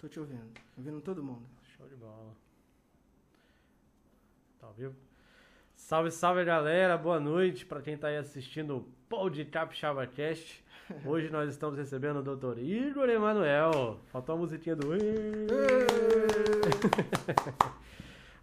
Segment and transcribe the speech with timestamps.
[0.00, 0.48] Tô te ouvindo.
[0.76, 1.42] Ouvindo todo mundo.
[1.76, 2.32] Show de bola.
[4.60, 4.94] Tá vivo?
[5.74, 10.64] Salve, salve galera, boa noite para quem tá aí assistindo o de Capixaba Cast.
[11.04, 12.60] Hoje nós estamos recebendo o Dr.
[12.60, 13.98] Igor Emanuel.
[14.12, 14.86] Faltou a musiquinha do.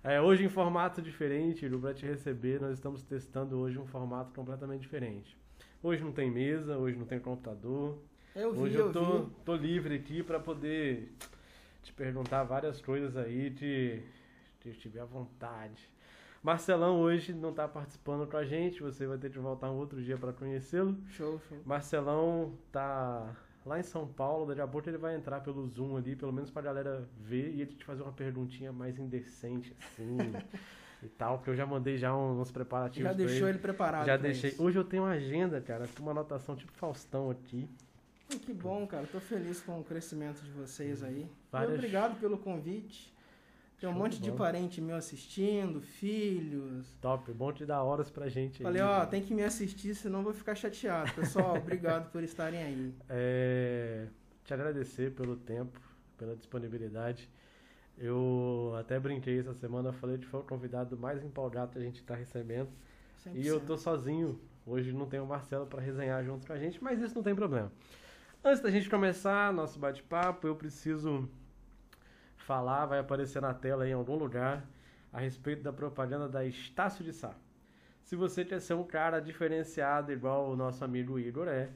[0.04, 4.34] é, hoje em formato diferente, Igor, para te receber, nós estamos testando hoje um formato
[4.34, 5.38] completamente diferente.
[5.82, 7.98] Hoje não tem mesa, hoje não tem computador.
[8.36, 11.16] Eu vi, Hoje eu tô, tô livre aqui para poder
[11.86, 14.02] te perguntar várias coisas aí, te,
[14.60, 15.88] te tiver à vontade.
[16.42, 20.02] Marcelão hoje não tá participando com a gente, você vai ter que voltar um outro
[20.02, 20.98] dia para conhecê-lo.
[21.10, 21.58] Show, show.
[21.66, 23.36] Marcelão tá
[23.66, 26.52] lá em São Paulo, daqui a pouco ele vai entrar pelo Zoom ali, pelo menos
[26.52, 30.18] pra galera ver e ele te fazer uma perguntinha mais indecente assim
[31.02, 34.06] e tal, porque eu já mandei já uns preparativos Já deixou ele preparado.
[34.06, 34.52] Já deixei.
[34.52, 34.64] isso.
[34.64, 37.70] Hoje eu tenho uma agenda, cara, com uma anotação tipo Faustão aqui.
[38.30, 39.08] Que bom, cara.
[39.08, 41.30] Tô feliz com o crescimento de vocês aí.
[41.52, 43.14] Várias- E obrigado pelo convite.
[43.80, 46.88] Tem um Show monte de de parente meu assistindo, filhos.
[47.02, 48.64] Top, bom te dar horas pra gente aí.
[48.64, 51.12] Falei, ó, tem que me assistir, senão vou ficar chateado.
[51.14, 52.94] Pessoal, obrigado por estarem aí.
[53.10, 54.08] É,
[54.46, 55.80] te agradecer pelo tempo,
[56.18, 57.30] pela disponibilidade.
[57.98, 61.98] Eu até brinquei essa semana, falei que foi o convidado mais empolgado que a gente
[62.00, 62.70] está recebendo.
[63.34, 63.66] E eu 100%.
[63.66, 64.40] tô sozinho.
[64.66, 67.36] Hoje não tem o Marcelo para resenhar junto com a gente, mas isso não tem
[67.36, 67.72] problema.
[68.48, 71.28] Antes da gente começar nosso bate-papo, eu preciso
[72.38, 74.64] falar, vai aparecer na tela em algum lugar,
[75.12, 77.34] a respeito da propaganda da Estácio de Sá.
[78.04, 81.72] Se você quer ser um cara diferenciado igual o nosso amigo Igor é,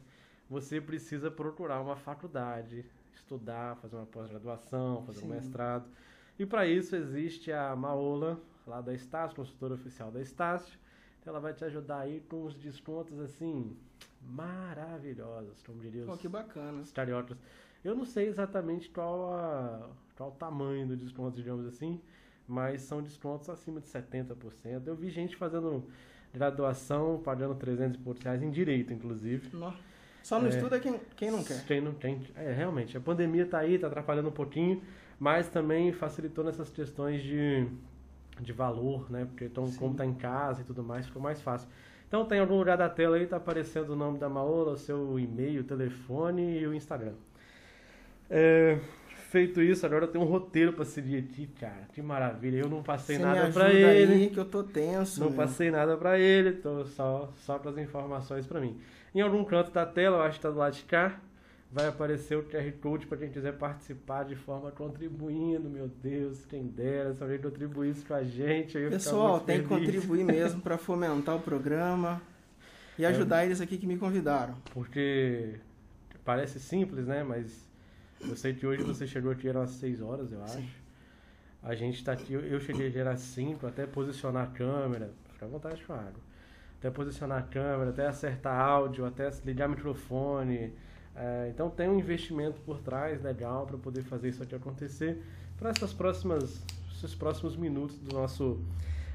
[0.47, 5.27] você precisa procurar uma faculdade, estudar, fazer uma pós-graduação, fazer um Sim.
[5.29, 5.89] mestrado.
[6.37, 10.77] E para isso existe a Maola, lá da Estácio, consultora oficial da Estácio.
[11.19, 13.75] Então ela vai te ajudar aí com uns descontos assim
[14.21, 16.81] maravilhosos, como diriam Pô, os, que bacana.
[16.81, 17.37] os cariocas.
[17.83, 21.99] Eu não sei exatamente qual, a, qual o tamanho do desconto, digamos assim,
[22.47, 24.35] mas são descontos acima de 70%.
[24.85, 25.83] Eu vi gente fazendo
[26.33, 29.55] graduação, pagando 300 e poucos reais em direito, inclusive.
[29.55, 29.73] Nó.
[30.21, 30.49] Só não É.
[30.49, 31.63] estuda quem, quem não quer.
[31.65, 32.21] Quem não tem.
[32.35, 34.81] É, realmente, a pandemia tá aí, tá atrapalhando um pouquinho,
[35.17, 37.65] mas também facilitou nessas questões de,
[38.41, 39.25] de valor, né?
[39.25, 41.69] Porque então, como tá em casa e tudo mais, ficou mais fácil.
[42.09, 45.17] Então tem algum lugar da tela aí, tá aparecendo o nome da Maola, o seu
[45.19, 47.13] e-mail, o telefone e o Instagram.
[48.27, 48.79] É,
[49.29, 51.87] feito isso, agora eu tenho um roteiro pra seguir aqui, cara.
[51.93, 52.57] Que maravilha.
[52.57, 54.13] Eu não passei Você me nada ajuda pra ele.
[54.13, 55.19] aí que eu tô tenso.
[55.19, 55.37] Não meu.
[55.37, 58.75] passei nada pra ele, tô só, só com as informações pra mim.
[59.13, 61.19] Em algum canto da tela, eu acho que tá do lado de cá,
[61.71, 65.69] vai aparecer o QR Code pra quem quiser participar de forma contribuindo.
[65.69, 68.77] Meu Deus, quem dera, se alguém contribuísse com a gente.
[68.89, 72.21] Pessoal, tem que contribuir mesmo para fomentar o programa
[72.97, 74.55] e ajudar eles aqui que me convidaram.
[74.73, 75.55] Porque
[76.25, 77.23] parece simples, né?
[77.23, 77.65] Mas
[78.21, 80.57] eu sei que hoje você chegou aqui eram às 6 horas, eu acho.
[80.57, 80.69] Sim.
[81.61, 85.45] A gente tá aqui, eu- cheguei aqui era às 5, até posicionar a câmera, fica
[85.45, 86.21] à vontade com a água.
[86.79, 90.73] Até posicionar a câmera, até acertar áudio, até ligar microfone.
[91.21, 95.21] É, então tem um investimento por trás legal para poder fazer isso aqui acontecer
[95.57, 96.63] para essas próximas,
[96.95, 98.57] esses próximos minutos do nosso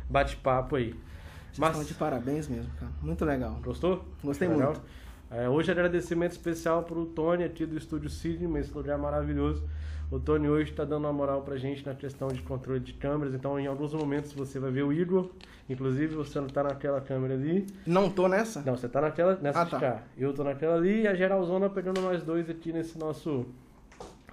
[0.08, 0.90] bate-papo aí.
[0.90, 2.92] Vocês Mas- estão de parabéns mesmo, cara.
[3.00, 3.58] Muito legal.
[3.64, 4.04] Gostou?
[4.22, 4.72] Gostei Legal?
[4.72, 4.82] muito.
[5.30, 9.66] É, hoje agradecimento especial para o Tony aqui do Estúdio Sidney, esse lugar maravilhoso.
[10.14, 13.34] O Tony hoje está dando uma moral pra gente na questão de controle de câmeras,
[13.34, 15.28] então em alguns momentos você vai ver o Igor,
[15.68, 17.66] inclusive você não tá naquela câmera ali.
[17.84, 18.62] Não tô nessa?
[18.62, 19.80] Não, você tá naquela, nessa Ah, de tá.
[19.80, 20.02] cá.
[20.16, 23.44] Eu tô naquela ali e a geralzona pegando nós dois aqui nesse nosso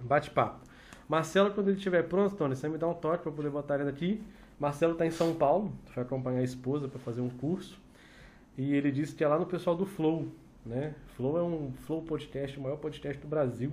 [0.02, 0.60] bate-papo.
[1.10, 3.90] Marcelo, quando ele estiver pronto, Tony, você me dá um toque para poder botar ele
[3.90, 4.22] aqui.
[4.60, 7.82] Marcelo tá em São Paulo, foi acompanhar a esposa para fazer um curso.
[8.56, 10.28] E ele disse que é lá no pessoal do Flow,
[10.64, 10.94] né?
[11.18, 13.72] Flow é um Flow podcast, o maior podcast do Brasil.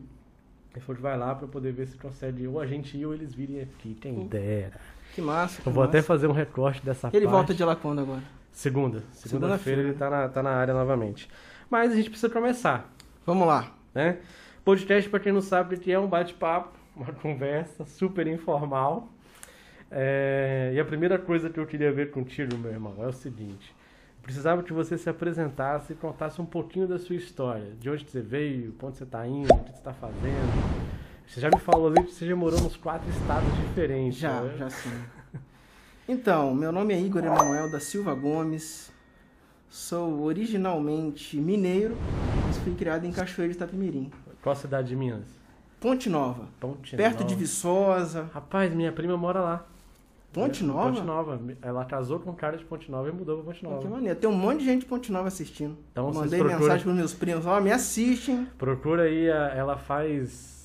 [0.78, 3.12] Ele falou que vai lá para poder ver se consegue ou a gente ir ou
[3.12, 3.94] eles virem aqui.
[4.00, 4.80] Quem Pô, dera.
[5.14, 5.60] Que massa.
[5.60, 6.06] que Eu vou até massa.
[6.06, 7.32] fazer um recorte dessa Ele parte.
[7.32, 8.22] volta de lá quando agora?
[8.52, 9.02] Segunda.
[9.12, 9.82] Segunda-feira.
[9.82, 11.28] Ele tá na, tá na área novamente.
[11.70, 12.90] Mas a gente precisa começar,
[13.26, 13.70] Vamos lá.
[13.94, 14.18] né?
[14.64, 19.08] Podcast, pra quem não sabe, que é um bate-papo, uma conversa super informal.
[19.90, 23.74] É, E a primeira coisa que eu queria ver contigo, meu irmão, é o seguinte.
[24.28, 27.72] Precisava que você se apresentasse e contasse um pouquinho da sua história.
[27.80, 30.84] De onde você veio, onde você tá indo, o que você tá fazendo.
[31.26, 34.18] Você já me falou ali que você já morou nos quatro estados diferentes.
[34.18, 34.54] Já, né?
[34.58, 35.02] já sim.
[36.06, 38.92] Então, meu nome é Igor Emanuel da Silva Gomes.
[39.70, 41.96] Sou originalmente mineiro,
[42.46, 44.10] mas fui criado em Cachoeiro de Itapemirim.
[44.42, 45.24] Qual cidade de Minas?
[45.80, 47.28] Ponte Nova, Ponte perto Nova.
[47.28, 48.28] de Viçosa.
[48.34, 49.66] Rapaz, minha prima mora lá.
[50.38, 50.90] Ponte É, Nova?
[50.92, 51.40] Ponte Nova.
[51.62, 53.78] Ela casou com um cara de Ponte Nova e mudou pra Ponte Nova.
[53.78, 54.18] que maneiro.
[54.18, 55.76] Tem um monte de gente de Ponte Nova assistindo.
[55.92, 58.46] Então, vocês Mandei procuram- mensagem pros meus primos, ó, me assistem.
[58.58, 60.56] Procura aí, a- ela faz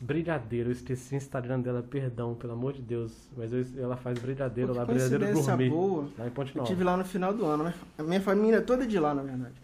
[0.00, 0.68] brigadeiro.
[0.68, 3.12] Eu esqueci o Instagram dela, perdão, pelo amor de Deus.
[3.36, 5.68] Mas eu- ela faz brigadeiro Pô, lá, brigadeiro gourmet.
[5.68, 6.08] boa.
[6.18, 6.68] Lá em Ponte Eu Nova.
[6.68, 7.74] tive lá no final do ano, né?
[7.98, 9.54] A minha família é toda de lá, na verdade.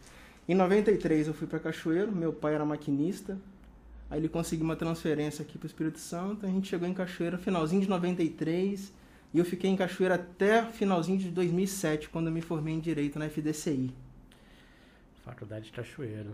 [0.48, 3.38] Em 93 eu fui para Cachoeiro, meu pai era maquinista.
[4.10, 7.38] Aí ele conseguiu uma transferência aqui para o Espírito Santo, a gente chegou em Cachoeiro
[7.38, 8.92] finalzinho de 93
[9.34, 13.18] e eu fiquei em Cachoeiro até finalzinho de 2007, quando eu me formei em Direito
[13.18, 13.92] na FDCI.
[15.24, 16.26] Faculdade de fiz,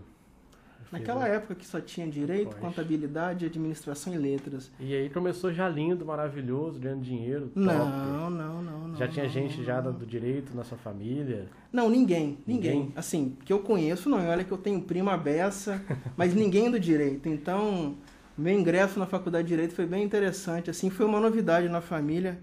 [0.91, 1.35] Naquela né?
[1.35, 2.59] época que só tinha Direito, Pois.
[2.59, 4.69] Contabilidade, Administração e Letras.
[4.79, 7.47] E aí começou já lindo, maravilhoso, ganhando dinheiro.
[7.47, 7.59] top.
[7.59, 8.97] Não, não, não, não.
[8.97, 9.93] Já tinha não, gente não, já não.
[9.93, 11.47] do direito na sua família.
[11.71, 12.79] Não, ninguém, ninguém.
[12.79, 12.93] Ninguém?
[12.95, 14.27] Assim, que eu conheço não.
[14.27, 15.81] Olha que eu tenho prima beça,
[16.15, 17.29] mas ninguém do direito.
[17.29, 17.95] Então,
[18.37, 20.69] meu ingresso na faculdade de direito foi bem interessante.
[20.69, 22.37] Assim, foi uma novidade na família.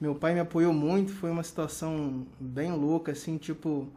[0.00, 1.12] Meu pai me apoiou muito.
[1.12, 3.88] Foi uma situação bem louca, assim, tipo,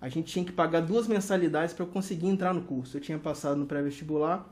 [0.00, 2.96] a gente tinha que pagar duas mensalidades para eu conseguir entrar no curso.
[2.96, 4.48] Eu tinha passado no pré-vestibular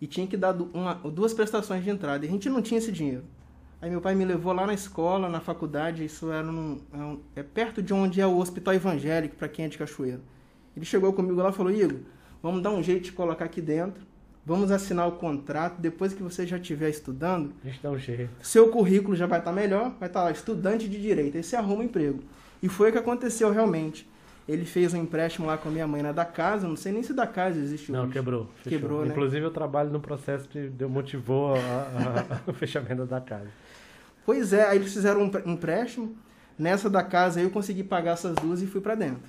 [0.00, 2.24] e tinha que dar uma, duas prestações de entrada.
[2.24, 3.24] E a gente não tinha esse dinheiro.
[3.80, 6.80] Aí meu pai me levou lá na escola, na faculdade, isso era num,
[7.34, 10.22] é, é perto de onde é o hospital evangélico, para quem é de Cachoeiro.
[10.74, 11.98] Ele chegou comigo lá e falou, Igor,
[12.42, 14.06] vamos dar um jeito de colocar aqui dentro,
[14.46, 17.52] vamos assinar o contrato, depois que você já estiver estudando,
[17.84, 17.98] um
[18.40, 21.80] seu currículo já vai estar melhor, vai estar lá, estudante de direito, aí você arruma
[21.82, 22.20] um emprego.
[22.62, 24.08] E foi o que aconteceu realmente.
[24.48, 27.02] Ele fez um empréstimo lá com a minha mãe na da casa, não sei nem
[27.02, 28.12] se da casa existe Não, hoje.
[28.12, 28.48] quebrou.
[28.62, 28.78] fechou.
[28.78, 29.08] Quebrou, né?
[29.10, 31.54] Inclusive eu trabalho no processo que motivou
[32.46, 33.48] o fechamento da casa.
[34.24, 36.14] Pois é, aí eles fizeram um empréstimo.
[36.56, 39.28] Nessa da casa aí eu consegui pagar essas duas e fui pra dentro.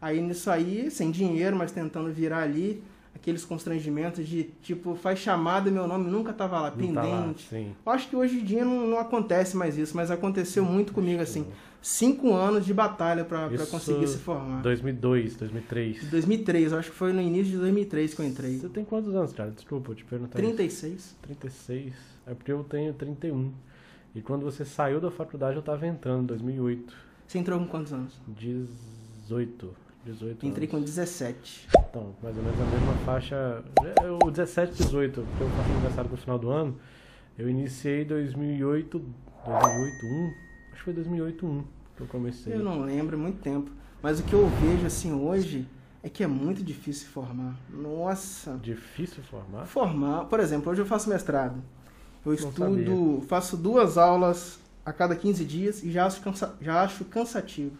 [0.00, 2.82] Aí nisso aí, sem dinheiro, mas tentando virar ali,
[3.16, 7.22] aqueles constrangimentos de tipo, faz chamada e meu nome nunca tava lá, Não tá lá,
[7.22, 7.48] pendente.
[7.48, 7.74] sim.
[7.84, 11.20] Eu acho que hoje em dia não, não acontece mais isso, mas aconteceu muito comigo
[11.22, 11.46] assim.
[11.82, 14.60] Cinco anos de batalha Isso- conseguir se formar.
[14.60, 16.10] 2002, 2003.
[16.10, 18.58] 2003, eu acho que foi no início de 2003 que eu entrei.
[18.58, 19.50] Você tem quantos anos, cara?
[19.50, 20.36] Desculpa, eu te perguntar.
[20.36, 20.94] 36.
[20.94, 21.16] isso.
[21.22, 21.94] 36.
[22.26, 23.52] É porque eu tenho 31.
[24.14, 26.92] E quando você saiu da faculdade eu tava entrando, em 2008.
[27.26, 28.20] Você entrou com quantos anos?
[28.26, 29.74] 18.
[30.06, 30.88] 18 Entrei com anos.
[30.90, 31.68] 17.
[31.90, 33.64] Então, mais ou menos a mesma faixa.
[34.02, 36.76] é, O 17, 18, porque eu faço aniversário no final do ano.
[37.38, 38.98] Eu iniciei 2008,
[39.44, 40.32] 2008, 1.
[40.72, 41.64] Acho que foi 2008, 1
[41.96, 42.54] que eu comecei.
[42.54, 43.70] Eu não lembro, é muito tempo.
[44.02, 45.66] Mas o que eu vejo assim hoje
[46.02, 47.56] é que é muito difícil formar.
[47.70, 48.58] Nossa.
[48.62, 49.66] Difícil formar?
[49.66, 51.62] Formar, por exemplo, hoje eu faço mestrado.
[52.24, 52.50] Eu sabia.
[52.80, 57.76] estudo, faço duas aulas a cada 15 dias e já acho, cansa- já acho cansativo.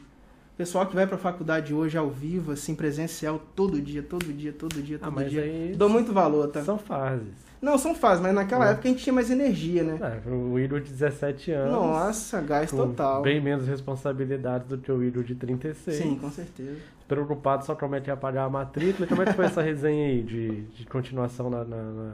[0.57, 4.83] Pessoal que vai pra faculdade hoje ao vivo, assim, presencial, todo dia, todo dia, todo
[4.83, 5.43] dia, Ah, todo mas dia.
[5.43, 6.65] aí Dou muito valor, tá?
[6.65, 7.29] são fases.
[7.61, 8.71] Não, são fases, mas naquela É.
[8.73, 9.99] época a gente tinha mais energia, né?
[10.25, 11.73] É, o Igor de 17 anos.
[11.73, 13.23] Nossa, gás com total.
[13.23, 15.97] Bem menos responsabilidades do que o Igor de 36.
[15.99, 16.77] Sim, com certeza.
[17.07, 19.07] Preocupado só que ia pagar a matrícula.
[19.07, 22.13] Como é que foi essa resenha aí de, de continuação na, na, na,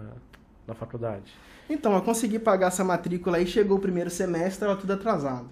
[0.69, 1.33] na faculdade?
[1.71, 5.47] Então, eu consegui pagar essa matrícula aí, chegou o primeiro semestre, estava tudo atrasado.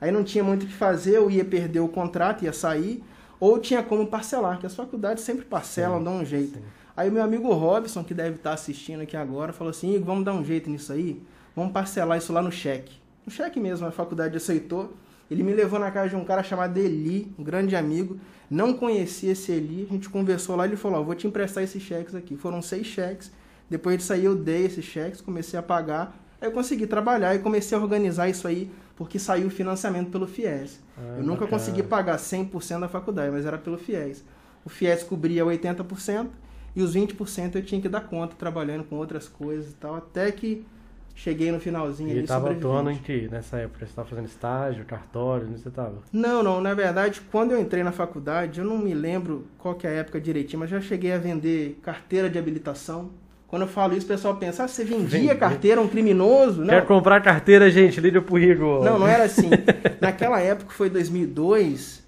[0.00, 3.02] Aí não tinha muito o que fazer, eu ia perder o contrato, ia sair,
[3.40, 6.54] ou tinha como parcelar, que as faculdades sempre parcelam, Sim, dão um jeito.
[6.58, 6.64] sim.
[6.96, 10.24] Aí o meu amigo Robson, que deve estar assistindo aqui agora, falou assim, Igor, vamos
[10.24, 11.22] dar um jeito nisso aí,
[11.54, 12.92] vamos parcelar isso lá no cheque.
[13.24, 14.94] No cheque mesmo, a faculdade aceitou.
[15.30, 18.18] Ele me levou na casa de um cara chamado Eli, um grande amigo.
[18.50, 21.82] Não conhecia esse Eli, a gente conversou lá, ele falou, ó, vou te emprestar esses
[21.82, 22.36] cheques aqui.
[22.36, 23.30] Foram seis cheques.
[23.68, 26.16] Depois disso aí eu dei esses cheques, comecei a pagar.
[26.40, 30.26] Aí eu consegui trabalhar e comecei a organizar isso aí, porque saiu o financiamento pelo
[30.26, 30.80] FIES.
[30.98, 34.24] Ah, eu nunca consegui pagar 100% da faculdade, mas era pelo FIES.
[34.64, 36.26] O FIES cobria 80%
[36.74, 40.32] e os 20% eu tinha que dar conta, trabalhando com outras coisas e tal, até
[40.32, 40.66] que
[41.14, 42.66] cheguei no finalzinho E ali ele tava sobrevivente.
[42.66, 43.86] atuando em que nessa época?
[43.86, 46.02] Você tava fazendo estágio, cartório, onde você tava?
[46.12, 49.86] Não, não, na verdade, quando eu entrei na faculdade, eu não me lembro qual que
[49.86, 53.10] é a época direitinho, mas já cheguei a vender carteira de habilitação.
[53.48, 56.60] Quando eu falo isso, o pessoal pensa, ah, você vendia carteira a um criminoso?
[56.60, 57.98] Não, Quer comprar carteira, gente?
[57.98, 58.84] Liga pro Igor.
[58.84, 59.48] não, não era assim.
[60.00, 62.04] Naquela época, foi 2002,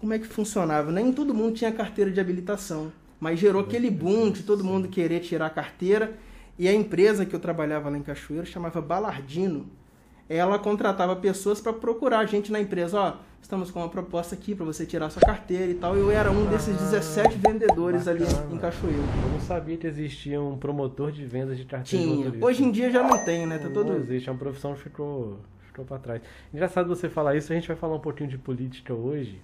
[0.00, 0.90] como é que funcionava?
[0.90, 5.20] Nem todo mundo tinha carteira de habilitação, mas gerou aquele boom de todo mundo querer
[5.20, 6.12] tirar a carteira.
[6.58, 9.66] E a empresa que eu trabalhava lá em Cachoeiro chamava Balardino.
[10.28, 12.98] Ela contratava pessoas para procurar a gente na empresa.
[12.98, 13.12] Ó,
[13.42, 15.94] estamos com uma proposta aqui para você tirar sua carteira e tal.
[15.96, 18.54] Eu era um desses Ah, 17 vendedores ali bacana.
[18.54, 18.98] em Cachoeiro.
[18.98, 22.16] Eu não sabia que existia um promotor de vendas de carteira de Tinha.
[22.24, 22.46] motorista.
[22.46, 23.58] Hoje em dia já não tem, né?
[23.58, 23.92] Tá Não todo.
[23.96, 26.22] existe, é uma profissão que ficou, ficou pra trás.
[26.52, 29.40] Engraçado você falar isso, a gente vai falar um pouquinho de política hoje.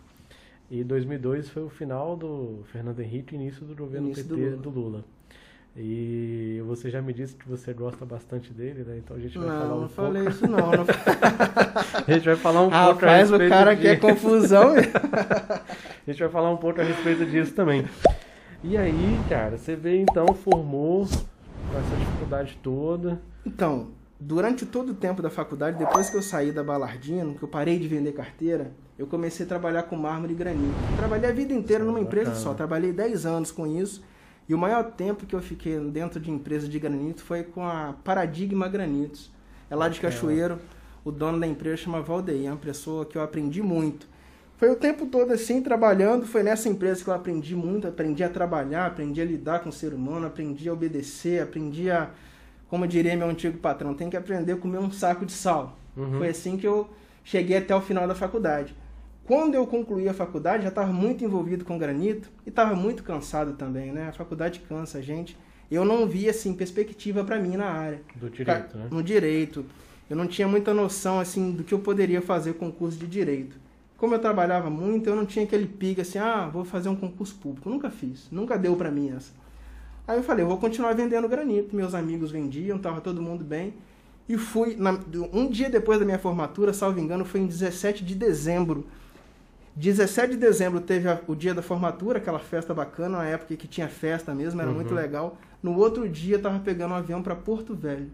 [0.70, 4.48] E 2002 foi o final do Fernando Henrique e início do governo Início do PT
[4.50, 4.62] Lula.
[4.62, 5.04] do Lula.
[5.82, 8.98] E você já me disse que você gosta bastante dele, né?
[8.98, 9.94] Então a gente vai falar Não, um não pouco.
[9.94, 10.58] falei isso não.
[10.58, 10.84] não...
[12.06, 13.82] A gente vai falar um pouco a Rapaz, o respeito cara de...
[13.82, 14.74] quer confusão.
[14.76, 17.86] A gente vai falar um pouco a respeito disso também.
[18.62, 23.22] E aí, cara, você vê então, formou, com essa dificuldade toda?
[23.46, 27.48] Então, durante todo o tempo da faculdade, depois que eu saí da Balardino, que eu
[27.48, 30.74] parei de vender carteira, eu comecei a trabalhar com mármore e granito.
[30.98, 34.02] Trabalhei a vida inteira numa empresa só, trabalhei 10 anos com isso.
[34.50, 37.94] E o maior tempo que eu fiquei dentro de empresa de granito foi com a
[38.02, 39.30] Paradigma Granitos.
[39.70, 40.58] É lá de Cachoeiro.
[41.04, 44.08] O dono da empresa chama Valdeir, é uma pessoa que eu aprendi muito.
[44.56, 46.26] Foi o tempo todo assim, trabalhando.
[46.26, 47.86] Foi nessa empresa que eu aprendi muito.
[47.86, 52.10] Aprendi a trabalhar, aprendi a lidar com o ser humano, aprendi a obedecer, aprendi a,
[52.68, 55.78] como diria meu antigo patrão, tem que aprender a comer um saco de sal.
[55.96, 56.18] Uhum.
[56.18, 56.90] Foi assim que eu
[57.22, 58.74] cheguei até o final da faculdade.
[59.30, 63.52] Quando eu concluí a faculdade, já estava muito envolvido com granito e estava muito cansado
[63.52, 64.08] também, né?
[64.08, 65.38] A faculdade cansa a gente.
[65.70, 68.02] Eu não via, assim, perspectiva para mim na área.
[68.16, 68.88] Do direito, né?
[68.90, 69.64] No direito.
[70.10, 73.06] Eu não tinha muita noção, assim, do que eu poderia fazer com o curso de
[73.06, 73.56] direito.
[73.96, 77.36] Como eu trabalhava muito, eu não tinha aquele pique, assim, ah, vou fazer um concurso
[77.36, 77.68] público.
[77.68, 78.28] Eu nunca fiz.
[78.32, 79.30] Nunca deu para mim essa.
[80.08, 81.76] Aí eu falei, eu vou continuar vendendo granito.
[81.76, 83.74] Meus amigos vendiam, tava todo mundo bem.
[84.28, 84.98] E fui, na,
[85.32, 88.88] um dia depois da minha formatura, salvo engano, foi em 17 de dezembro
[89.80, 93.66] 17 de dezembro teve a, o dia da formatura, aquela festa bacana, uma época que
[93.66, 94.76] tinha festa mesmo, era uhum.
[94.76, 95.38] muito legal.
[95.62, 98.10] No outro dia eu tava pegando um avião para Porto Velho.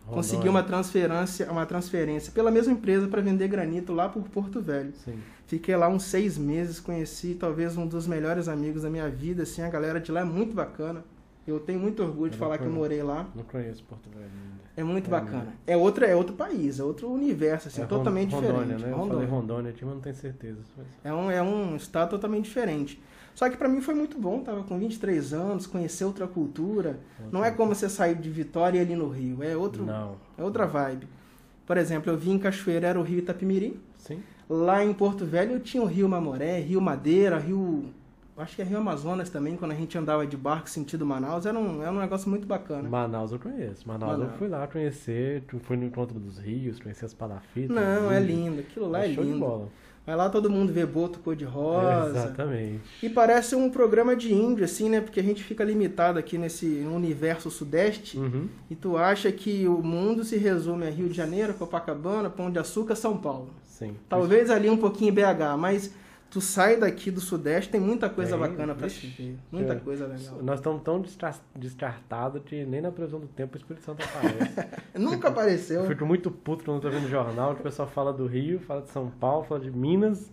[0.00, 0.14] Rondônia.
[0.14, 4.92] Consegui uma transferência, uma transferência pela mesma empresa para vender granito lá por Porto Velho.
[5.04, 5.18] Sim.
[5.46, 9.60] Fiquei lá uns seis meses, conheci talvez um dos melhores amigos da minha vida, assim,
[9.60, 11.04] a galera de lá é muito bacana.
[11.46, 13.28] Eu tenho muito orgulho de falar conheço, que eu morei lá.
[13.34, 14.61] Não conheço Porto Velho ainda.
[14.76, 15.48] É muito é bacana.
[15.66, 18.82] É, outra, é outro país, é outro universo, assim, é totalmente Rondônia, diferente.
[18.82, 18.90] Né?
[18.90, 19.26] Eu Rondônia.
[19.26, 20.58] falei Rondônia mas não tenho certeza.
[21.04, 23.02] É um, é um estado totalmente diferente.
[23.34, 26.98] Só que para mim foi muito bom, tava com 23 anos, conhecer outra cultura.
[27.30, 30.16] Não é como você sair de Vitória e ali no Rio, é outro, não.
[30.36, 31.06] é outra vibe.
[31.66, 33.80] Por exemplo, eu vim em Cachoeira, era o Rio Itapimirim.
[33.96, 34.22] Sim.
[34.48, 37.86] Lá em Porto Velho eu tinha o Rio Mamoré, Rio Madeira, Rio
[38.36, 41.58] acho que é Rio Amazonas também, quando a gente andava de barco sentido Manaus, era
[41.58, 42.88] um, era um negócio muito bacana.
[42.88, 43.86] Manaus eu conheço.
[43.86, 44.32] Manaus, Manaus.
[44.32, 47.74] eu fui lá conhecer, fui no encontro dos rios, conheci as palafitas.
[47.74, 49.70] Não, é lindo, aquilo lá é, é lindo.
[50.04, 52.18] Vai lá todo mundo ver boto cor-de-rosa.
[52.18, 52.80] É, exatamente.
[53.00, 55.00] E parece um programa de índio, assim, né?
[55.00, 58.18] Porque a gente fica limitado aqui nesse universo sudeste.
[58.18, 58.48] Uhum.
[58.68, 62.58] E tu acha que o mundo se resume a Rio de Janeiro, Copacabana, Pão de
[62.58, 63.50] Açúcar, São Paulo.
[63.64, 63.94] Sim.
[64.08, 65.94] Talvez ali um pouquinho BH, mas
[66.32, 69.36] tu sai daqui do Sudeste, tem muita coisa tem, bacana para se ver.
[69.50, 70.42] Muita é, coisa legal.
[70.42, 71.04] Nós estamos tão
[71.54, 74.70] descartados que nem na previsão do tempo o Espírito Santo aparece.
[74.98, 75.82] Nunca apareceu.
[75.82, 78.80] Eu fico muito puto quando tô vendo jornal, que o pessoal fala do Rio, fala
[78.80, 80.32] de São Paulo, fala de Minas.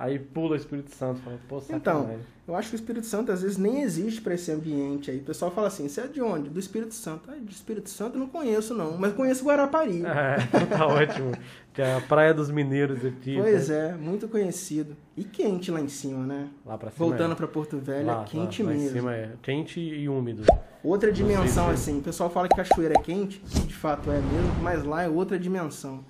[0.00, 2.08] Aí pula o Espírito Santo, fala, pô, Então,
[2.48, 5.18] eu acho que o Espírito Santo às vezes nem existe para esse ambiente aí.
[5.18, 6.48] O pessoal fala assim, você é de onde?
[6.48, 7.28] Do Espírito Santo.
[7.30, 10.02] Ah, de Espírito Santo eu não conheço não, mas conheço Guarapari.
[10.10, 11.32] É, tá ótimo.
[11.74, 13.36] Que é a Praia dos Mineiros aqui.
[13.36, 13.90] Pois né?
[13.90, 14.96] é, muito conhecido.
[15.14, 16.48] E quente lá em cima, né?
[16.64, 17.34] Lá pra cima Voltando é.
[17.34, 18.84] para Porto Velho, lá, é quente lá, mesmo.
[18.84, 20.44] Lá em cima é quente e úmido.
[20.82, 24.82] Outra dimensão assim, o pessoal fala que cachoeira é quente, de fato é mesmo, mas
[24.82, 26.02] lá é outra dimensão.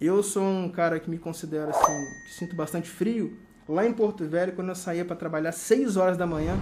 [0.00, 3.36] Eu sou um cara que me considero assim, que sinto bastante frio,
[3.68, 6.56] Lá em Porto Velho, quando eu saía para trabalhar 6 horas da manhã,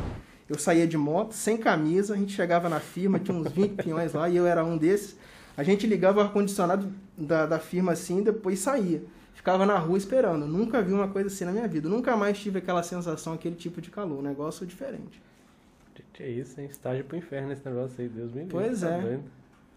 [0.49, 4.15] eu saía de moto, sem camisa, a gente chegava na firma, tinha uns 20 peões
[4.15, 5.17] lá e eu era um desses.
[5.55, 9.03] A gente ligava o ar-condicionado da, da firma assim e depois saía.
[9.35, 10.47] Ficava na rua esperando.
[10.47, 11.89] Nunca vi uma coisa assim na minha vida.
[11.89, 14.19] Nunca mais tive aquela sensação, aquele tipo de calor.
[14.19, 15.23] Um negócio diferente.
[16.19, 16.69] É isso, hein?
[16.71, 18.53] Estágio pro inferno esse negócio aí, Deus me livre.
[18.53, 19.21] Pois tá é.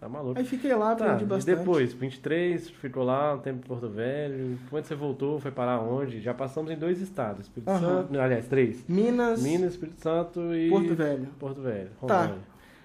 [0.00, 0.38] Tá maluco.
[0.38, 1.54] Aí fiquei lá, aprendi tá, bastante.
[1.54, 4.56] E depois, 23, ficou lá um tempo em Porto Velho.
[4.70, 6.20] Quando você voltou, foi parar onde?
[6.20, 7.46] Já passamos em dois estados.
[7.46, 7.80] Espírito uhum.
[7.80, 8.84] Santo, aliás, três.
[8.86, 9.42] Minas.
[9.42, 10.70] Minas, Espírito Santo e...
[10.70, 11.26] Porto Velho.
[11.40, 11.90] Porto Velho.
[12.06, 12.32] Tá.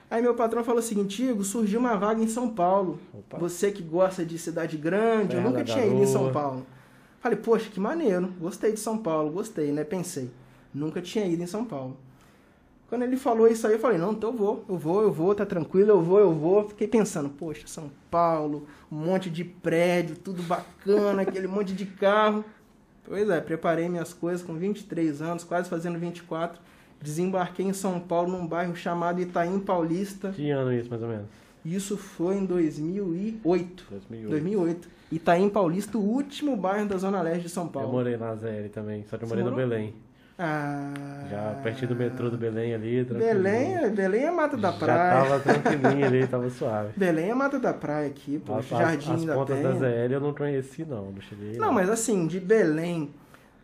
[0.09, 2.99] Aí meu patrão falou o seguinte, Igor, surgiu uma vaga em São Paulo.
[3.13, 3.37] Opa.
[3.37, 6.65] Você que gosta de cidade grande, Terra eu nunca tinha ido em São Paulo.
[7.19, 8.33] Falei, poxa, que maneiro.
[8.39, 9.83] Gostei de São Paulo, gostei, né?
[9.83, 10.29] Pensei.
[10.73, 11.97] Nunca tinha ido em São Paulo.
[12.93, 15.33] Quando ele falou isso aí, eu falei, não, então eu vou, eu vou, eu vou,
[15.33, 16.69] tá tranquilo, eu vou, eu vou.
[16.69, 22.45] Fiquei pensando, poxa, São Paulo, um monte de prédio, tudo bacana, aquele monte de carro.
[23.03, 26.61] Pois é, preparei minhas coisas com 23 anos, quase fazendo 24.
[27.01, 30.29] Desembarquei em São Paulo, num bairro chamado Itaim Paulista.
[30.29, 31.25] Que ano isso, mais ou menos?
[31.65, 33.85] Isso foi em 2008.
[33.89, 34.29] 2008.
[34.29, 34.89] 2008.
[35.11, 37.89] Itaim Paulista, o último bairro da Zona Leste de São Paulo.
[37.89, 39.95] Eu morei na ZL também, só que eu morei no Belém.
[40.37, 40.91] Ah,
[41.29, 43.03] já pertinho do metrô do Belém ali.
[43.03, 45.25] Belém, Belém é Mata da Praia.
[45.25, 46.89] Já tava tranquilinho ali, tava suave.
[46.97, 48.55] Belém é Mata da Praia aqui, pô.
[48.55, 49.69] As, Jardim as da pontas Penha.
[49.69, 51.57] da ZL eu não conheci não, não cheguei.
[51.57, 53.13] Não, mas assim, de Belém,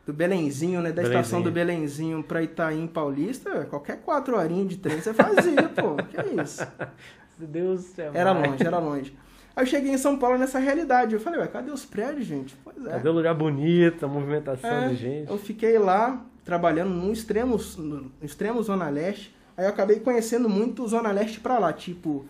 [0.06, 0.90] do Belenzinho, né?
[0.90, 1.20] Da Belenzinho.
[1.22, 5.96] estação do Belenzinho pra Itaim Paulista, qualquer quatro horinhas de trem você fazia, pô.
[6.04, 6.68] Que é isso?
[7.40, 9.18] Deus é Era longe, era longe.
[9.56, 11.16] Aí eu cheguei em São Paulo nessa realidade.
[11.16, 12.56] Eu falei, ué, cadê os prédios, gente?
[12.64, 12.92] Pois é.
[12.92, 15.30] Cadê o lugar bonito, a movimentação é, de gente?
[15.30, 19.36] Eu fiquei lá, trabalhando no extremo, no extremo Zona Leste.
[19.58, 22.26] Aí eu acabei conhecendo muito Zona Leste pra lá, tipo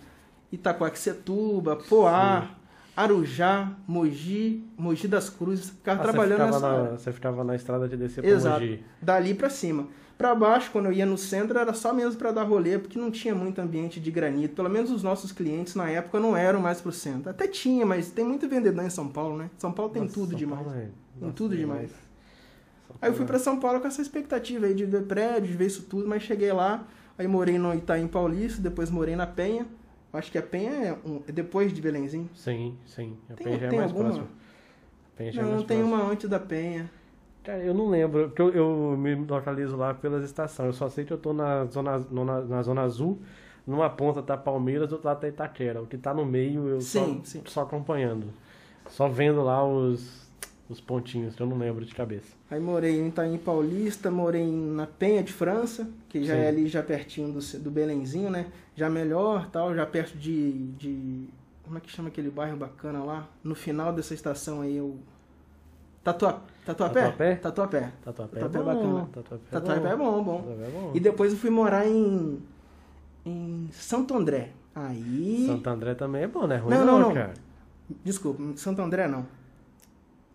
[0.51, 2.49] Itacoaxetuba, Poá,
[2.95, 5.69] Arujá, Mogi, Mogi das Cruzes.
[5.69, 6.91] Ficava Ah, trabalhando você nessa ficava, área.
[6.91, 8.59] na, você ficava na estrada de descer pra Exato.
[8.61, 8.83] Mogi.
[9.01, 9.87] Dali pra cima.
[10.17, 13.09] Pra baixo, quando eu ia no centro, era só mesmo pra dar rolê, porque não
[13.09, 14.53] tinha muito ambiente de granito.
[14.53, 17.29] Pelo menos os nossos clientes na época não eram mais pro centro.
[17.29, 19.49] Até tinha, mas tem muito vendedor em São Paulo, né?
[19.57, 20.61] São Paulo tem Nossa, tudo São demais.
[20.63, 21.89] Paulo é- Tem nossa, tudo demais.
[21.89, 21.97] São
[23.01, 25.53] Aí eu fui Paulo pra São Paulo com essa expectativa aí de ver prédio, de
[25.57, 26.85] ver isso tudo, mas cheguei lá,
[27.17, 29.65] aí morei no Itaim Paulista, depois morei na Penha.
[30.11, 32.29] Acho que a Penha é, um- é depois de Belenzinho.
[32.33, 33.15] é- Sim, sim.
[33.29, 34.05] A Tem- Penha já é mais alguma?
[34.05, 34.27] próximo.
[34.27, 35.95] A Penha já é Não, mais tem próximo.
[36.01, 36.91] uma antes da Penha.
[37.43, 40.67] Cara, eu não lembro, porque eu, eu me localizo lá pelas estações.
[40.67, 43.19] Eu só sei que eu tô na zona, no- na, na zona azul,
[43.65, 45.81] numa ponta tá Palmeiras, do outro lado tá Itaquera.
[45.81, 47.41] O que tá no meio eu Sim, só, sim.
[47.45, 48.27] só acompanhando.
[48.89, 50.28] Só vendo lá os,
[50.69, 52.35] os pontinhos, que eu não lembro de cabeça.
[52.49, 56.39] Aí morei em Itaim Paulista, morei na Penha de França, que já Sim.
[56.41, 58.45] é ali já pertinho do, do Belenzinho, né?
[58.75, 61.27] Já melhor, tal, já perto de, de...
[61.63, 63.27] Como é que chama aquele bairro bacana lá?
[63.43, 64.95] No final dessa estação aí, o...
[66.03, 67.01] Tatua, Tatuapé?
[67.01, 67.35] Tatuapé?
[67.35, 67.91] Tatuapé.
[68.03, 68.65] Tatuapé é Tatuapé é bom.
[68.65, 69.09] bacana.
[69.11, 70.37] Tatuapé é Tatuapé é bom, bom.
[70.37, 70.91] Tatuapé é bom.
[70.93, 72.39] E depois eu fui morar em,
[73.25, 74.51] em Santo André.
[74.75, 75.45] Aí.
[75.47, 76.57] Santo André também é bom, né?
[76.57, 77.13] Ruim Não, não, não, não.
[77.15, 77.33] cara.
[78.03, 79.25] Desculpa, Santo André não.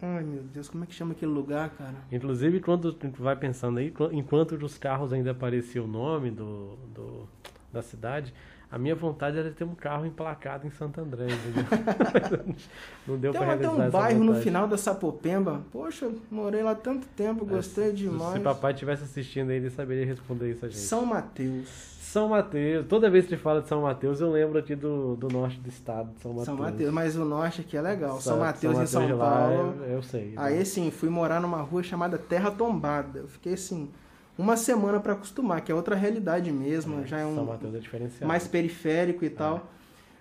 [0.02, 1.94] Ai meu Deus, como é que chama aquele lugar, cara?
[2.12, 7.28] Inclusive, quando vai pensando aí, enquanto os carros ainda aparecia o nome do, do-
[7.72, 8.34] da cidade,
[8.70, 11.26] a minha vontade era ter um carro emplacado em Santo André,
[13.06, 15.64] não deu Tem até realizar um essa bairro no final da Sapopemba.
[15.72, 18.34] Poxa, morei lá tanto tempo, gostei É, demais.
[18.34, 20.80] Se papai estivesse assistindo aí, ele saberia responder isso a gente.
[20.80, 21.93] São Mateus.
[22.14, 25.58] São Mateus, toda vez que fala de São Mateus, eu lembro aqui do, do norte
[25.58, 26.46] do estado, de São Mateus.
[26.46, 28.20] São Mateus, mas o norte aqui é legal.
[28.20, 29.74] São Sa- Mateus em São de lá, Paulo.
[29.80, 30.26] eu, eu sei.
[30.26, 30.34] né?
[30.36, 33.18] Aí sim, fui morar numa rua chamada Terra Tombada.
[33.18, 33.90] Eu fiquei assim,
[34.38, 37.04] uma semana pra acostumar, que é outra realidade mesmo.
[37.04, 38.26] já é São um Mateus é diferenciado.
[38.28, 39.66] mais periférico e tal.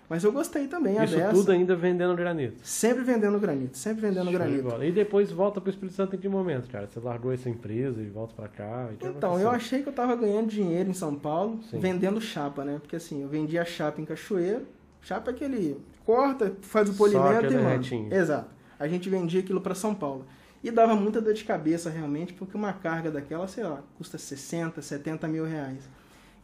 [0.08, 1.32] Mas eu gostei também, Isso dessa.
[1.32, 2.56] tudo ainda vendendo granito.
[2.62, 4.62] Sempre vendendo granito, sempre vendendo Show de granito.
[4.64, 4.84] bola.
[4.84, 6.86] E depois volta pro Espírito Santo em que momento, cara?
[6.86, 8.88] Você largou essa empresa e volta pra cá?
[9.00, 11.78] e o Então, eu achei que eu tava ganhando dinheiro em São Paulo, Sim.
[11.78, 12.78] vendendo chapa, né?
[12.80, 14.66] Porque assim, eu vendia chapa em Cachoeiro.
[15.00, 17.68] Chapa é aquele corta, faz o polimento e manda.
[17.70, 18.12] retinho.
[18.12, 18.50] Exato.
[18.78, 20.26] A gente vendia aquilo para São Paulo.
[20.62, 24.80] E dava muita dor de cabeça realmente, porque uma carga daquela, sei lá, custa 60,
[24.80, 25.88] 70 mil reais.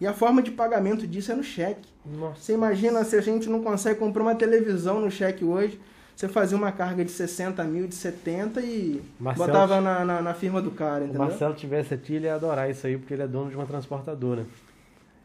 [0.00, 1.88] E a forma de pagamento disso é no cheque.
[2.06, 2.40] Nossa.
[2.40, 5.78] Você imagina se a gente não consegue comprar uma televisão no cheque hoje,
[6.16, 10.34] você fazia uma carga de 60 mil, de 70 e Marcelo- botava na, na, na
[10.34, 11.22] firma do cara, Se o entendeu?
[11.26, 14.46] Marcelo tivesse aqui, ele ia adorar isso aí, porque ele é dono de uma transportadora.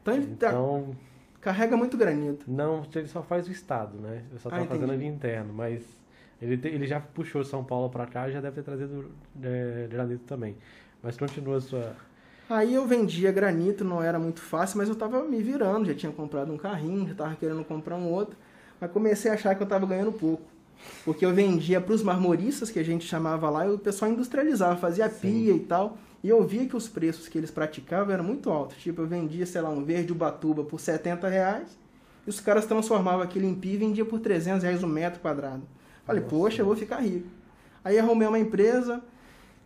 [0.01, 0.95] Então ele tá- Então,
[1.41, 2.45] carrega muito granito.
[2.47, 4.23] não, ele só faz o estado, né?
[4.29, 5.83] Ele só tá Ah, fazendo ali interno, mas
[6.41, 9.09] ele, te- ele já puxou São Paulo pra cá e já deve ter trazido
[9.41, 10.55] é, granito também.
[11.01, 11.95] Mas continua a sua...
[12.49, 16.11] Aí eu vendia granito, não era muito fácil, mas eu tava me virando, já tinha
[16.11, 18.35] comprado um carrinho, já tava querendo comprar um outro,
[18.79, 20.43] mas comecei a achar que eu tava ganhando pouco.
[21.03, 24.75] Porque eu vendia para os marmoristas, que a gente chamava lá, e o pessoal industrializava,
[24.75, 25.19] fazia Sim.
[25.19, 25.97] pia e tal.
[26.23, 28.77] E eu via que os preços que eles praticavam eram muito altos.
[28.77, 31.77] Tipo, eu vendia, sei lá, um verde Ubatuba por 70 reais,
[32.25, 35.63] e os caras transformavam aquilo em pia e vendia por 300 reais o metro quadrado.
[36.05, 36.35] Falei, Nossa.
[36.35, 37.27] poxa, eu vou ficar rico.
[37.83, 39.01] Aí arrumei uma empresa,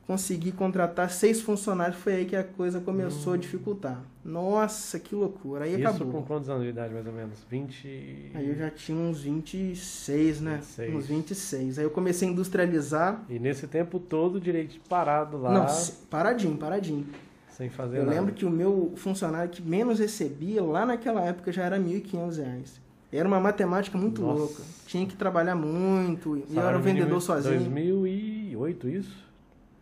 [0.09, 4.01] consegui contratar seis funcionários, foi aí que a coisa começou a dificultar.
[4.25, 5.65] Nossa, que loucura.
[5.65, 6.11] Aí Isso acabou.
[6.11, 7.45] com quantos anos de idade, mais ou menos?
[7.47, 8.31] 20...
[8.33, 10.55] Aí eu já tinha uns 26, né?
[10.55, 10.95] 26.
[10.95, 11.77] Uns 26.
[11.77, 13.23] Aí eu comecei a industrializar.
[13.29, 15.67] E nesse tempo todo, direito parado lá, Não,
[16.09, 17.05] paradinho, paradinho.
[17.51, 18.15] sem fazer Eu nada.
[18.15, 22.81] lembro que o meu funcionário que menos recebia lá naquela época já era 1.500 reais.
[23.11, 24.39] Era uma matemática muito Nossa.
[24.39, 24.63] louca.
[24.87, 26.35] Tinha que trabalhar muito.
[26.49, 27.59] E eu era o vendedor sozinho.
[27.59, 29.28] 2008, isso?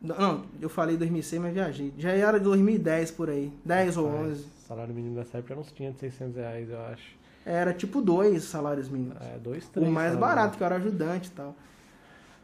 [0.01, 1.93] Não, eu falei 2006, mas viajei.
[1.97, 3.51] Já era de 2010 por aí.
[3.65, 4.45] 10 ou Rapaz, 11.
[4.67, 7.17] Salário mínimo dessa época era uns 500, 600 reais, eu acho.
[7.45, 9.15] Era tipo dois salários mínimos.
[9.21, 9.89] É, dois, O três.
[9.89, 11.55] mais salário barato, que eu era ajudante e tal.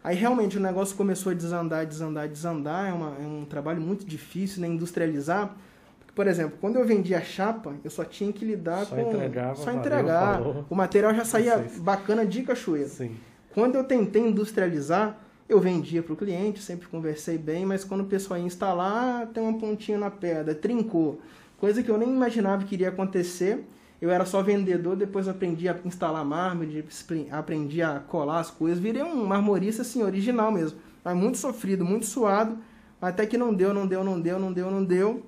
[0.04, 2.90] Aí realmente o negócio começou a desandar, desandar, desandar.
[2.90, 4.68] É, uma- é um trabalho muito difícil, né?
[4.68, 5.56] Industrializar.
[6.00, 9.02] Porque, por exemplo, quando eu vendia chapa, eu só tinha que lidar Só com.
[9.14, 10.38] entregava, só valeu, entregar.
[10.38, 10.66] falou.
[10.70, 12.88] O material já saía bacana de cachoeira.
[12.90, 13.16] Sim.
[13.54, 18.06] Quando eu tentei industrializar, eu vendia para o cliente, sempre conversei bem, mas quando o
[18.06, 21.20] pessoal ia instalar, tem uma pontinha na pedra, trincou.
[21.58, 23.64] Coisa que eu nem imaginava que iria acontecer.
[24.02, 26.84] Eu era só vendedor, depois aprendi a instalar mármore,
[27.32, 28.80] aprendi a colar as coisas.
[28.80, 30.78] Virei um marmorista assim, original mesmo.
[31.04, 32.58] Mas muito sofrido, muito suado.
[33.02, 35.24] Até que não deu, não deu, não deu, não deu, não deu.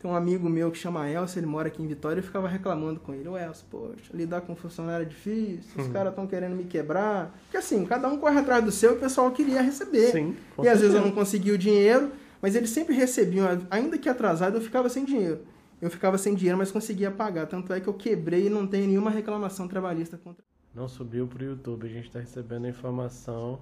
[0.00, 2.98] Tem um amigo meu que chama Elcio, ele mora aqui em Vitória, eu ficava reclamando
[3.00, 3.28] com ele.
[3.28, 5.92] Ô Elcio, poxa, lidar com funcionário é difícil, os Uhum.
[5.92, 7.38] caras estão querendo me quebrar.
[7.44, 10.10] Porque assim, cada um corre atrás do seu e o pessoal queria receber.
[10.10, 10.34] Sim.
[10.62, 14.56] E às vezes eu não conseguia o dinheiro, mas eles sempre recebiam, ainda que atrasado,
[14.56, 15.40] eu ficava sem dinheiro.
[15.82, 17.46] eu ficava sem dinheiro, mas conseguia pagar.
[17.46, 20.44] Tanto é que eu quebrei e não tenho nenhuma reclamação trabalhista contra.
[20.74, 23.58] Não subiu pro YouTube, a gente está recebendo a informação.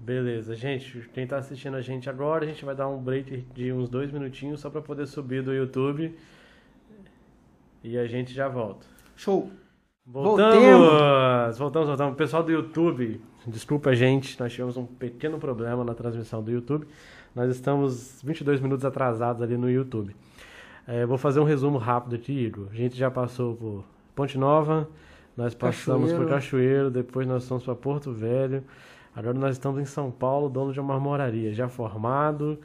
[0.00, 3.70] Beleza, gente, quem tá assistindo a gente agora, a gente vai dar um break de
[3.70, 6.16] uns dois minutinhos só para poder subir do YouTube.
[7.84, 8.86] E a gente já volta.
[9.14, 9.50] Show!
[10.06, 10.54] Voltamos!
[10.54, 12.16] Voltemos, voltamos, voltamos.
[12.16, 16.86] Pessoal do YouTube, desculpa a gente, nós tivemos um pequeno problema na transmissão do YouTube.
[17.34, 20.16] Nós estamos 22 minutos atrasados ali no YouTube.
[20.86, 22.68] É, vou fazer um resumo rápido aqui, Igor.
[22.72, 23.84] A gente já passou por
[24.14, 24.88] Ponte Nova,
[25.36, 26.24] nós passamos Cachoeiro.
[26.24, 28.64] por Cachoeiro, depois nós fomos para Porto Velho.
[29.14, 32.58] Agora nós estamos em São Paulo, dono de uma marmoraria, já formado,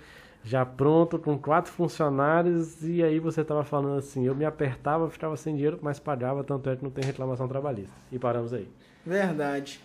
[0.43, 2.83] já pronto, com quatro funcionários.
[2.83, 6.69] E aí você estava falando assim, eu me apertava, ficava sem dinheiro, mas pagava, tanto
[6.69, 7.93] é que não tem reclamação trabalhista.
[8.11, 8.69] E paramos aí.
[9.05, 9.79] Verdade.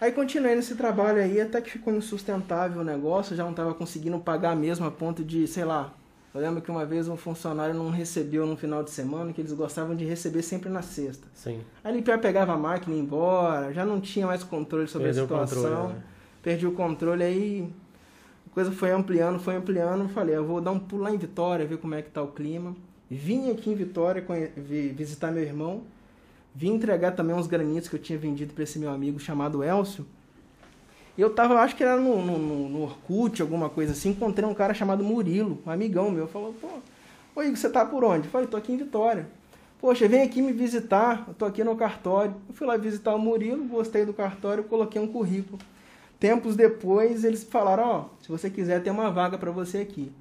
[0.00, 4.18] Aí continuei nesse trabalho aí, até que ficou insustentável o negócio, já não estava conseguindo
[4.20, 5.92] pagar mesmo a ponto de, sei lá.
[6.34, 9.52] Eu lembro que uma vez um funcionário não recebeu no final de semana, que eles
[9.52, 11.26] gostavam de receber sempre na sexta.
[11.34, 11.60] Sim.
[11.82, 15.22] Aí ele pegava a máquina e ia embora, já não tinha mais controle sobre Perdeu
[15.22, 15.62] a o situação.
[15.62, 16.02] controle, né?
[16.42, 17.68] Perdi o controle, aí
[18.46, 20.08] a coisa foi ampliando, foi ampliando.
[20.10, 22.28] Falei, eu vou dar um pulo lá em Vitória, ver como é que tá o
[22.28, 22.76] clima.
[23.10, 24.24] Vim aqui em Vitória
[24.94, 25.82] visitar meu irmão.
[26.54, 30.04] Vim entregar também uns granitos que eu tinha vendido para esse meu amigo chamado Elcio.
[31.18, 34.54] E eu tava, acho que era no, no, no, Orkut, alguma coisa assim, encontrei um
[34.54, 36.28] cara chamado Murilo, um amigão meu.
[36.28, 36.68] Falou, pô,
[37.34, 38.28] ô Igor, você tá por onde?
[38.28, 39.26] Eu falei, tô aqui em Vitória.
[39.80, 42.36] Poxa, vem aqui me visitar, eu tô aqui no cartório.
[42.48, 45.58] Eu fui lá visitar o Murilo, gostei do cartório, coloquei um currículo.
[46.20, 50.12] Tempos depois, eles falaram, ó, se você quiser, tem uma vaga para você aqui.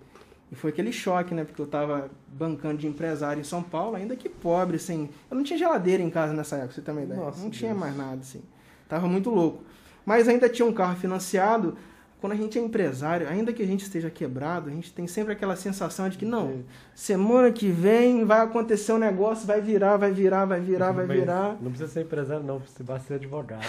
[0.51, 1.43] E foi aquele choque, né?
[1.43, 5.09] Porque eu tava bancando de empresário em São Paulo, ainda que pobre, assim.
[5.29, 7.19] Eu não tinha geladeira em casa nessa época, você uma ideia.
[7.19, 7.79] Nossa, não tinha Deus.
[7.79, 8.41] mais nada, assim.
[8.89, 9.61] Tava muito louco.
[10.07, 11.75] Mas ainda tinha um carro financiado.
[12.21, 15.33] Quando a gente é empresário, ainda que a gente esteja quebrado, a gente tem sempre
[15.33, 16.63] aquela sensação de que não,
[16.95, 21.19] semana que vem vai acontecer um negócio, vai virar, vai virar, vai virar, vai Mas
[21.19, 21.57] virar.
[21.61, 23.61] Não precisa ser empresário, não, basta ser advogado.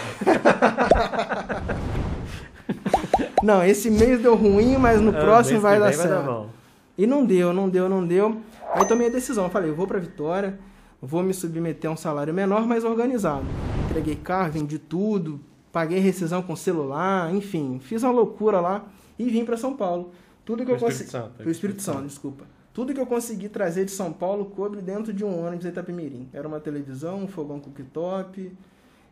[3.43, 6.25] Não, esse mês deu ruim, mas no Ah, próximo vai dar vem vai certo.
[6.25, 6.49] bom.
[6.97, 8.37] E não deu, não deu, não deu.
[8.73, 9.45] Aí tomei a decisão.
[9.45, 10.59] Eu falei, eu vou pra Vitória,
[11.01, 13.45] vou me submeter a um salário menor, mas organizado.
[13.89, 15.39] Entreguei carro, vendi tudo,
[15.71, 20.11] paguei rescisão com celular, enfim, fiz uma loucura lá e vim pra São Paulo.
[20.45, 21.11] Tudo que eu Espírito consegui.
[21.11, 22.45] Santo, Pro Espírito Santo, desculpa.
[22.73, 26.29] Tudo que eu consegui trazer de São Paulo coube dentro de um ônibus em Itapemirim.
[26.33, 28.51] Era uma televisão, um fogão cooktop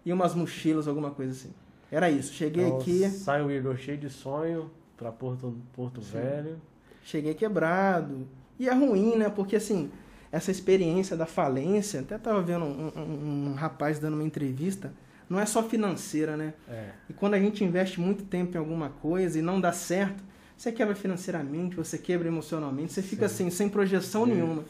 [0.06, 1.50] e umas mochilas, alguma coisa assim.
[1.92, 2.34] Era isso.
[2.34, 3.10] Cheguei Então, aqui.
[3.10, 6.14] Sai o Igor cheio de sonho pra Porto, Porto Sim.
[6.14, 6.62] Velho.
[7.04, 8.28] cheguei quebrado.
[8.60, 9.30] E é ruim, né?
[9.30, 9.90] Porque assim,
[10.32, 14.92] essa experiência da falência, até tava vendo um, um- um rapaz dando uma entrevista,
[15.30, 16.54] não é só financeira, né?
[16.70, 16.90] É.
[17.10, 20.24] E quando a gente investe muito tempo em alguma coisa e não dá certo,
[20.58, 23.48] você quebra financeiramente, você quebra emocionalmente, você fica Sim.
[23.48, 24.64] assim, sem projeção De nenhuma.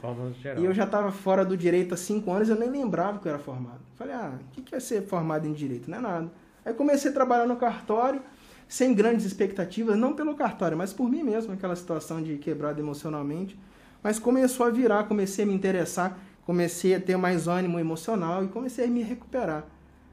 [0.57, 3.29] E eu já estava fora do direito há cinco anos, eu nem lembrava que eu
[3.29, 3.79] era formado.
[3.95, 5.89] Falei, ah, o que que é ser formado em direito?
[5.89, 6.31] Não é nada.
[6.65, 8.21] Aí comecei a trabalhar no cartório,
[8.67, 13.57] sem grandes expectativas, não pelo cartório, mas por mim mesmo, aquela situação de quebrado emocionalmente.
[14.03, 18.49] Mas começou a virar, comecei a me interessar, comecei a ter mais ânimo emocional e
[18.49, 19.65] comecei a me recuperar.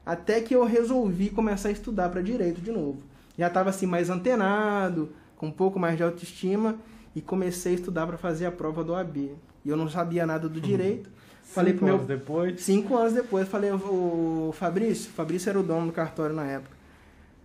[0.05, 3.01] Até que eu resolvi começar a estudar para direito de novo.
[3.37, 6.75] Já estava assim mais antenado, com um pouco mais de autoestima
[7.15, 9.17] e comecei a estudar para fazer a prova do OAB.
[9.17, 11.09] E eu não sabia nada do direito.
[11.43, 12.61] Falei Cinco meu anos depois.
[12.61, 16.75] Cinco anos depois, falei, o Fabrício, o Fabrício era o dono do cartório na época.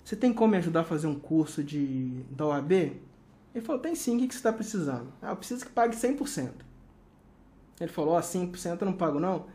[0.05, 2.73] Você tem como me ajudar a fazer um curso de, da OAB?
[2.73, 5.12] Ele falou, tem sim, o que você está precisando?
[5.20, 6.51] Ah, eu preciso que pague 100%.
[7.81, 9.46] Ele falou, ó, 100% eu não pago não,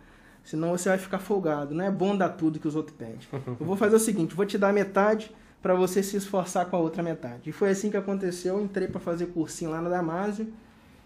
[0.46, 1.76] senão você vai ficar folgado.
[1.76, 3.18] Não é bom dar tudo que os outros pedem.
[3.60, 6.80] Eu vou fazer o seguinte, vou te dar metade para você se esforçar com a
[6.80, 7.50] outra metade.
[7.50, 10.48] E foi assim que aconteceu, eu entrei para fazer cursinho lá na Damásio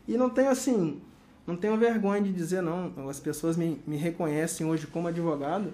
[0.05, 0.99] e não tenho assim,
[1.47, 5.71] não tenho vergonha de dizer não, as pessoas me, me reconhecem hoje como advogado,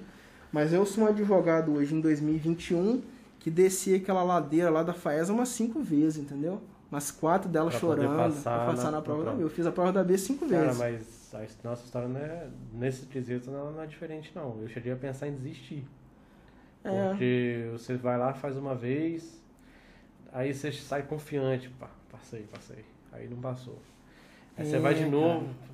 [0.51, 3.01] mas eu sou um advogado hoje em 2021
[3.39, 6.61] que desci aquela ladeira lá da Faesa umas cinco vezes, entendeu?
[6.91, 9.31] Umas quatro delas Pra chorando passar pra passar na- na, prova da.
[9.33, 9.43] B.
[9.43, 10.77] Eu fiz a prova da B cinco Cara, vezes.
[10.77, 11.01] mas
[11.37, 14.59] a nossa história não é, nesse quesito não, não é diferente, não.
[14.61, 15.85] Eu cheguei a pensar em desistir.
[16.83, 17.09] É.
[17.09, 19.43] Porque você vai lá, faz uma vez,
[20.31, 22.85] aí você sai confiante, pá, passei, passei.
[23.11, 23.79] Aí não passou.
[24.57, 25.71] Aí você É, vai de novo, cara.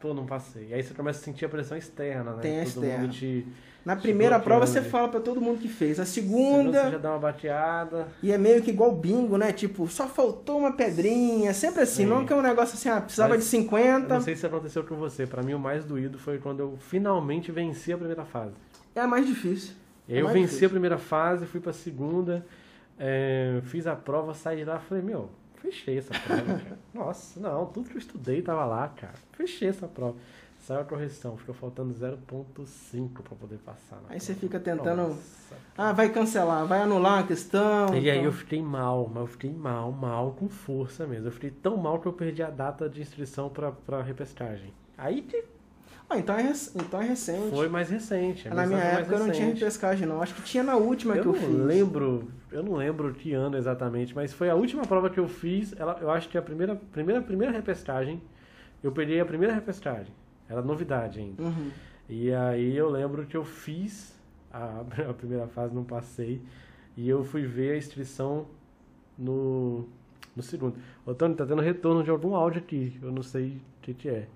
[0.00, 0.72] pô, não passei.
[0.72, 2.42] Aí você começa a sentir a pressão externa, né?
[2.42, 2.98] Tem Todo externa.
[3.02, 3.46] mundo te.
[3.86, 6.00] Na primeira prova você fala pra todo mundo que fez.
[6.00, 6.82] A Segunda.
[6.86, 8.08] Você já dá uma bateada.
[8.20, 9.52] e é meio que igual bingo, né?
[9.52, 11.54] Tipo, só faltou uma pedrinha.
[11.54, 12.06] Sempre assim, Sim.
[12.06, 14.14] não que é um negócio assim, ah, precisava Mas de Eu 50.
[14.14, 15.24] não sei se aconteceu com você.
[15.24, 18.54] Pra mim, o mais doído foi quando eu finalmente venci a primeira fase.
[18.92, 19.74] É a mais difícil.
[20.08, 20.66] É eu mais venci difícil.
[20.66, 22.44] a primeira fase, fui pra segunda,
[22.98, 25.30] é, fiz a prova, saí de lá falei, meu,
[25.62, 26.78] fechei essa prova, cara.
[26.92, 29.14] Nossa, não, tudo que eu estudei tava lá, cara.
[29.32, 30.16] Fechei essa prova.
[30.66, 34.02] Saiu a correção, ficou faltando 0.5 para poder passar.
[34.08, 35.10] Aí você fica tentando.
[35.10, 35.54] Nossa.
[35.78, 37.94] Ah, vai cancelar, vai anular a questão.
[37.94, 38.12] E então...
[38.12, 41.28] aí eu fiquei mal, mas eu fiquei mal, mal, com força mesmo.
[41.28, 44.74] Eu fiquei tão mal que eu perdi a data de inscrição para repescagem.
[44.98, 45.24] Aí
[46.10, 47.50] ah, então é, então é recente.
[47.50, 48.48] Foi mais recente.
[48.48, 50.20] Na minha época eu não tinha repescagem, não.
[50.20, 51.48] Acho que tinha na última eu que eu fiz.
[51.48, 55.78] Lembro, eu não lembro que ano exatamente, mas foi a última prova que eu fiz.
[55.78, 58.20] Ela, eu acho que a primeira, primeira, primeira repescagem,
[58.82, 60.12] eu perdi a primeira repescagem.
[60.48, 61.42] Era novidade ainda.
[61.42, 61.70] Uhum.
[62.08, 64.16] E aí eu lembro que eu fiz
[64.52, 66.40] a, a primeira fase, não passei.
[66.96, 68.46] E eu fui ver a inscrição
[69.18, 69.86] no,
[70.34, 70.76] no segundo.
[71.04, 72.98] Ô, Tony, tá tendo retorno de algum áudio aqui.
[73.02, 74.28] Eu não sei o que, que é.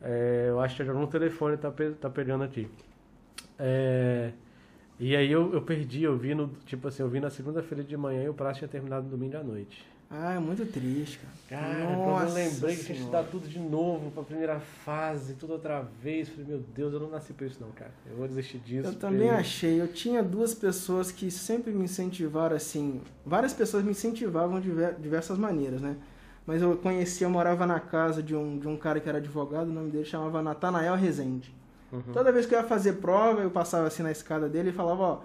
[0.00, 2.68] É, eu acho que algum telefone tá, tá pegando aqui.
[3.58, 4.32] É,
[4.98, 7.96] e aí eu, eu perdi, eu vi no, tipo assim, eu vi na segunda-feira de
[7.96, 9.84] manhã e o prazo tinha terminado no domingo à noite.
[10.16, 11.34] Ah, é muito triste, cara.
[11.62, 15.34] Cara, Nossa quando eu lembrei que tinha que estudar tudo de novo pra primeira fase,
[15.34, 17.90] tudo outra vez, falei, meu Deus, eu não nasci pra isso não, cara.
[18.08, 18.88] Eu vou desistir disso.
[18.88, 19.80] Eu também achei.
[19.80, 23.02] Eu tinha duas pessoas que sempre me incentivaram, assim.
[23.26, 25.96] Várias pessoas me incentivavam de diversas maneiras, né?
[26.46, 29.68] mas eu conhecia, eu morava na casa de um, de um cara que era advogado,
[29.68, 31.54] o nome dele chamava Natanael Rezende.
[31.90, 32.02] Uhum.
[32.12, 35.02] Toda vez que eu ia fazer prova, eu passava assim na escada dele e falava,
[35.02, 35.20] ó,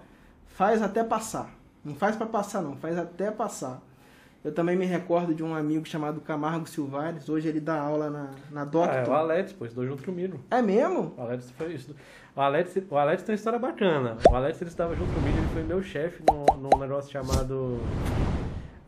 [0.46, 1.54] faz até passar.
[1.84, 3.82] Não faz para passar não, faz até passar.
[4.42, 8.30] Eu também me recordo de um amigo chamado Camargo Silvares, hoje ele dá aula na,
[8.50, 8.96] na Doctor.
[8.96, 10.40] Ah, é o Alex, pô, estudou junto comigo.
[10.50, 11.12] É mesmo?
[11.16, 11.94] O Alex foi isso.
[12.34, 14.16] O Alex, o Alex tem uma história bacana.
[14.30, 17.78] O Alex ele estava junto comigo, ele foi meu chefe num, num negócio chamado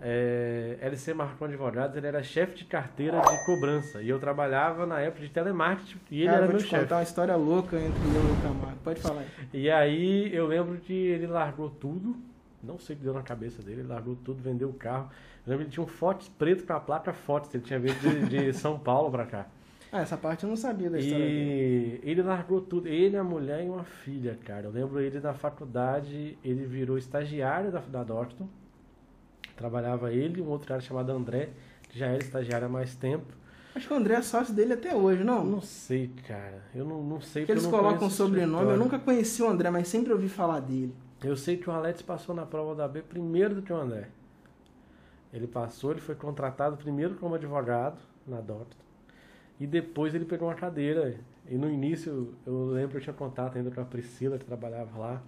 [0.00, 4.02] é, LC Marcon Advogados, ele era chefe de carteira de cobrança.
[4.02, 6.82] E eu trabalhava na época de telemarketing e ele Cara, era meu chefe.
[6.82, 8.78] contar uma história louca entre eu e o Camargo.
[8.82, 9.24] Pode falar.
[9.52, 12.16] E aí eu lembro que ele largou tudo.
[12.62, 13.82] Não sei o que deu na cabeça dele.
[13.82, 15.08] Ele largou tudo, vendeu o carro.
[15.46, 17.52] Eu lembro que ele tinha um Fox preto com a placa Fox.
[17.54, 19.46] Ele tinha vindo de, de São Paulo pra cá.
[19.90, 22.00] Ah, essa parte eu não sabia da história e dele.
[22.02, 22.88] ele largou tudo.
[22.88, 24.66] Ele, a mulher e uma filha, cara.
[24.66, 26.38] Eu lembro ele da faculdade.
[26.42, 28.48] Ele virou estagiário da, da Docton
[29.56, 31.50] Trabalhava ele e um outro cara chamado André,
[31.88, 33.26] que já era estagiário há mais tempo.
[33.74, 35.44] Acho que o André é sócio dele até hoje, não?
[35.44, 36.62] Não sei, cara.
[36.74, 37.44] Eu não, não sei.
[37.44, 38.70] Que eles colocam sobrenome.
[38.70, 40.94] Eu nunca conheci o André, mas sempre ouvi falar dele.
[41.22, 44.08] Eu sei que o Alex passou na prova da B primeiro do que o André.
[45.32, 48.76] Ele passou, ele foi contratado primeiro como advogado na DOT.
[49.58, 51.16] E depois ele pegou uma cadeira.
[51.48, 54.98] E no início, eu lembro que eu tinha contato ainda com a Priscila, que trabalhava
[54.98, 55.22] lá.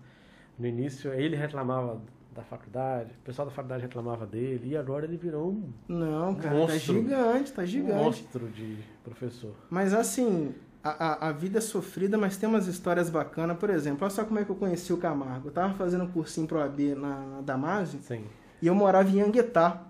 [0.58, 2.00] No início, ele reclamava
[2.34, 6.48] da faculdade, o pessoal da faculdade reclamava dele, e agora ele virou um Não, cara,
[6.48, 7.92] tá monstro, tá gigante, tá gigante.
[7.92, 9.54] Um monstro de professor.
[9.70, 13.56] Mas assim, a, a, a, vida é sofrida, mas tem umas histórias bacanas.
[13.56, 15.48] Por exemplo, olha só como é que eu conheci o Camargo.
[15.48, 18.24] Eu tava fazendo um cursinho pro AB na, na Damásio, Sim.
[18.60, 19.86] e eu morava em Anguetá.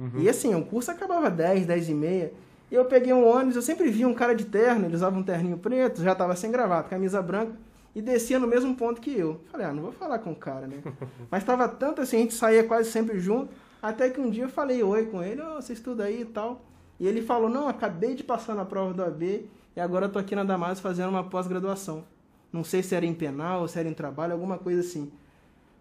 [0.00, 0.20] Uhum.
[0.20, 2.32] E assim, o curso acabava 10, 10 e meia.
[2.70, 5.22] E eu peguei um ônibus, eu sempre via um cara de terno, ele usava um
[5.22, 7.52] terninho preto, já tava sem gravata, camisa branca
[7.94, 9.40] e descia no mesmo ponto que eu.
[9.50, 10.78] Falei, ah, não vou falar com o cara, né?
[11.30, 14.48] Mas tava tanto assim, a gente saía quase sempre junto, até que um dia eu
[14.48, 16.64] falei oi com ele, oh, você estuda aí e tal.
[16.98, 20.18] E ele falou, não, acabei de passar na prova do AB e agora eu tô
[20.18, 22.04] aqui na Damasco fazendo uma pós-graduação.
[22.52, 25.10] Não sei se era em penal se era em trabalho, alguma coisa assim.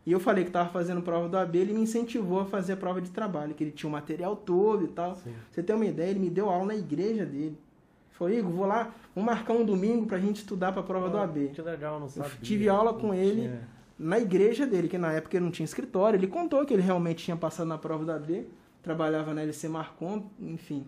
[0.10, 2.78] E eu falei que estava fazendo prova do AB, ele me incentivou a fazer a
[2.78, 5.14] prova de trabalho, que ele tinha o material todo e tal.
[5.14, 5.32] Sim.
[5.52, 7.56] Você tem uma ideia, ele me deu aula na igreja dele.
[8.10, 11.18] Falou, Igor, vou lá, vamos marcar um domingo pra gente estudar pra prova oh, do
[11.20, 11.50] AB.
[11.50, 12.32] Que legal, não sabia.
[12.32, 13.68] Eu tive aula com ele tinha.
[14.00, 16.18] na igreja dele, que na época ele não tinha escritório.
[16.18, 18.48] Ele contou que ele realmente tinha passado na prova do AB,
[18.82, 20.88] trabalhava na LC Marcon, enfim.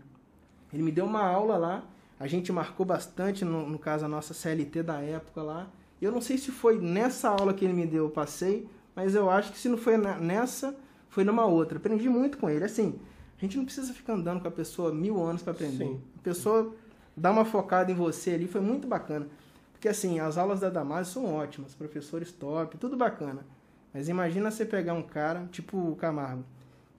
[0.73, 1.83] Ele me deu uma aula lá,
[2.19, 5.67] a gente marcou bastante, no, no caso a nossa CLT da época lá.
[6.01, 8.67] Eu não sei se foi nessa aula que ele me deu, eu passei,
[9.01, 10.75] mas eu acho que se não foi nessa,
[11.09, 11.79] foi numa outra.
[11.79, 12.63] Aprendi muito com ele.
[12.63, 12.99] Assim,
[13.35, 15.85] a gente não precisa ficar andando com a pessoa mil anos para aprender.
[15.85, 16.01] Sim.
[16.19, 16.75] A pessoa
[17.17, 19.27] dar uma focada em você ali foi muito bacana.
[19.73, 23.43] Porque assim, as aulas da Damásio são ótimas, professores top, tudo bacana.
[23.91, 26.45] Mas imagina você pegar um cara, tipo o Camargo,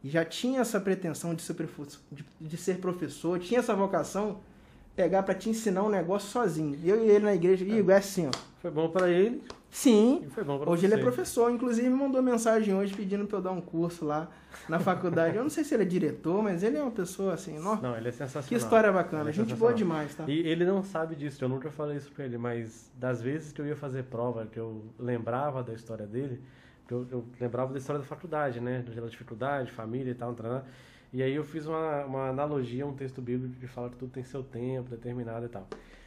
[0.03, 1.55] e já tinha essa pretensão de ser,
[2.11, 4.41] de, de ser professor, tinha essa vocação,
[4.97, 6.77] pegar para te ensinar um negócio sozinho.
[6.85, 7.69] Eu e ele na igreja, é.
[7.69, 8.31] Igor, é assim, ó.
[8.61, 9.41] Foi bom para ele.
[9.73, 10.29] Sim.
[10.67, 10.87] Hoje você.
[10.87, 14.29] ele é professor, inclusive me mandou mensagem hoje pedindo para eu dar um curso lá
[14.69, 15.35] na faculdade.
[15.35, 17.97] eu não sei se ele é diretor, mas ele é uma pessoa assim, não, não
[17.97, 18.47] ele é sensacional.
[18.47, 20.25] Que história bacana, é gente boa demais, tá?
[20.29, 23.63] E ele não sabe disso, eu nunca falei isso para ele, mas das vezes que
[23.63, 26.43] eu ia fazer prova, que eu lembrava da história dele,
[26.91, 30.67] eu, eu lembrava da história da faculdade, né, da dificuldade, família e tal, tal,
[31.15, 34.23] e aí eu fiz uma, uma analogia, um texto bíblico que fala que tudo tem
[34.23, 35.67] seu tempo determinado e tal.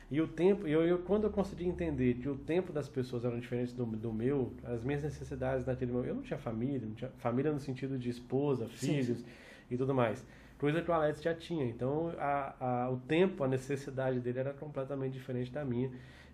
[0.09, 3.39] E o tempo, eu, eu, quando eu consegui entender que o tempo das pessoas eram
[3.39, 7.09] diferentes do, do meu, as minhas necessidades naquele momento, eu não tinha família, não tinha
[7.17, 9.25] família no sentido de esposa, filhos sim.
[9.71, 10.23] e tudo mais.
[10.59, 11.65] coisa que o Alex já tinha.
[11.65, 15.89] Então, a, a, o tempo, a necessidade dele era completamente diferente da minha.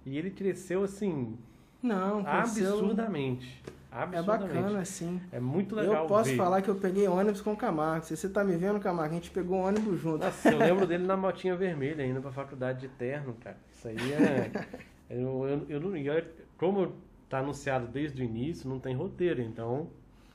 [0.06, 1.38] E ele cresceu assim.
[1.82, 2.74] Não, cresceu...
[2.74, 3.64] absurdamente.
[3.91, 5.21] É bacana, sim.
[5.34, 6.04] É muito legal.
[6.04, 6.38] Eu posso ver.
[6.38, 8.06] falar que eu peguei ônibus com o Camargo.
[8.06, 10.23] Se você tá me vendo, Camargo, a gente pegou ônibus junto.
[10.23, 13.58] Nossa, eu lembro dele na motinha vermelha, indo pra faculdade de terno, cara.
[13.73, 14.51] Isso aí é.
[15.10, 15.97] eu, eu, eu não.
[15.97, 16.23] Eu,
[16.58, 16.93] como
[17.27, 19.89] tá anunciado desde o início, não tem roteiro, então.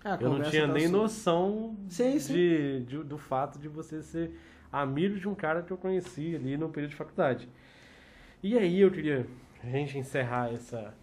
[0.05, 0.99] Ah, eu não tinha tá nem sua.
[0.99, 2.33] noção Sim, sim.
[2.35, 4.39] De, de- do fato de você ser
[4.71, 7.49] amigo de um cara que eu conheci ali no período de faculdade.
[8.43, 9.27] E aí eu queria
[9.65, 10.95] a gente encerrar essa,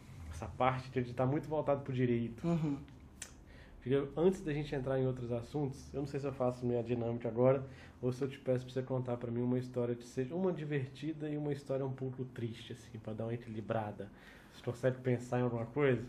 [0.44, 2.46] essa parte que está muito voltado pro direito.
[2.46, 2.78] Uhum.
[4.16, 7.28] Antes da gente entrar em outros assuntos, eu não sei se eu faço minha dinâmica
[7.28, 7.66] agora
[8.02, 10.54] ou se eu te peço para você contar para mim uma história que seja uma
[10.54, 14.08] divertida e uma história um pouco triste, assim, para dar uma equilibrada.
[14.54, 16.02] Você consegue pensar em alguma coisa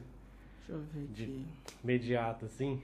[0.67, 1.47] Deixa eu ver De- aqui.
[1.83, 2.81] imediata, assim?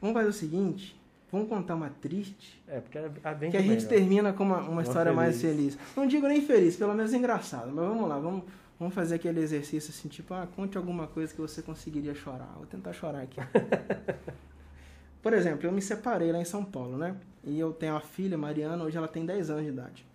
[0.00, 1.00] Vamos fazer o seguinte.
[1.30, 2.60] Vamos contar uma triste.
[2.68, 3.88] É, porque é, é bem Que a gente melhor.
[3.88, 5.76] termina com uma, uma história mais feliz.
[5.76, 5.96] feliz.
[5.96, 7.66] Não digo nem feliz, pelo menos engraçada.
[7.66, 8.44] Mas vamos lá, vamos,
[8.78, 12.52] vamos fazer aquele exercício assim, tipo, ah, conte alguma coisa que você conseguiria chorar.
[12.56, 13.40] Vou tentar chorar aqui.
[15.22, 17.16] Por exemplo, eu me separei lá em São Paulo, né?
[17.42, 20.06] E eu tenho uma filha, Mariana, hoje ela tem 10 anos de idade.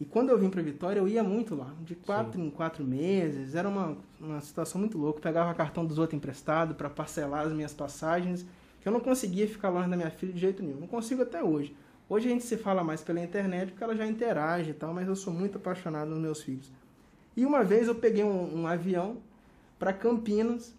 [0.00, 3.54] E quando eu vim para Vitória, eu ia muito lá, de quatro em quatro meses.
[3.54, 5.18] Era uma, uma situação muito louca.
[5.18, 8.46] Eu pegava cartão dos outros emprestado para parcelar as minhas passagens,
[8.80, 10.80] que eu não conseguia ficar longe da minha filha de jeito nenhum.
[10.80, 11.74] Não consigo até hoje.
[12.08, 15.08] Hoje a gente se fala mais pela internet porque ela já interage e tal, mas
[15.08, 16.70] eu sou muito apaixonado nos meus filhos.
[17.38, 19.18] E uma vez eu peguei um, um avião
[19.78, 20.74] para Campinas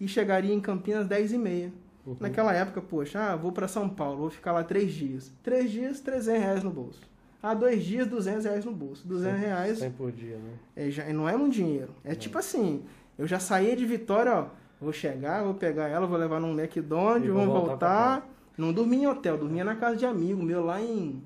[0.00, 1.72] e chegaria em Campinas 10 e meia.
[2.04, 2.16] Uhum.
[2.18, 5.30] Naquela época, poxa, ah, vou para São Paulo, vou ficar lá três dias.
[5.40, 7.00] Três dias, 300 reais no bolso.
[7.40, 9.06] Ah, dois dias, 200 reais no bolso.
[9.06, 10.52] 200 reais 100 por dia, né?
[10.74, 11.94] é, já, não é um dinheiro.
[12.02, 12.82] É tipo assim,
[13.16, 14.46] eu já saí de Vitória, ó.
[14.80, 18.30] Vou chegar, vou pegar ela, vou levar num McDonald's, vou vamos voltar voltar.
[18.58, 21.22] Não dormi em hotel, dormia na casa de amigo meu lá em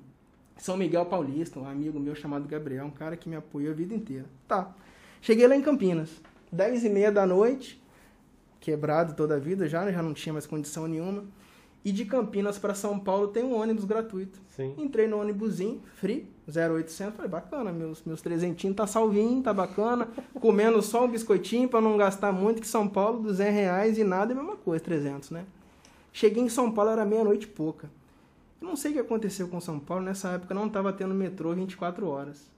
[0.57, 3.93] São Miguel Paulista, um amigo meu chamado Gabriel, um cara que me apoiou a vida
[3.93, 4.25] inteira.
[4.47, 4.73] Tá.
[5.21, 6.09] Cheguei lá em Campinas,
[6.51, 7.81] 10 e meia da noite,
[8.59, 9.91] quebrado toda a vida já, né?
[9.91, 11.25] já não tinha mais condição nenhuma.
[11.83, 14.39] E de Campinas para São Paulo tem um ônibus gratuito.
[14.47, 14.73] Sim.
[14.77, 20.07] Entrei no ônibusinho, free, 0800, falei, bacana, meus, meus trezentinhos tá salvinho, tá bacana,
[20.39, 24.33] comendo só um biscoitinho para não gastar muito, que São Paulo, 200 reais e nada
[24.33, 25.45] é a mesma coisa, 300, né?
[26.11, 27.87] Cheguei em São Paulo, era meia-noite e pouca.
[28.65, 31.53] Eu não sei o que aconteceu com São Paulo, nessa época não tava tendo metrô
[31.53, 32.51] 24 horas.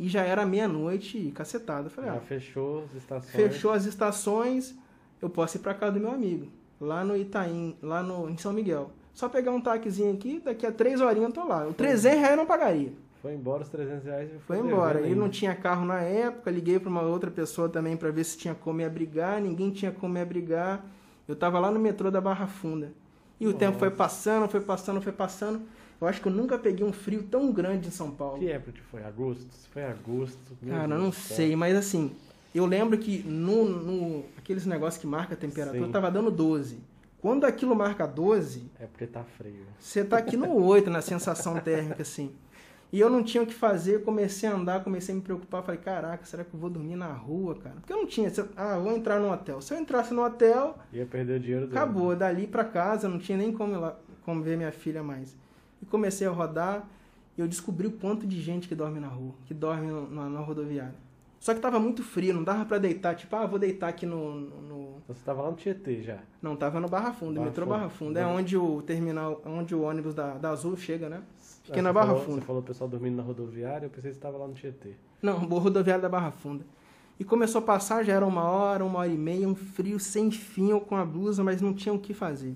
[0.00, 1.88] E já era meia-noite e cacetada.
[1.88, 3.34] Eu Falei, Já ah, fechou as estações.
[3.34, 4.74] fechou as estações,
[5.20, 6.46] eu posso ir para casa do meu amigo,
[6.80, 8.90] lá no Itaim, lá no, em São Miguel.
[9.12, 11.66] Só pegar um taxizinho aqui, daqui a três horinhas eu tô lá.
[11.66, 12.94] O 300 reais eu não pagaria.
[13.20, 14.94] Foi embora os 300 reais e Foi embora.
[14.94, 18.24] devendo Ele não tinha carro na época, liguei para uma outra pessoa também para ver
[18.24, 20.82] se tinha como me abrigar, ninguém tinha como me abrigar.
[21.28, 22.90] Eu tava lá no metrô da Barra Funda.
[23.38, 23.58] E o Nossa.
[23.58, 25.62] tempo foi passando, foi passando, foi passando.
[26.00, 28.38] Eu acho que eu nunca peguei um frio tão grande em São Paulo.
[28.38, 29.02] Que época que foi?
[29.04, 29.46] Agosto?
[29.52, 30.38] Se foi agosto.
[30.66, 32.12] Cara, Deus não sei, mas assim,
[32.54, 35.92] eu lembro que no, no aqueles negócios que marca a temperatura, Sim.
[35.92, 36.78] tava dando 12.
[37.20, 39.64] Quando aquilo marca 12, É porque tá frio.
[39.80, 42.30] você tá aqui no 8 na sensação térmica, assim.
[42.92, 45.62] E eu não tinha o que fazer, comecei a andar, comecei a me preocupar.
[45.62, 47.74] Falei, caraca, será que eu vou dormir na rua, cara?
[47.76, 48.30] Porque eu não tinha.
[48.56, 49.60] Ah, vou entrar no hotel.
[49.60, 51.78] Se eu entrasse no hotel, Ia perder o dinheiro dele.
[51.78, 52.14] acabou.
[52.14, 55.36] Dali pra casa, não tinha nem como, lá, como ver minha filha mais.
[55.82, 56.88] E comecei a rodar.
[57.36, 60.28] E eu descobri o quanto de gente que dorme na rua, que dorme no- na,
[60.30, 60.94] na rodoviária.
[61.38, 63.14] Só que tava muito frio, não dava pra deitar.
[63.14, 64.34] Tipo, ah, vou deitar aqui no.
[64.40, 66.18] no- Então você tava lá no Tietê já.
[66.40, 67.66] Não, tava no Barra Funda, Barra metrô.
[67.66, 68.20] Barra Funda.
[68.20, 71.20] É onde o terminal, onde o ônibus da, da Azul chega, né?
[71.66, 72.40] Fiquei Ah, na Barra falou- Funda.
[72.40, 74.92] Você falou o pessoal dormindo na rodoviária, eu pensei que você tava lá no Tietê.
[75.20, 76.64] Não, boa rodoviária da Barra Funda.
[77.18, 80.30] E começou a passar, já era uma hora, uma hora e meia, um frio sem
[80.30, 82.54] fim, eu com a blusa, mas não tinha o que fazer.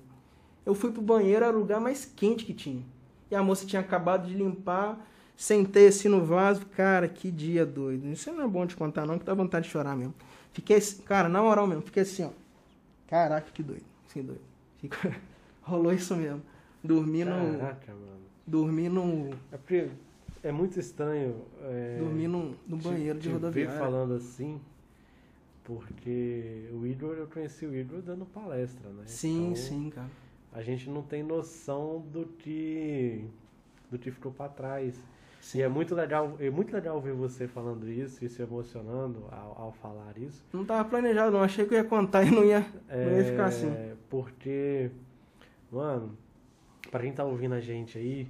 [0.64, 2.82] Eu fui pro banheiro, era o lugar mais quente que tinha.
[3.30, 4.98] E a moça tinha acabado de limpar,
[5.36, 8.06] sentei assim no vaso, cara, que dia doido.
[8.08, 10.14] Isso não é bom de contar não, que dá vontade de chorar mesmo.
[10.52, 12.30] Fiquei, assim- cara, na moral mesmo, fiquei assim, ó.
[13.08, 14.42] Caraca, que doido, assim, doido.
[14.78, 14.96] Fico-
[15.62, 16.42] Rolou isso mesmo.
[16.84, 17.58] Dormi no...
[17.58, 18.19] Caraca, mano.
[18.50, 19.30] Dormi no...
[19.52, 19.88] É porque
[20.42, 21.36] é muito estranho.
[21.62, 23.78] É, Dormi no, no banheiro de te ver rodoviária.
[23.78, 24.60] falando assim,
[25.64, 29.04] porque o Igor, eu conheci o Igor dando palestra, né?
[29.06, 30.08] Sim, Então, sim, cara.
[30.52, 33.24] A gente não tem noção do que
[33.90, 34.94] do que ficou pra trás.
[35.40, 35.58] Sim.
[35.58, 39.62] E é muito legal, é muito legal ver você falando isso e se emocionando ao,
[39.62, 40.44] ao falar isso.
[40.52, 41.42] Não tava planejado, não.
[41.42, 43.68] Achei que eu ia contar e não ia, não ia ficar assim.
[43.68, 44.90] É, Porque,
[45.70, 46.16] mano,
[46.90, 48.28] pra quem tá ouvindo a gente aí,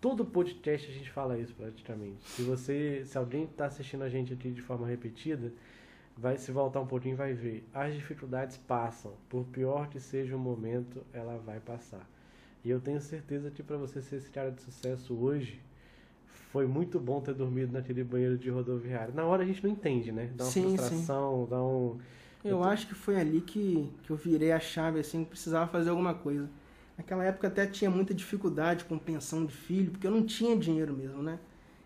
[0.00, 2.22] todo podcast a gente fala isso praticamente.
[2.24, 5.52] Se você, se alguém tá assistindo a gente aqui de forma repetida,
[6.16, 7.64] vai se voltar um pouquinho e vai ver.
[7.72, 9.12] As dificuldades passam.
[9.28, 12.08] Por pior que seja o momento, ela vai passar.
[12.64, 15.60] E eu tenho certeza que para você ser esse cara de sucesso hoje,
[16.52, 19.14] foi muito bom ter dormido naquele banheiro de rodoviária.
[19.14, 20.30] Na hora a gente não entende, né?
[20.34, 21.98] Dá uma Sim, frustração, dá um.
[22.44, 25.30] Eu Eu tô- acho que foi ali que, que eu virei a chave, assim, que
[25.30, 26.48] precisava fazer alguma coisa.
[27.00, 30.92] Naquela época até tinha muita dificuldade com pensão de filho, porque eu não tinha dinheiro
[30.92, 31.38] mesmo, né?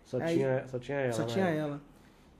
[0.03, 1.13] Só, Aí- tinha, só tinha ela.
[1.13, 1.27] Só né?
[1.27, 1.81] tinha ela.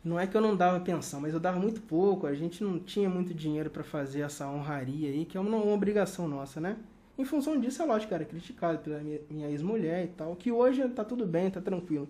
[0.03, 2.77] Não é que eu não dava pensão, mas eu dava muito pouco, a gente não
[2.77, 6.75] tinha muito dinheiro para fazer essa honraria aí, que é uma, uma obrigação nossa, né?
[7.17, 10.85] Em função disso, é lógico, era criticado pela minha, minha ex-mulher e tal, que hoje
[10.89, 12.09] tá tudo bem, tá tranquilo.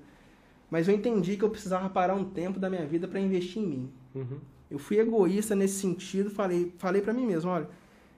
[0.70, 3.68] Mas eu entendi que eu precisava parar um tempo da minha vida para investir em
[3.68, 3.92] mim.
[4.16, 4.40] Uhum.
[4.72, 7.68] Eu fui egoísta nesse sentido, falei, falei para mim mesmo, olha,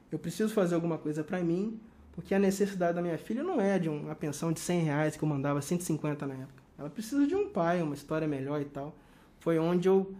[0.10, 1.78] eu preciso fazer alguma coisa para mim,
[2.18, 5.24] porque a necessidade da minha filha não é de uma pensão de 100 reais que
[5.24, 6.63] eu mandava 150 na época.
[6.76, 8.95] Ela precisa de um pai, uma história melhor e tal.
[9.39, 10.11] Foi onde eu,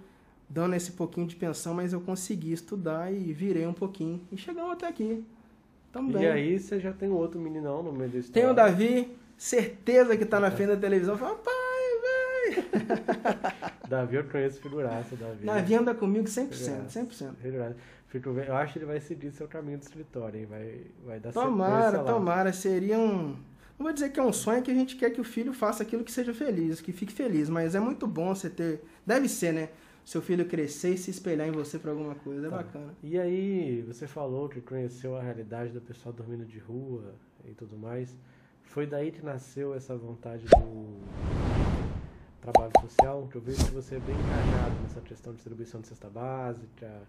[0.48, 4.22] dando esse pouquinho de pensão, mas eu consegui estudar e virei um pouquinho.
[4.32, 5.26] E chegamos até aqui.
[5.92, 6.22] Tamo bem.
[6.22, 8.44] E aí você já tem outro meninão no meio da história.
[8.44, 12.66] Tem o Davi, certeza que tá na frente da televisão, fala, pai, velho.
[13.90, 15.44] Davi eu conheço figuraça, Davi.
[15.44, 17.02] Davi anda comigo 100%, Figuraça.
[17.02, 17.34] 100%.
[17.42, 17.76] Figuraça.
[18.08, 20.46] Fico vendo- Eu acho que ele vai seguir seu caminho do escritório, hein?
[20.46, 22.54] Vai, vai dar Tomara, tomara.
[22.54, 23.36] Seria um.
[23.78, 25.84] Não vou dizer que é um sonho, que a gente quer que o filho faça
[25.84, 27.50] aquilo que seja feliz, que fique feliz.
[27.50, 28.82] Mas é muito bom você ter.
[29.06, 29.70] Deve ser, né?
[30.06, 32.48] Seu filho crescer e se espelhar em você pra alguma coisa.
[32.48, 32.58] É Tá.
[32.58, 32.94] bacana.
[33.04, 37.14] E aí, você falou que conheceu a realidade do pessoal dormindo de rua
[37.46, 38.16] e tudo mais.
[38.64, 40.98] Foi daí que nasceu essa vontade do
[42.42, 45.88] trabalho social, que eu vejo que você é bem engajado nessa questão de distribuição de
[45.88, 47.02] cesta básica,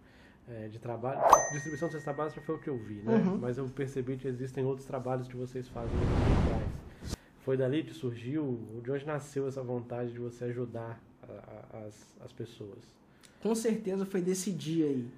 [0.50, 1.20] é, de trabalho.
[1.52, 3.14] Distribuição de cesta básica foi o que eu vi, né?
[3.16, 3.38] Uhum.
[3.38, 5.90] Mas eu percebi que existem outros trabalhos que vocês fazem.
[7.40, 12.16] Foi dali que surgiu, de onde nasceu essa vontade de você ajudar a- a- as,
[12.24, 12.78] as pessoas?
[13.42, 15.08] Com certeza foi desse dia aí.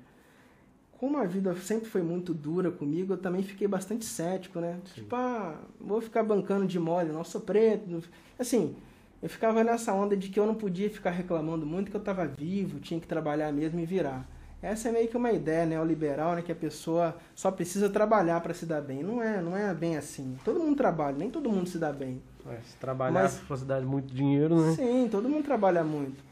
[0.99, 4.79] Como a vida sempre foi muito dura comigo, eu também fiquei bastante cético, né?
[4.85, 5.03] Sim.
[5.03, 7.89] Tipo, ah, vou ficar bancando de mole, não sou preto.
[7.89, 8.03] não-
[8.39, 8.77] Assim,
[9.23, 12.27] eu ficava nessa onda de que eu não podia ficar reclamando muito, que eu tava
[12.27, 14.29] vivo, tinha que trabalhar mesmo e virar.
[14.63, 16.43] Essa é meio que uma ideia neoliberal, né?
[16.43, 19.03] Que a pessoa só precisa trabalhar para se dar bem.
[19.03, 20.37] Não é, não é bem assim.
[20.45, 22.21] Todo mundo trabalha, nem todo mundo se dá bem.
[22.47, 24.75] É, se trabalhar Mas- se fosse dar muito dinheiro, né?
[24.75, 26.23] Sim, todo mundo trabalha muito.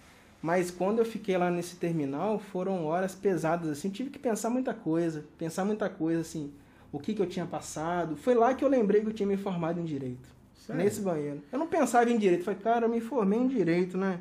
[0.43, 4.73] Mas quando eu fiquei lá nesse terminal, foram horas pesadas, assim, tive que pensar muita
[4.73, 6.53] coisa, pensar muita coisa, assim,
[6.93, 8.15] o que, que eu tinha passado.
[8.17, 10.83] Foi lá que eu lembrei que eu tinha me formado em Direito, Sério?
[10.85, 11.43] nesse banheiro.
[11.51, 14.21] Eu não pensava em Direito, falei, cara, eu me formei em Direito, né?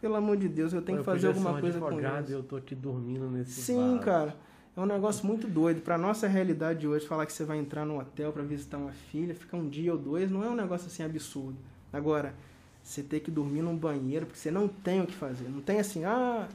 [0.00, 2.30] Pelo amor de Deus, eu tenho Pô, que eu fazer alguma um coisa com isso.
[2.30, 4.00] e eu tô aqui dormindo nesse Sim, vaso.
[4.04, 4.36] cara.
[4.76, 5.80] É um negócio muito doido.
[5.80, 9.34] Pra nossa realidade hoje, falar que você vai entrar no hotel pra visitar uma filha,
[9.34, 11.56] ficar um dia ou dois, não é um negócio assim absurdo.
[11.90, 12.34] Agora,
[12.82, 15.48] você ter que dormir num banheiro porque você não tem o que fazer.
[15.48, 16.46] Não tem assim, ah.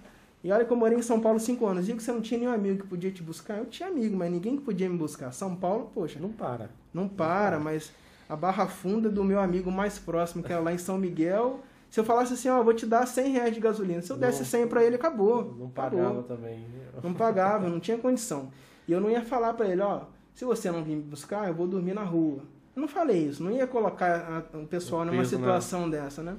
[0.44, 1.86] E olha que eu morei em São Paulo cinco anos.
[1.88, 3.58] Digo que você não tinha nenhum amigo que podia te buscar.
[3.58, 5.32] Eu tinha amigo, mas ninguém que podia me buscar.
[5.32, 6.70] São Paulo, poxa, Não para.
[6.94, 7.92] não para, mas
[8.30, 11.60] a barra funda do meu amigo mais próximo, que era lá em São Miguel.
[11.92, 14.02] Se eu falasse assim, ó, vou te dar 100 reais de gasolina.
[14.02, 15.44] Se eu desse Não- 100 pra ele, acabou.
[15.44, 15.70] Não acabou.
[15.70, 16.66] pagava também.
[17.04, 18.50] Não pagava, não tinha condição.
[18.88, 21.54] E eu não ia falar pra ele, ó, se você não vir me buscar, eu
[21.54, 22.44] vou dormir na rua.
[22.76, 25.42] Eu não falei isso, não ia colocar a- o pessoal numa peso, né?
[25.44, 26.38] situação dessa, né?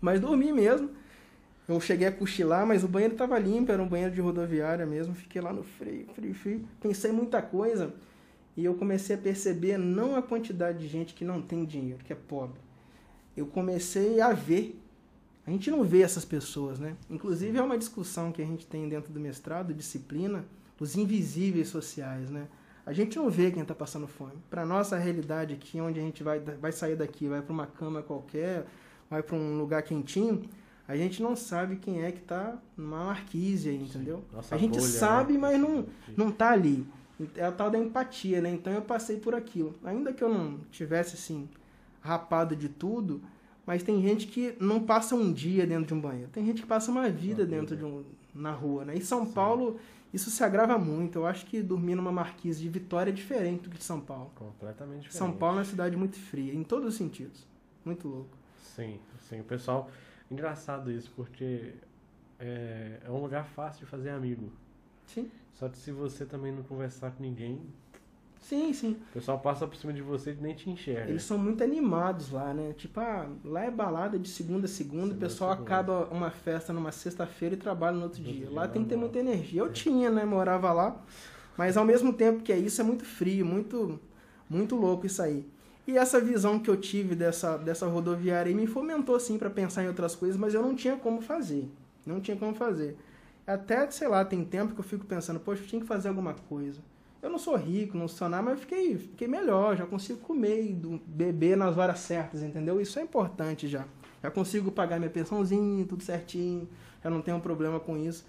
[0.00, 0.90] Mas dormi mesmo.
[1.68, 5.14] Eu cheguei a cochilar, mas o banheiro estava limpo, era um banheiro de rodoviária mesmo.
[5.14, 6.64] Fiquei lá no frio, frio, frio.
[6.80, 7.94] Pensei muita coisa
[8.56, 12.12] e eu comecei a perceber não a quantidade de gente que não tem dinheiro, que
[12.12, 12.58] é pobre.
[13.36, 14.78] Eu comecei a ver.
[15.46, 16.96] A gente não vê essas pessoas, né?
[17.10, 20.44] Inclusive é uma discussão que a gente tem dentro do mestrado, disciplina,
[20.78, 22.46] os invisíveis sociais, né?
[22.84, 24.34] A gente não vê quem está passando fome.
[24.50, 28.02] Para nossa realidade aqui, onde a gente vai, vai sair daqui, vai para uma cama
[28.02, 28.66] qualquer,
[29.08, 30.48] vai para um lugar quentinho,
[30.86, 34.24] a gente não sabe quem é que está numa marquise aí, entendeu?
[34.32, 35.38] Nossa a gente bolha, sabe, né?
[35.38, 36.86] mas não, não tá ali.
[37.36, 38.50] É a tal da empatia, né?
[38.50, 39.74] Então eu passei por aquilo.
[39.84, 41.48] Ainda que eu não tivesse assim
[42.02, 43.22] rapado de tudo,
[43.64, 46.30] mas tem gente que não passa um dia dentro de um banheiro.
[46.30, 48.96] Tem gente que passa uma vida dentro de um na rua, né?
[48.96, 49.78] E São Paulo
[50.12, 51.20] isso se agrava muito.
[51.20, 54.30] Eu acho que dormir numa marquise de Vitória é diferente do que de São Paulo.
[54.34, 55.16] Completamente diferente.
[55.16, 57.46] São Paulo é uma cidade muito fria, em todos os sentidos.
[57.84, 58.36] Muito louco.
[58.58, 59.40] Sim, sim.
[59.40, 59.90] O pessoal.
[60.30, 61.74] Engraçado isso, porque
[62.38, 64.50] é, é um lugar fácil de fazer amigo.
[65.06, 65.30] Sim.
[65.52, 67.60] Só que se você também não conversar com ninguém,
[68.42, 68.96] Sim, sim.
[69.10, 71.08] o pessoal passa por cima de você e nem te enxerga.
[71.08, 72.74] Eles são muito animados lá, né?
[72.76, 75.70] Tipo, ah, lá é balada de segunda a segunda, Segunda o pessoal segunda.
[75.74, 78.40] acaba uma festa numa sexta-feira e trabalha no outro No dia.
[78.40, 79.60] outro Lá dia, tem que ter muita energia.
[79.62, 79.70] Eu É.
[79.70, 80.24] tinha, né?
[80.24, 81.00] Morava lá.
[81.56, 84.00] Mas ao mesmo tempo que é isso, é muito frio, muito,
[84.50, 85.46] muito louco isso aí.
[85.86, 89.84] E essa visão que eu tive dessa, dessa rodoviária aí me fomentou, assim, para pensar
[89.84, 91.68] em outras coisas, mas eu não tinha como fazer.
[92.04, 92.96] Não tinha como fazer.
[93.46, 96.34] Até, sei lá, tem tempo que eu fico pensando, poxa, eu tinha que fazer alguma
[96.34, 96.80] coisa.
[97.22, 100.60] Eu não sou rico, não sou nada, mas eu fiquei, fiquei melhor, já consigo comer
[100.60, 100.74] e
[101.06, 102.80] beber nas horas certas, entendeu?
[102.80, 103.86] Isso é importante já.
[104.20, 106.68] Já consigo pagar minha pensãozinha, tudo certinho,
[107.02, 108.26] já não tenho problema com isso.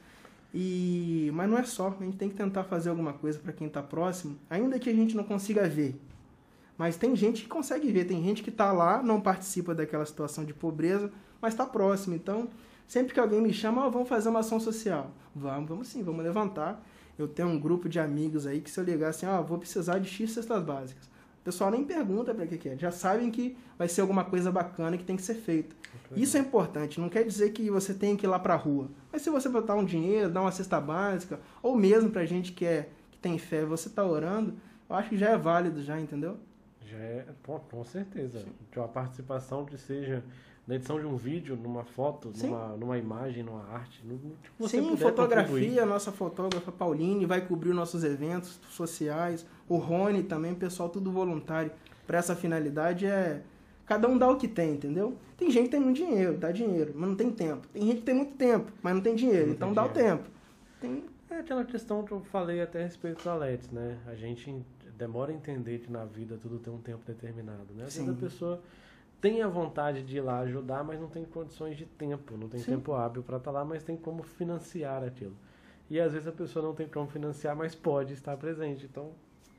[0.53, 3.65] E mas não é só, a gente tem que tentar fazer alguma coisa para quem
[3.65, 5.99] está próximo, ainda que a gente não consiga ver.
[6.77, 10.45] Mas tem gente que consegue ver, tem gente que está lá, não participa daquela situação
[10.45, 12.15] de pobreza, mas está próximo.
[12.15, 12.47] Então,
[12.87, 15.11] sempre que alguém me chama, "Ó, vamos fazer uma ação social.
[15.35, 16.83] Vamos, vamos sim, vamos levantar.
[17.17, 19.99] Eu tenho um grupo de amigos aí que se eu ligar assim, ó, vou precisar
[19.99, 21.05] de X cestas básicas.
[21.05, 24.51] O pessoal nem pergunta para que que é, já sabem que vai ser alguma coisa
[24.51, 25.75] bacana que tem que ser feito.
[26.15, 28.89] Isso é importante, não quer dizer que você tem que ir lá pra rua.
[29.11, 32.65] Mas se você botar um dinheiro, dar uma cesta básica, ou mesmo pra gente que,
[32.65, 34.53] é, que tem fé, você tá orando,
[34.89, 36.37] eu acho que já é válido já, entendeu?
[36.85, 38.45] Já é, com certeza.
[38.71, 40.23] De uma participação que seja
[40.65, 42.47] na edição de um vídeo, numa foto, Sim.
[42.47, 44.01] numa, numa imagem, numa arte.
[44.05, 48.59] No, no que você Sim, puder fotografia, a nossa fotógrafa Pauline vai cobrir nossos eventos
[48.69, 51.71] sociais, o Rony também, pessoal tudo voluntário.
[52.07, 53.41] Pra essa finalidade é
[53.85, 55.17] cada um dá o que tem, entendeu?
[55.37, 57.67] Tem gente que tem muito dinheiro, dá dinheiro, mas não tem tempo.
[57.67, 59.89] Tem gente que tem muito tempo, mas não tem dinheiro, Não então tem dá o
[59.89, 60.17] dinheiro.
[60.17, 60.29] tempo.
[60.79, 63.97] Tem É aquela questão que eu falei até a respeito do Alex, né?
[64.07, 64.55] A gente
[64.97, 67.85] demora a entender que na vida tudo tem um tempo determinado, né?
[67.85, 68.61] Às vezes a pessoa
[69.23, 72.59] tem a vontade de ir lá ajudar, mas não tem condições de tempo, não tem
[72.59, 72.71] Sim.
[72.73, 75.31] tempo hábil para estar lá, mas tem como financiar aquilo.
[75.89, 78.83] E às vezes a pessoa não tem como financiar, mas pode estar presente.
[78.83, 79.11] Então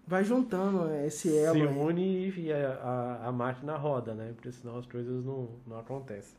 [0.07, 1.79] vai juntando esse elo se aí.
[1.79, 4.33] une e a, a, a máquina roda, né?
[4.35, 6.37] Porque senão as coisas não, não acontecem.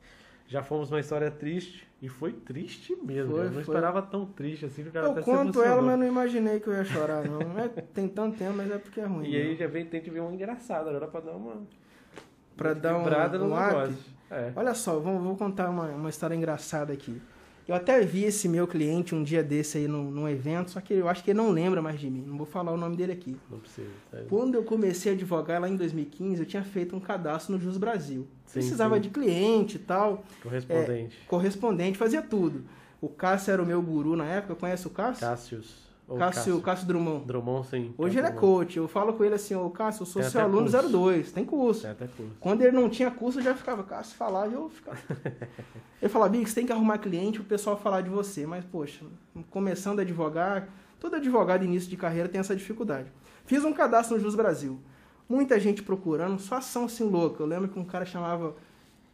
[0.48, 3.32] Já fomos uma história triste, e foi triste mesmo.
[3.32, 3.62] Foi, eu não foi.
[3.62, 6.68] esperava tão triste assim, que o cara Eu até conto ela, mas não imaginei que
[6.68, 7.58] eu ia chorar, não.
[7.58, 9.28] É, tem tanto tempo, mas é porque é ruim.
[9.28, 9.56] E aí né?
[9.56, 11.64] já vem, tem que ver um engraçado agora pra dar uma.
[12.56, 13.94] Pra dar um- um up.
[14.32, 14.52] É.
[14.56, 17.22] Olha só, vou, vou contar uma, uma história engraçada aqui.
[17.68, 20.94] Eu até vi esse meu cliente um dia desse aí num, num evento, só que
[20.94, 22.24] eu acho que ele não lembra mais de mim.
[22.28, 23.36] Não vou falar o nome dele aqui.
[23.50, 23.88] Não precisa.
[24.12, 24.20] tá?
[24.30, 27.78] Quando eu comecei a advogar lá em 2015, eu tinha feito um cadastro no Jus
[27.78, 28.28] Brasil.
[28.46, 29.02] Sim, Precisava sim.
[29.02, 31.18] de cliente e tal, Correspondente.
[31.28, 32.64] correspondente, fazia tudo.
[33.02, 35.22] O Cássio era o meu guru na época, conhece o Cássio?
[35.28, 35.85] Cássius.
[36.08, 37.26] Ou Cássio, Cássio Drummond.
[37.26, 37.94] Drummond, sim.
[37.98, 38.78] Hoje ele é Cássio coach.
[38.78, 40.90] Eu falo com ele assim, ô Cássio, eu sou Tem seu aluno curso.
[40.90, 41.82] 02, tem curso.
[41.82, 42.32] Tem até curso.
[42.40, 44.98] Quando ele não tinha curso, eu já ficava, Cássio falava e eu ficava.
[46.00, 48.46] ele falava, Big, você tem que arrumar cliente pro pessoal falar de você.
[48.46, 49.04] Mas, poxa,
[49.50, 53.12] começando a advogar, todo advogado início de carreira tem essa dificuldade.
[53.46, 54.80] Fiz um cadastro no Jus Brasil.
[55.28, 57.42] Muita gente procurando, só ação assim louca.
[57.42, 58.56] Eu lembro que um cara chamava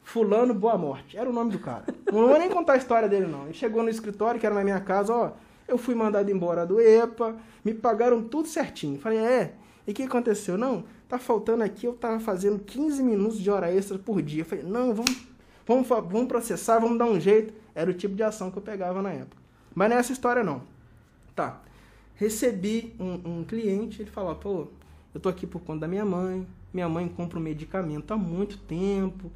[0.04, 1.18] Fulano Boa Morte.
[1.18, 1.86] Era o nome do cara.
[2.12, 3.46] Não vou nem contar a história dele, não.
[3.46, 5.32] Ele chegou no escritório, que era na minha casa, ó.
[5.72, 9.00] Eu fui mandado embora do EPA, me pagaram tudo certinho.
[9.00, 9.54] Falei, é.
[9.88, 10.58] E o que aconteceu?
[10.58, 14.44] Não, tá faltando aqui, eu tava fazendo 15 minutos de hora extra por dia.
[14.44, 15.28] Falei, não, vamos,
[15.66, 17.54] vamos, vamos processar, vamos dar um jeito.
[17.74, 19.42] Era o tipo de ação que eu pegava na época.
[19.74, 20.62] Mas não é história, não.
[21.34, 21.62] Tá.
[22.16, 24.68] Recebi um, um cliente, ele falou, pô,
[25.14, 26.46] eu tô aqui por conta da minha mãe.
[26.74, 29.32] Minha mãe compra um medicamento há muito tempo.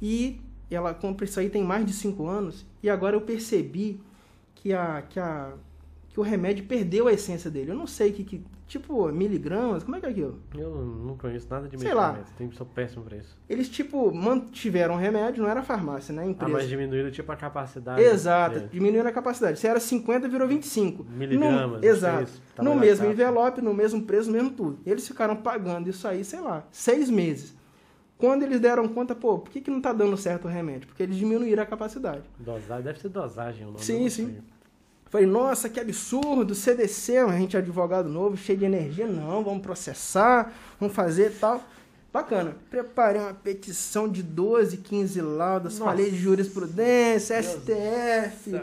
[0.00, 2.64] E ela compra isso aí tem mais de 5 anos.
[2.82, 4.00] E agora eu percebi
[4.54, 5.52] que, a, que, a,
[6.12, 7.70] que o remédio perdeu a essência dele.
[7.70, 10.38] Eu não sei que, que tipo, miligramas, como é que é aquilo?
[10.54, 12.22] Eu não conheço nada de Sei lá.
[12.36, 13.34] Tem, sou péssimo pra isso.
[13.48, 16.22] Eles, tipo, mantiveram o remédio, não era farmácia, né?
[16.22, 16.52] Ah, Empresa.
[16.52, 18.02] mas diminuíram tipo a capacidade.
[18.02, 19.58] Exato, diminuindo a capacidade.
[19.58, 21.02] Se era 50, virou 25.
[21.04, 22.30] Miligramas, No, é exato.
[22.54, 23.12] Tava No mesmo capa.
[23.14, 24.78] envelope, no mesmo preço, no mesmo tudo.
[24.84, 27.56] Eles ficaram pagando isso aí, sei lá, seis meses.
[28.18, 30.86] Quando eles deram conta, pô, por que, que não tá dando certo o remédio?
[30.86, 32.22] Porque eles diminuíram a capacidade.
[32.38, 33.82] Dosagem, deve ser dosagem o nome.
[33.82, 34.26] Sim, sim.
[34.26, 34.42] sei.
[35.12, 39.06] Falei, nossa, que absurdo, CDC, a gente é advogado novo, cheio de energia.
[39.06, 40.50] Não, vamos processar,
[40.80, 41.62] vamos fazer tal.
[42.10, 42.56] Bacana.
[42.70, 45.90] Preparei uma petição de 12, 15 laudas, Nossa.
[45.90, 48.60] falei de jurisprudência, Deus STF,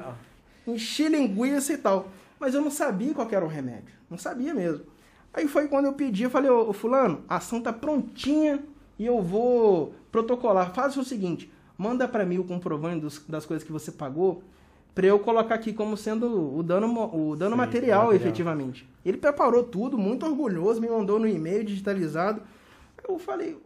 [0.67, 2.09] enchi linguiça e tal.
[2.39, 3.93] Mas eu não sabia qual era o remédio.
[4.09, 4.85] Não sabia mesmo.
[5.31, 8.59] Aí foi quando eu pedi, eu falei, ô, ô, fulano, a ação tá prontinha
[8.97, 10.73] e eu vou protocolar.
[10.73, 14.41] Faz o seguinte, manda pra mim o comprovante dos- das coisas que você pagou,
[14.95, 18.13] pra eu colocar aqui como sendo o dano, o dano Sim, material, material.
[18.13, 18.89] efetivamente.
[19.05, 22.41] Ele preparou tudo, muito orgulhoso, me mandou no e-mail digitalizado.
[23.07, 23.57] Eu falei,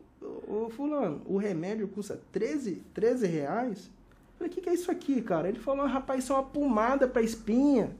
[0.47, 3.89] ô, fulano, o remédio custa 13, 13 reais?
[4.37, 5.47] Falei, o que, que é isso aqui, cara?
[5.49, 7.91] Ele falou, rapaz, isso é uma pomada pra espinha.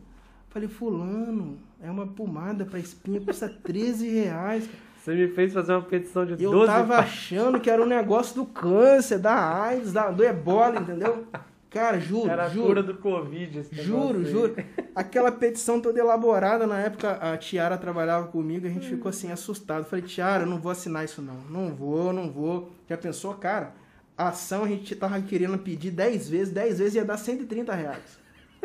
[0.49, 4.69] Falei, fulano, é uma pomada pra espinha, custa 13 reais.
[5.03, 7.86] Você me fez fazer uma petição de Eu 12 tava pá- achando que era um
[7.88, 11.26] negócio do câncer, da AIDS, da, do ebola, entendeu?
[11.74, 12.67] Cara, juro, Era a juro.
[12.67, 13.63] cura do Covid.
[13.71, 14.55] Juro, juro.
[14.95, 19.84] Aquela petição toda elaborada, na época a Tiara trabalhava comigo, a gente ficou assim assustado.
[19.86, 21.36] Falei, Tiara, eu não vou assinar isso não.
[21.49, 22.71] Não vou, não vou.
[22.88, 23.74] Já pensou, cara?
[24.15, 28.19] A ação a gente tava querendo pedir 10 vezes, 10 vezes ia dar 130 reais.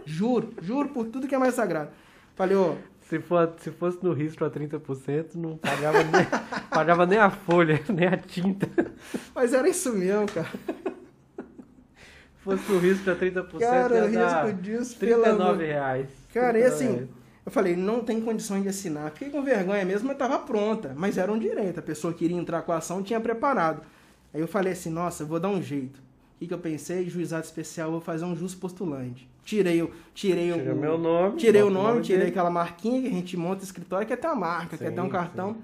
[0.04, 1.90] Juro, juro por tudo que é mais sagrado.
[2.36, 6.26] Falei, ô, Se, for, se fosse no risco a 30%, não pagava nem,
[6.68, 8.68] pagava nem a folha, nem a tinta.
[9.34, 10.48] Mas era isso mesmo, cara.
[12.56, 15.56] Se fosse no risco a 30%, Cara, ia o dar risco disso, pelo 39 amor...
[15.58, 16.08] reais.
[16.32, 17.08] Cara, e 39 assim,
[17.46, 19.10] eu falei, não tem condições de assinar.
[19.12, 20.94] Fiquei com vergonha mesmo, mas tava pronta.
[20.96, 23.82] Mas era um direito, a pessoa queria entrar com a ação, tinha preparado.
[24.32, 25.98] Aí eu falei assim, nossa, eu vou dar um jeito.
[25.98, 27.08] O que, que eu pensei?
[27.08, 29.28] Juizado especial, vou fazer um jus postulante.
[29.44, 29.90] Tirei o.
[30.14, 30.76] Tirei Tira o.
[30.76, 31.36] meu nome.
[31.36, 32.30] Tirei o nome, tirei dele.
[32.30, 35.00] aquela marquinha que a gente monta escritório, que é até a marca, que é até
[35.00, 35.54] um Sim, cartão.
[35.54, 35.60] sim.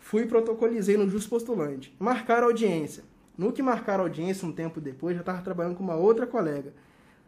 [0.00, 1.94] Fui e protocolizei no Jus Postulante.
[1.98, 3.04] Marcaram a audiência.
[3.38, 6.74] No que marcaram audiência, um tempo depois, já estava trabalhando com uma outra colega.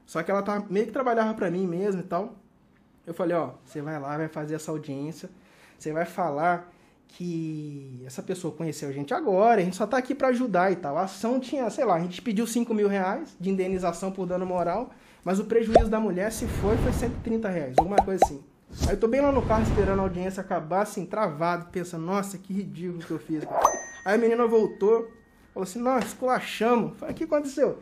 [0.05, 2.35] Só que ela tava, meio que trabalhava para mim mesmo e tal.
[3.07, 5.31] Eu falei, ó, você vai lá, vai fazer essa audiência,
[5.79, 6.69] você vai falar
[7.07, 10.77] que essa pessoa conheceu a gente agora, a gente só tá aqui para ajudar e
[10.77, 10.99] tal.
[10.99, 14.45] A ação tinha, sei lá, a gente pediu 5 mil reais de indenização por dano
[14.45, 14.91] moral,
[15.25, 18.43] mas o prejuízo da mulher, se foi, foi 130 reais, alguma coisa assim.
[18.87, 22.39] Aí eu tô bem lá no carro esperando a audiência acabar, assim, travado, pensando, nossa,
[22.39, 23.45] que ridículo que eu fiz.
[24.05, 25.09] Aí a menina voltou,
[25.53, 26.99] falou assim, nossa, esculachamos.
[26.99, 27.79] Falei, o que aconteceu?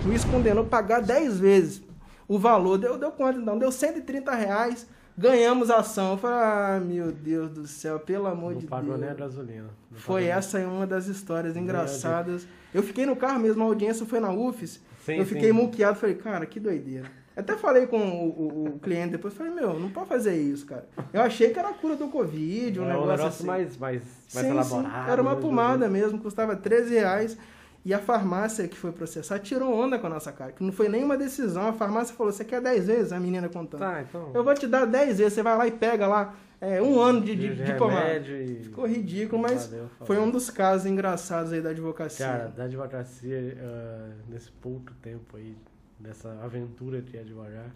[0.00, 1.82] O juiz condenou pagar 10 vezes.
[2.28, 3.58] O valor deu, deu quanto então?
[3.58, 4.86] Deu 130 reais,
[5.16, 6.12] ganhamos a ação.
[6.12, 9.68] Eu falei, ah, meu Deus do céu, pelo amor Não de pagou nem a gasolina.
[9.90, 12.46] Não Foi pagou essa aí uma das histórias Nem engraçadas.
[12.74, 14.80] Eu fiquei no carro mesmo, a audiência foi na UFES.
[15.04, 15.52] Sim, eu fiquei sim.
[15.52, 17.10] muqueado, falei, cara, que doideira.
[17.36, 20.86] Até falei com o, o- o cliente depois, falei, meu, não pode fazer isso, cara.
[21.12, 23.46] Eu achei que era a cura do Covid, um É negócio, um negócio assim.
[23.46, 24.02] mais, mais,
[24.34, 25.04] mais Sim, elaborado.
[25.04, 25.10] sim.
[25.10, 27.36] Era uma né, pomada mesmo, custava 13 reais.
[27.84, 30.50] E a farmácia que foi processar tirou onda com a nossa cara.
[30.50, 31.68] Que não foi nenhuma decisão.
[31.68, 33.12] A farmácia falou: você quer 10 vezes?
[33.12, 33.78] A menina contando.
[33.78, 34.32] Tá, então.
[34.34, 35.34] Eu vou te dar 10 vezes.
[35.34, 38.18] Você vai lá e pega lá é, um ano de, de, de pomada.
[38.18, 38.60] e...
[38.64, 42.26] Ficou ridículo, mas Valeu, foi um dos casos engraçados aí da advocacia.
[42.26, 45.54] Cara, da advocacia, ah, nesse pouco tempo aí,
[45.98, 47.74] dessa aventura de advogar,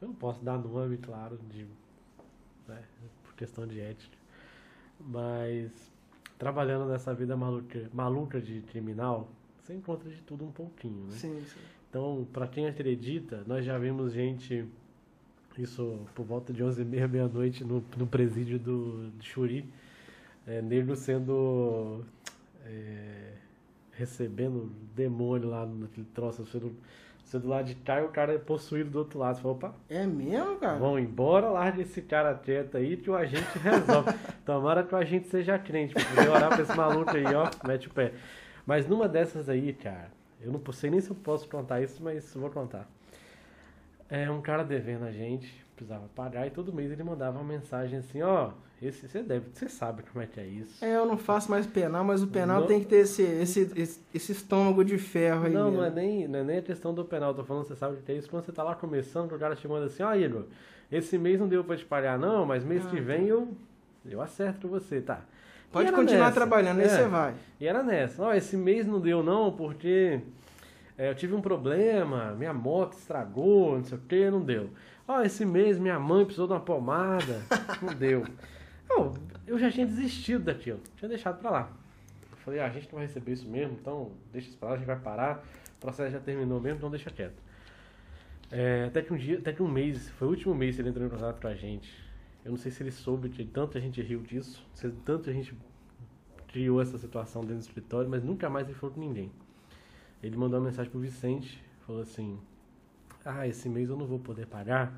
[0.00, 1.66] eu não posso dar nome, claro, de,
[2.66, 2.82] né,
[3.24, 4.16] por questão de ética,
[4.98, 5.70] mas
[6.38, 9.28] trabalhando nessa vida maluca, maluca de criminal,
[9.62, 11.12] você encontra de tudo um pouquinho, né?
[11.12, 11.60] Sim, sim.
[11.88, 14.64] Então, pra quem acredita, nós já vimos gente,
[15.58, 19.68] isso por volta de 11 e meia, meia-noite, no, no presídio do, de Churi,
[20.46, 22.04] é, negro sendo.
[22.64, 23.34] é,
[23.92, 26.74] recebendo demônio lá naquele troço, sendo,
[27.30, 29.36] sendo lá de cá e o cara é possuído do outro lado.
[29.36, 30.78] Você fala, opa, É mesmo, cara?
[30.78, 34.10] vão embora, larga esse cara quieto aí que o agente resolve.
[34.44, 37.86] Tomara que o agente seja crente, pra poder orar pra esse maluco aí, ó, mete
[37.86, 38.12] o pé.
[38.66, 40.10] Mas numa dessas aí, cara,
[40.40, 42.88] eu não sei nem se eu posso contar isso, mas vou contar.
[44.08, 47.98] É um cara devendo a gente, precisava pagar, e todo mês ele mandava uma mensagem
[48.00, 48.50] assim, ó,
[48.82, 50.84] esse você deve, você sabe como é que é isso.
[50.84, 53.72] É, eu não faço mais penal, mas o penal Não- tem que ter esse, esse,
[53.74, 55.52] esse, esse estômago de ferro aí.
[55.52, 55.96] Não, não é, mesmo.
[55.96, 58.28] nem, não é nem a questão do penal, tô falando, você sabe que é isso,
[58.28, 60.44] quando você tá lá começando, que o cara te manda assim, ó Igor,
[60.92, 63.48] esse mês não deu pra te pagar não, mas mês Ah, que vem eu,
[64.04, 65.22] eu acerto com você, tá?
[65.72, 66.34] Pode continuar nessa.
[66.34, 66.88] trabalhando, aí É.
[66.88, 67.34] você vai.
[67.60, 70.20] E era nessa, ó, esse mês não deu não, porque
[70.98, 74.68] é, eu tive um problema, minha moto estragou, não sei o que, não deu.
[75.10, 77.42] Ó, esse mês minha mãe precisou de uma pomada,
[77.82, 78.24] não deu.
[78.88, 79.12] Eu,
[79.44, 81.72] eu já tinha desistido daquilo, tinha deixado pra lá.
[82.30, 84.74] Eu falei, ah, a gente não vai receber isso mesmo, então deixa isso pra lá,
[84.76, 85.44] a gente vai parar,
[85.76, 87.42] o processo já terminou mesmo, então deixa quieto.
[88.52, 90.90] É, até que um dia, até que um mês, foi o último mês que ele
[90.90, 91.92] entrou em contato com a gente.
[92.44, 95.52] Eu não sei se ele soube que tanta gente riu disso, se tanta gente
[96.46, 99.32] criou essa situação dentro do escritório, mas nunca mais ele falou com ninguém.
[100.22, 102.38] Ele mandou uma mensagem pro Vicente, falou assim:
[103.24, 104.92] Ah, esse mês eu não vou poder pagar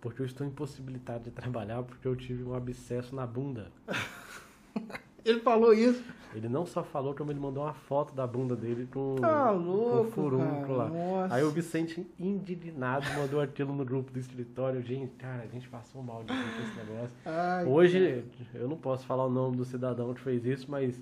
[0.00, 3.70] porque eu estou impossibilitado de trabalhar porque eu tive um abscesso na bunda.
[5.24, 6.04] Ele falou isso.
[6.34, 9.58] Ele não só falou, como ele mandou uma foto da bunda dele com, Tá com
[9.58, 10.74] louco, furúnculo cara.
[10.76, 10.88] lá.
[10.90, 11.34] Nossa.
[11.36, 14.82] Aí o Vicente, indignado, mandou aquilo no grupo do escritório.
[14.82, 17.16] Gente, cara, a gente passou mal de com esse negócio.
[17.24, 21.00] Ai, Hoje, eu não posso falar o nome do cidadão que fez isso, mas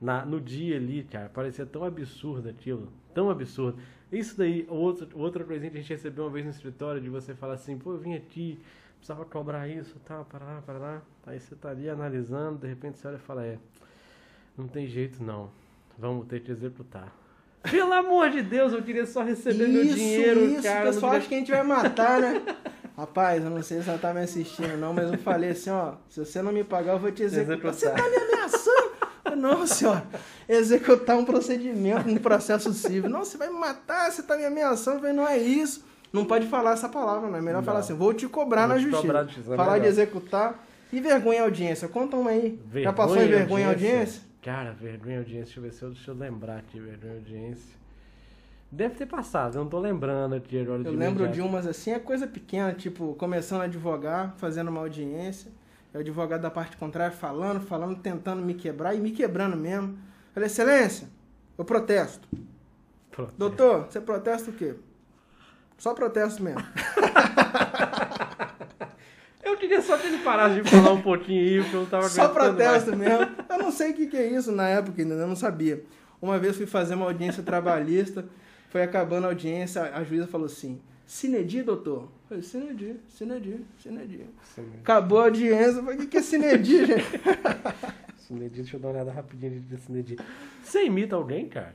[0.00, 2.88] na, no dia ali, cara, parecia tão absurdo aquilo.
[3.12, 3.78] Tão absurdo.
[4.10, 7.34] Isso daí, outra, outra coisinha que a gente recebeu uma vez no escritório, de você
[7.34, 8.58] falar assim, pô, eu vim aqui,
[8.96, 11.02] precisava cobrar isso, tal, para lá, para lá.
[11.26, 13.58] Aí você tá ali analisando, de repente você olha e fala, é,
[14.56, 15.50] não tem jeito não,
[15.98, 17.12] vamos ter que executar.
[17.70, 20.62] Pelo amor de Deus, eu queria só receber meu isso, dinheiro, isso.
[20.62, 20.90] cara.
[20.90, 22.42] o pessoal acha que a gente vai matar, né?
[22.96, 25.94] Rapaz, eu não sei se ela tá me assistindo, não, mas eu falei assim, ó,
[26.08, 27.72] se você não me pagar, eu vou te executar.
[27.72, 27.74] Executar.
[27.74, 28.57] Você tá me ameaçando?
[29.38, 30.04] Não, senhora.
[30.48, 33.08] Executar um procedimento, um processo civil.
[33.08, 34.98] Não, você vai me matar, você tá me ameaçando.
[35.00, 35.84] Falei, não é isso.
[36.12, 37.36] Não pode falar essa palavra, não.
[37.38, 37.64] É melhor Não.
[37.64, 39.02] falar assim, vou te cobrar Vou na te justiça.
[39.02, 39.90] cobrar na justiça, é falar de melhor.
[39.92, 40.64] executar.
[40.90, 41.86] E vergonha audiência.
[41.86, 42.58] Conta uma aí.
[42.58, 44.22] Já Vergonha passou em vergonha em audiência?
[44.42, 47.76] Cara, vergonha audiência, deixa eu ver se eu, deixa eu lembrar aqui, vergonha audiência.
[48.70, 51.32] Deve ter passado, eu não tô lembrando aqui agora Eu de lembro imediato.
[51.34, 55.50] de umas assim, é coisa pequena, tipo, começando a advogar, fazendo uma audiência.
[55.94, 59.98] O advogado da parte contrária falando, falando, tentando me quebrar e me quebrando mesmo.
[60.34, 61.08] Falei, excelência,
[61.56, 62.28] eu protesto.
[63.10, 63.32] Pronto.
[63.36, 64.74] Doutor, você protesta o quê?
[65.78, 66.62] Só protesto mesmo.
[69.42, 72.08] Eu queria só que ele parasse de falar um pouquinho aí, porque eu não tava
[72.08, 72.98] Só protesto mais.
[73.00, 73.34] mesmo.
[73.48, 75.82] Eu não sei o que, que é isso na época ainda, eu não sabia.
[76.20, 78.26] Uma vez fui fazer uma audiência trabalhista,
[78.68, 82.08] foi acabando a audiência, a juíza falou assim, Cinedi, doutor?
[82.30, 84.26] Eu falei, Cinedi, Cinedi, Cinedi.
[84.80, 87.04] Acabou a audiência, eu falei, o que, que é Cinedi, gente?
[88.18, 90.16] Cinedi, deixa eu dar uma olhada rapidinho de Cinedi.
[90.62, 91.74] Você imita alguém, cara?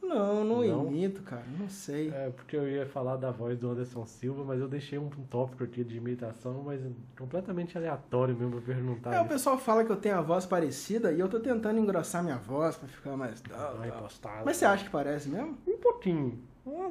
[0.00, 0.86] Não, não, Não?
[0.86, 2.08] imito, cara, não sei.
[2.08, 5.64] É, porque eu ia falar da voz do Anderson Silva, mas eu deixei um tópico
[5.64, 6.80] aqui de imitação, mas
[7.18, 9.14] completamente aleatório mesmo pra perguntar.
[9.14, 12.22] É, o pessoal fala que eu tenho a voz parecida e eu tô tentando engrossar
[12.22, 13.42] minha voz pra ficar mais...
[13.42, 14.46] Não é postado.
[14.46, 15.58] Mas você acha que parece mesmo?
[15.66, 16.38] Um pouquinho.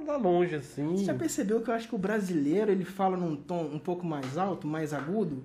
[0.06, 0.96] Lá longe, assim.
[0.96, 4.06] Você já percebeu que eu acho que o brasileiro ele fala num tom um pouco
[4.06, 5.44] mais alto, mais agudo?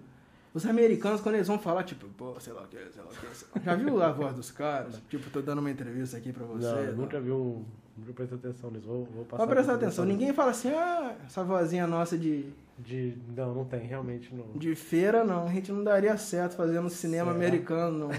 [0.54, 3.14] Os americanos, quando eles vão falar, tipo, pô, sei lá o que, sei lá o
[3.14, 3.36] que.
[3.36, 3.62] sei lá.
[3.64, 5.00] Já viu a voz dos caras?
[5.08, 6.66] Tipo, tô dando uma entrevista aqui pra você.
[6.66, 6.96] Não, eu tal.
[6.96, 7.64] nunca vi um.
[7.96, 8.86] Nunca prestei atenção nisso.
[8.86, 9.38] Vou, vou passar.
[9.38, 12.46] Pode prestar atenção, ninguém fala assim, ah, essa vozinha nossa de,
[12.78, 13.16] De.
[13.34, 14.58] Não, não tem, realmente não.
[14.58, 15.46] de feira, não.
[15.46, 17.44] A gente não daria certo fazendo cinema Será?
[17.44, 18.10] americano, não.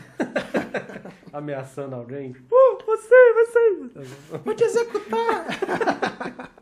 [1.32, 2.34] Ameaçando alguém.
[2.34, 4.40] Pô, você, você.
[4.44, 5.48] Vou te executar!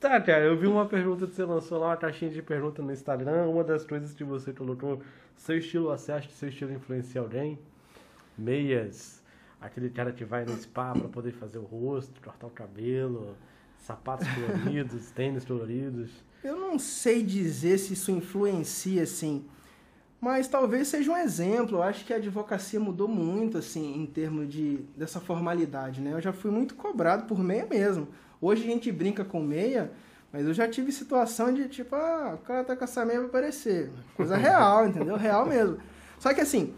[0.00, 2.92] Tá, cara, eu vi uma pergunta que você lançou lá, uma caixinha de pergunta no
[2.92, 3.48] Instagram.
[3.48, 5.02] Uma das coisas que você colocou,
[5.34, 7.58] seu estilo, você acha que seu estilo influencia alguém?
[8.36, 9.20] Meias,
[9.60, 13.36] aquele cara que vai no spa pra poder fazer o rosto, cortar o cabelo,
[13.76, 16.12] sapatos coloridos, tênis coloridos.
[16.44, 19.44] Eu não sei dizer se isso influencia, assim,
[20.20, 21.78] mas talvez seja um exemplo.
[21.78, 26.12] Eu acho que a advocacia mudou muito, assim, em termos de, dessa formalidade, né?
[26.12, 28.08] Eu já fui muito cobrado por meia mesmo.
[28.40, 29.92] Hoje a gente brinca com meia,
[30.32, 33.28] mas eu já tive situação de, tipo, ah, o cara tá com essa meia pra
[33.28, 33.90] aparecer.
[34.16, 35.16] Coisa real, entendeu?
[35.16, 35.78] Real mesmo.
[36.18, 36.74] Só que, assim,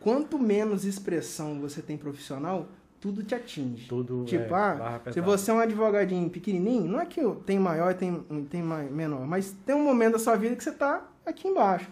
[0.00, 2.68] quanto menos expressão você tem profissional,
[3.00, 3.88] tudo te atinge.
[3.88, 7.90] Tudo Tipo, é, ah, se você é um advogadinho pequenininho, não é que tem maior
[7.90, 11.48] e tem, tem menor, mas tem um momento da sua vida que você tá aqui
[11.48, 11.88] embaixo.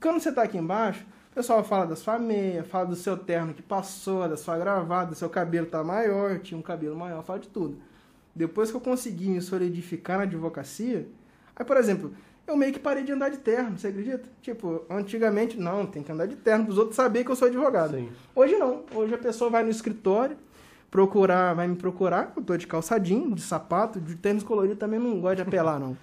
[0.00, 3.52] Quando você tá aqui embaixo, o pessoal fala da sua meia, fala do seu terno
[3.52, 7.38] que passou, da sua gravata, do seu cabelo tá maior, tinha um cabelo maior, fala
[7.38, 7.78] de tudo.
[8.34, 11.08] Depois que eu consegui me solidificar na advocacia,
[11.56, 12.12] aí, por exemplo,
[12.46, 14.28] eu meio que parei de andar de terno, você acredita?
[14.40, 17.48] Tipo, antigamente, não, tem que andar de terno para os outros saberem que eu sou
[17.48, 17.96] advogado.
[17.96, 18.08] Sim.
[18.34, 18.84] Hoje não.
[18.94, 20.36] Hoje a pessoa vai no escritório,
[20.90, 25.20] procurar, vai me procurar, eu tô de calçadinho, de sapato, de tênis colorido também não
[25.20, 25.96] gosto de apelar, não.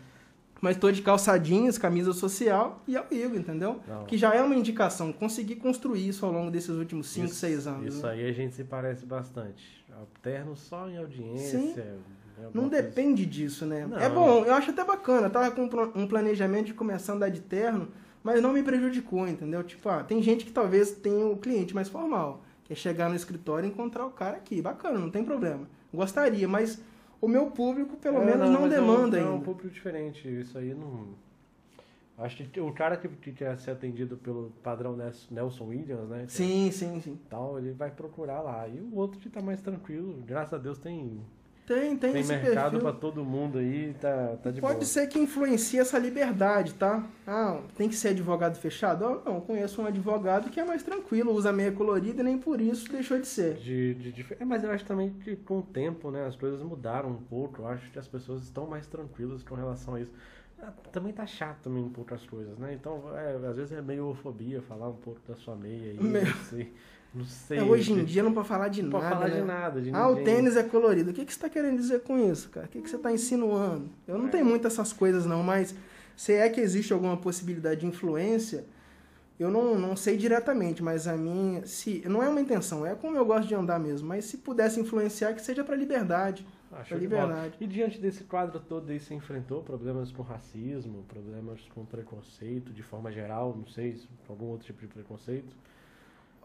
[0.62, 3.80] Mas tô de calçadinhos, camisa social e eu ligo, entendeu?
[3.88, 4.06] Não.
[4.06, 5.12] Que já é uma indicação.
[5.12, 7.93] Consegui construir isso ao longo desses últimos 5, Isso- 6 anos.
[7.95, 8.14] Isso né?
[8.14, 9.84] aí a gente se parece bastante.
[10.22, 11.60] Terno só em audiência.
[11.60, 11.76] Sim.
[12.53, 13.86] Não coisa- depende disso, né?
[13.86, 13.97] Não.
[13.97, 15.28] É bom, eu acho até bacana.
[15.28, 17.88] Eu tava com um planejamento de começar a andar de terno,
[18.24, 19.64] mas não me prejudicou, entendeu?
[19.64, 22.43] Tipo, ah, tem gente que talvez tenha o cliente mais formal.
[22.66, 24.62] Que é chegar no escritório e encontrar o cara aqui.
[24.62, 25.68] Bacana, não tem problema.
[25.93, 26.82] Gostaria, mas
[27.22, 29.45] o meu público, pelo É, menos, não, mas é um- demanda é um, ainda.
[29.45, 30.28] público diferente.
[30.28, 31.07] Isso aí não.
[32.18, 34.95] Acho que o cara que, que quer ser atendido pelo padrão
[35.30, 36.24] Nelson Williams, né?
[36.24, 37.20] é Sim, sim, sim.
[37.30, 38.66] Tal, ele vai procurar lá.
[38.70, 40.24] E o outro que tá mais tranquilo.
[40.26, 41.20] Graças a Deus tem,
[41.66, 43.95] Tem, tem, tem esse mercado pra todo mundo aí.
[43.99, 44.86] Tá, tá de Pode boa.
[44.86, 47.03] ser que influencie essa liberdade, tá?
[47.26, 49.03] Ah, tem que ser advogado fechado?
[49.03, 52.61] Ah, não, conheço um advogado que é mais tranquilo, usa meia colorida e nem por
[52.61, 53.55] isso deixou de ser.
[53.55, 56.61] De, de, de- é, mas eu acho também que com o tempo, né, as coisas
[56.61, 57.63] mudaram um pouco.
[57.63, 60.11] Eu acho que as pessoas estão mais tranquilas com relação a isso.
[60.61, 62.74] Ah, Também tá chato também um pouco as coisas, né?
[62.74, 65.97] Então, é, às vezes é meio homofobia falar um pouco da sua meia aí.
[65.99, 66.72] Não sei.
[67.16, 67.59] Não sei.
[67.59, 69.05] É, hoje em dia não pode falar de não nada.
[69.05, 69.39] pode falar né?
[69.41, 69.82] de nada.
[69.82, 70.26] De Ah, o ninguém.
[70.36, 71.11] tênis é colorido.
[71.11, 72.66] O que, que você está querendo dizer com isso, cara?
[72.66, 73.89] O que, que você está insinuando?
[74.07, 74.30] Eu não É.
[74.32, 75.74] tenho muito essas coisas, não, mas
[76.16, 78.66] se é que existe alguma possibilidade de influência,
[79.39, 81.66] eu não, não sei diretamente, mas a minha.
[81.66, 84.80] Se, não é uma intenção, é como eu gosto de andar mesmo, mas se pudesse
[84.80, 86.45] influenciar, que seja para liberdade.
[86.72, 86.99] Ah, de bola.
[87.01, 87.55] liberdade.
[87.61, 92.84] E diante desse quadro todo aí, você enfrentou problemas com racismo, problemas com preconceito, de
[92.84, 95.55] forma geral, não sei, se algum outro tipo de preconceito?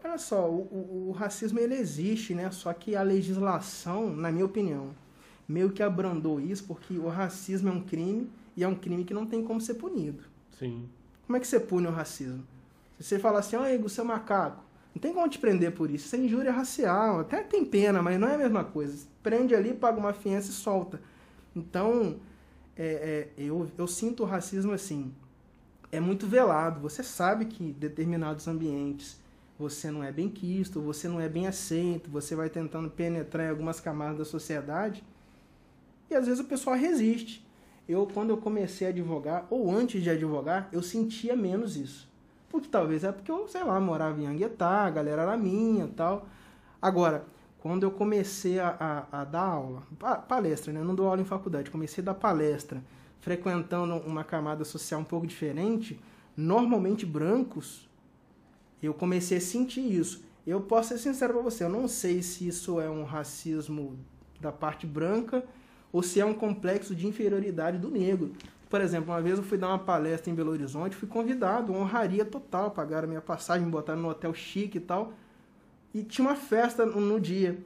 [0.03, 2.49] Olha só, o, o- o racismo ele existe, né?
[2.51, 4.89] Só que a legislação, na minha opinião,
[5.47, 9.13] meio que abrandou isso, porque o racismo é um crime e é um crime que
[9.13, 10.23] não tem como ser punido.
[10.57, 10.89] Sim.
[11.25, 12.43] Como é que você pune o racismo?
[12.99, 15.89] Se você fala assim, ó, Igor, você é macaco, não tem como te prender por
[15.89, 16.05] isso.
[16.07, 17.19] Isso é injúria racial.
[17.21, 19.07] Até tem pena, mas não é a mesma coisa.
[19.23, 20.99] Prende ali, paga uma fiança e solta.
[21.55, 22.17] Então,
[22.75, 25.13] é, é, eu, eu sinto o racismo assim.
[25.91, 26.79] É muito velado.
[26.81, 29.19] Você sabe que determinados ambientes
[29.61, 33.49] você não é bem quisto, você não é bem aceito, você vai tentando penetrar em
[33.49, 35.03] algumas camadas da sociedade
[36.09, 37.47] e às vezes o pessoal resiste.
[37.87, 42.09] Eu, quando eu comecei a advogar, ou antes de advogar, eu sentia menos isso.
[42.49, 46.27] Porque talvez é porque eu, sei lá, morava em Anguetá, a galera era minha tal.
[46.81, 47.23] Agora,
[47.59, 49.83] quando eu comecei a, a, a dar aula,
[50.27, 50.79] palestra, né?
[50.79, 52.83] Eu não dou aula em faculdade, comecei a dar palestra,
[53.19, 55.99] frequentando uma camada social um pouco diferente,
[56.35, 57.87] normalmente brancos,
[58.81, 60.23] eu comecei a sentir isso.
[60.45, 63.97] Eu posso ser sincero para você, eu não sei se isso é um racismo
[64.39, 65.43] da parte branca
[65.93, 68.31] ou se é um complexo de inferioridade do negro.
[68.69, 72.23] Por exemplo, uma vez eu fui dar uma palestra em Belo Horizonte, fui convidado, honraria
[72.23, 75.13] total, pagaram minha passagem, me botaram no hotel chique e tal.
[75.93, 77.59] E tinha uma festa no dia,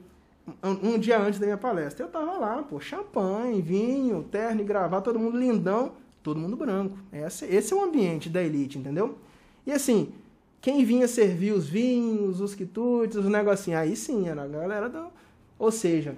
[0.64, 2.04] um dia antes da minha palestra.
[2.04, 5.92] Eu tava lá, pô, champanhe, vinho, terno e gravata, todo mundo lindão,
[6.24, 6.98] todo mundo branco.
[7.12, 9.16] Esse, esse é o ambiente da elite, entendeu?
[9.64, 10.12] E assim,
[10.66, 15.12] quem vinha servir os vinhos, os quitutes, os negocinhos, aí sim, era a galera do...
[15.56, 16.16] Ou seja,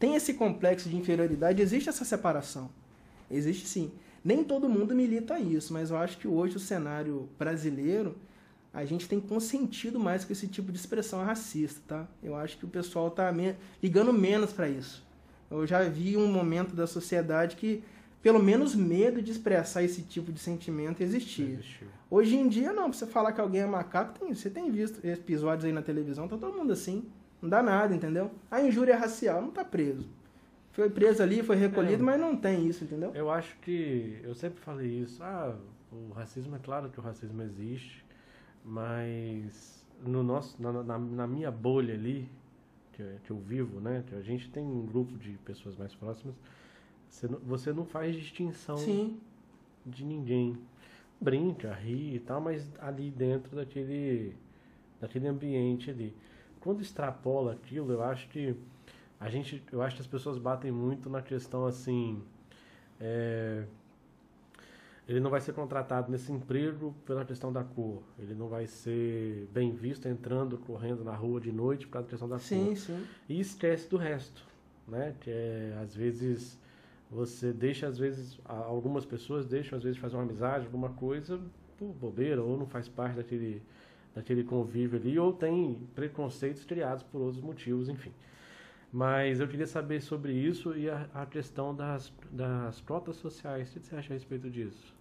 [0.00, 2.68] tem esse complexo de inferioridade, existe essa separação.
[3.30, 3.92] Existe sim.
[4.24, 8.16] Nem todo mundo milita isso, mas eu acho que hoje o cenário brasileiro
[8.74, 12.08] a gente tem consentido mais com esse tipo de expressão racista, tá?
[12.20, 13.54] Eu acho que o pessoal tá me...
[13.80, 15.06] ligando menos para isso.
[15.48, 17.84] Eu já vi um momento da sociedade que
[18.20, 21.60] pelo menos medo de expressar esse tipo de sentimento existia.
[22.12, 25.02] Hoje em dia, não, pra você falar que alguém é macaco, tem, você tem visto
[25.02, 27.10] episódios aí na televisão, tá todo mundo assim.
[27.40, 28.30] Não dá nada, entendeu?
[28.50, 30.06] A injúria racial não tá preso.
[30.72, 33.12] Foi preso ali, foi recolhido, é, mas não tem isso, entendeu?
[33.14, 34.20] Eu acho que.
[34.22, 35.22] Eu sempre falei isso.
[35.22, 35.56] Ah,
[35.90, 38.04] o racismo, é claro que o racismo existe.
[38.62, 42.28] Mas no nosso, na, na, na minha bolha ali,
[42.92, 44.04] que, que, eu vivo, né?
[44.06, 46.34] Que a gente tem um grupo de pessoas mais próximas.
[47.08, 49.18] Você não, você não faz distinção Sim.
[49.86, 50.58] de ninguém.
[51.22, 54.34] Brinca, ri e tal, mas ali dentro daquele,
[55.00, 56.14] daquele ambiente ali.
[56.60, 58.56] Quando extrapola aquilo, eu acho que
[59.20, 62.20] a gente, eu acho que as pessoas batem muito na questão assim.
[63.00, 63.64] É,
[65.08, 68.02] ele não vai ser contratado nesse emprego pela questão da cor.
[68.18, 72.10] Ele não vai ser bem visto entrando, correndo na rua de noite por causa da
[72.10, 72.76] questão da sim, cor.
[72.76, 73.06] Sim.
[73.28, 74.44] E esquece do resto,
[74.86, 75.14] né?
[75.20, 76.58] Que é, às vezes
[77.12, 81.38] você deixa, às vezes, algumas pessoas deixam, às vezes, fazer uma amizade, alguma coisa,
[81.76, 83.62] por bobeira, ou não faz parte daquele,
[84.14, 88.12] daquele convívio ali, ou tem preconceitos criados por outros motivos, enfim.
[88.90, 93.70] Mas eu queria saber sobre isso e a, a questão das, das cotas sociais.
[93.70, 94.94] O que você acha a respeito disso?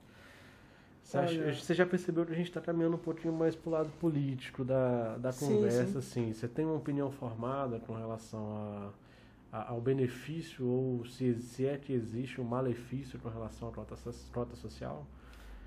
[1.02, 3.72] Você, acha, você já percebeu que a gente está caminhando um pouquinho mais para o
[3.72, 5.98] lado político da, da conversa, sim, sim.
[5.98, 6.34] assim.
[6.34, 8.90] Você tem uma opinião formada com relação a,
[9.52, 13.96] a, ao benefício ou se, se é que existe um malefício com relação à cota,
[14.32, 15.06] cota social?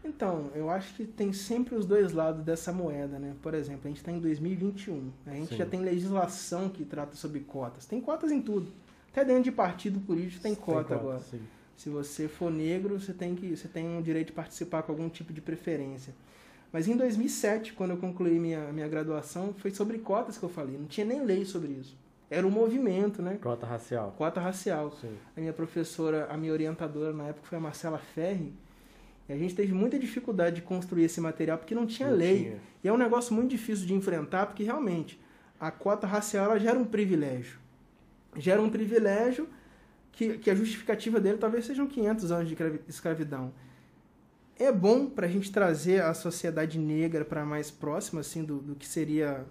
[0.04, 3.34] Então, eu acho que tem sempre os dois lados dessa moeda, né?
[3.40, 5.56] Por exemplo, a gente está em 2021, a gente Sim.
[5.56, 7.86] já tem legislação que trata sobre cotas.
[7.86, 8.70] Tem cotas em tudo.
[9.10, 11.20] Até dentro de partido político tem, tem cota, agora.
[11.20, 11.40] Sim.
[11.76, 15.08] Se você for negro, você tem que você tem o direito de participar com algum
[15.08, 16.14] tipo de preferência.
[16.70, 20.76] Mas em 2007, quando eu concluí minha, minha graduação, foi sobre cotas que eu falei.
[20.76, 21.96] Não tinha nem lei sobre isso.
[22.30, 23.38] Era um movimento, né?
[23.40, 24.14] Cota racial.
[24.16, 24.92] Cota racial.
[25.00, 25.16] Sim.
[25.36, 28.54] A minha professora, a minha orientadora na época foi a Marcela Ferri
[29.28, 32.38] e a gente teve muita dificuldade de construir esse material porque não tinha não lei.
[32.38, 32.58] Tinha.
[32.82, 35.20] E é um negócio muito difícil de enfrentar porque realmente
[35.58, 37.58] a cota racial ela gera um privilégio.
[38.36, 39.48] Gera um privilégio
[40.12, 42.56] que, que a justificativa dele talvez sejam 500 anos de
[42.88, 43.52] escravidão.
[44.58, 48.74] É bom para a gente trazer a sociedade negra para mais próxima assim do, do
[48.74, 49.44] que seria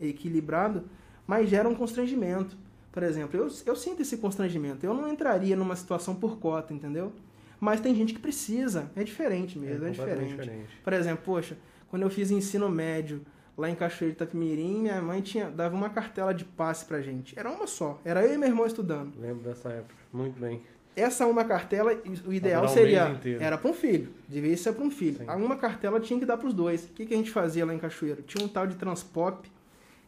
[0.00, 0.88] equilibrado,
[1.28, 2.56] mas gera um constrangimento.
[2.90, 4.84] Por exemplo, eu, eu sinto esse constrangimento.
[4.84, 7.12] Eu não entraria numa situação por cota, entendeu?
[7.60, 8.90] Mas tem gente que precisa.
[8.96, 10.30] É diferente mesmo, é, é diferente.
[10.30, 10.78] diferente.
[10.82, 11.58] Por exemplo, poxa,
[11.90, 13.20] quando eu fiz ensino médio
[13.58, 17.38] lá em Cachoeiro de Itapemirim, minha mãe tinha, dava uma cartela de passe pra gente.
[17.38, 18.00] Era uma só.
[18.04, 19.12] Era eu e meu irmão estudando.
[19.20, 19.94] Lembro dessa época.
[20.10, 20.62] Muito bem.
[20.96, 21.92] Essa uma cartela,
[22.26, 23.20] o ideal um seria.
[23.38, 24.12] Era para um filho.
[24.26, 25.18] Devia ser para um filho.
[25.18, 25.24] Sim.
[25.28, 26.84] A uma cartela tinha que dar para os dois.
[26.86, 28.22] O que, que a gente fazia lá em Cachoeiro?
[28.22, 29.48] Tinha um tal de transpop.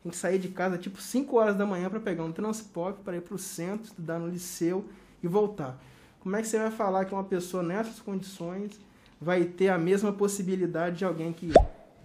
[0.03, 3.17] A gente saía de casa tipo 5 horas da manhã para pegar um transpop para
[3.17, 4.87] ir para o centro, estudar no liceu
[5.23, 5.79] e voltar.
[6.21, 8.81] Como é que você vai falar que uma pessoa nessas condições
[9.21, 11.53] vai ter a mesma possibilidade de alguém que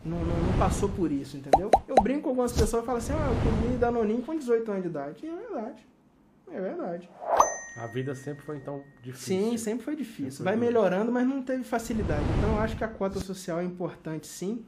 [0.03, 1.71] não, não, não passou por isso, entendeu?
[1.87, 4.83] Eu brinco com algumas pessoas e falo assim, ah, eu comi Danoninho com 18 anos
[4.83, 5.25] de idade.
[5.25, 5.87] E é verdade.
[6.51, 7.09] É verdade.
[7.77, 9.51] A vida sempre foi então difícil.
[9.51, 10.31] Sim, sempre foi difícil.
[10.31, 12.23] Sempre vai melhorando, mas não teve facilidade.
[12.37, 14.65] Então eu acho que a cota social é importante, sim.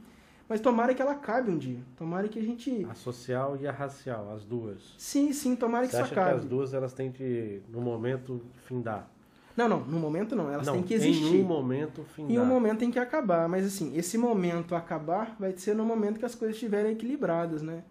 [0.48, 1.80] Mas tomara que ela cabe um dia.
[1.96, 2.86] Tomara que a gente.
[2.88, 4.94] A social e a racial, as duas.
[4.96, 6.30] Sim, sim, tomara Você que isso acabe.
[6.30, 9.10] Que as duas elas têm que, no momento, findar.
[9.54, 10.50] Não, não, no momento não.
[10.50, 11.36] Elas não, têm que existir.
[11.36, 12.30] Em um momento findar.
[12.30, 13.46] Em um momento tem que acabar.
[13.48, 17.82] Mas assim, esse momento acabar vai ser no momento que as coisas estiverem equilibradas, né?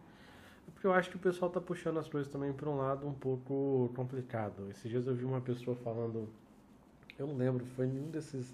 [0.73, 3.13] Porque eu acho que o pessoal tá puxando as coisas também para um lado um
[3.13, 4.67] pouco complicado.
[4.69, 6.29] Esses dias eu vi uma pessoa falando,
[7.19, 8.53] eu não lembro, foi nenhum desses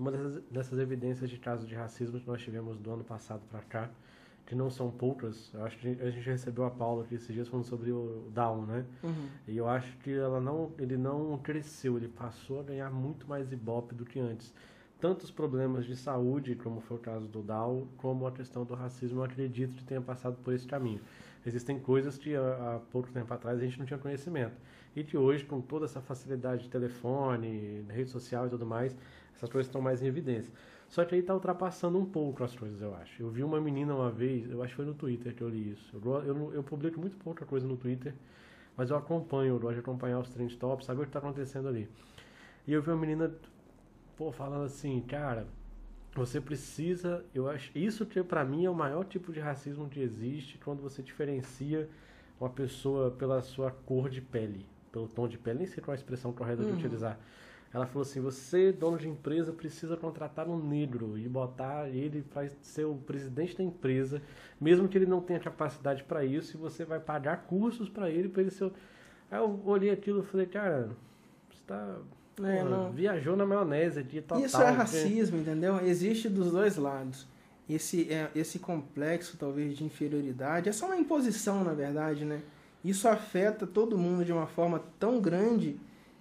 [0.00, 3.60] uma dessas, dessas evidências de casos de racismo que nós tivemos do ano passado para
[3.60, 3.90] cá,
[4.46, 5.52] que não são poucas.
[5.54, 8.66] Eu acho que a gente recebeu a Paula aqui esses dias falando sobre o Down,
[8.66, 8.84] né?
[9.02, 9.28] Uhum.
[9.46, 13.52] E eu acho que ela não, ele não cresceu, ele passou a ganhar muito mais
[13.52, 14.52] ibope do que antes.
[14.98, 18.74] Tanto os problemas de saúde, como foi o caso do Down, como a questão do
[18.74, 21.00] racismo, eu acredito que tenha passado por esse caminho.
[21.44, 24.56] Existem coisas que há pouco tempo atrás a gente não tinha conhecimento.
[24.94, 28.96] E que hoje, com toda essa facilidade de telefone, rede social e tudo mais,
[29.34, 30.52] essas coisas estão mais em evidência.
[30.88, 33.22] Só que aí está ultrapassando um pouco as coisas, eu acho.
[33.22, 35.70] Eu vi uma menina uma vez, eu acho que foi no Twitter que eu li
[35.70, 36.00] isso.
[36.04, 38.12] Eu, eu, eu publico muito pouca coisa no Twitter,
[38.76, 41.68] mas eu acompanho, eu gosto de acompanhar os trend tops, saber o que está acontecendo
[41.68, 41.88] ali.
[42.66, 43.32] E eu vi uma menina,
[44.16, 45.46] pô, falando assim, cara,
[46.14, 50.00] você precisa, eu acho, isso que para mim é o maior tipo de racismo que
[50.00, 51.88] existe, quando você diferencia
[52.40, 55.96] uma pessoa pela sua cor de pele, pelo tom de pele, nem sei qual é
[55.96, 56.78] a expressão correta de uhum.
[56.78, 57.18] utilizar.
[57.72, 62.48] Ela falou assim: você, dono de empresa, precisa contratar um negro e botar ele para
[62.60, 64.20] ser o presidente da empresa,
[64.60, 68.28] mesmo que ele não tenha capacidade para isso, e você vai pagar cursos para ele,
[68.28, 68.72] para ele ser.
[69.30, 70.90] Aí eu olhei aquilo e falei: cara,
[71.48, 71.98] você está
[72.46, 72.92] é, não.
[72.92, 74.44] Viajou na maionese de total.
[74.44, 75.50] Isso é racismo, porque...
[75.50, 75.80] entendeu?
[75.84, 77.26] Existe dos dois lados.
[77.68, 82.42] Esse, é, esse complexo, talvez, de inferioridade, é só uma imposição, na verdade, né?
[82.84, 85.78] Isso afeta todo mundo de uma forma tão grande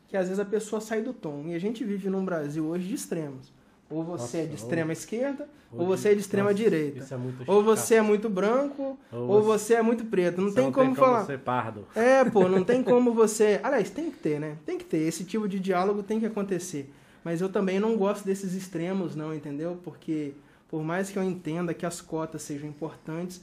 [0.07, 1.45] que às vezes a pessoa sai do tom.
[1.47, 3.51] E a gente vive num Brasil hoje de extremos.
[3.89, 4.93] Ou você Nossa, é de extrema ou...
[4.93, 7.03] esquerda, ou, você é de extrema Nossa, direita.
[7.11, 9.75] É ou você é muito branco, ou, ou você...
[9.75, 10.41] é muito preto.
[10.41, 11.25] Não tem não como tem falar.
[11.25, 11.87] Como pardo.
[11.95, 13.59] É, pô, não tem como você.
[13.63, 14.57] Aliás, tem que ter, né?
[14.65, 14.99] Tem que ter.
[14.99, 16.93] Esse tipo de diálogo tem que acontecer.
[17.23, 19.79] Mas eu também não gosto desses extremos, não, entendeu?
[19.83, 20.33] Porque
[20.69, 23.41] por mais que eu entenda que as cotas sejam importantes,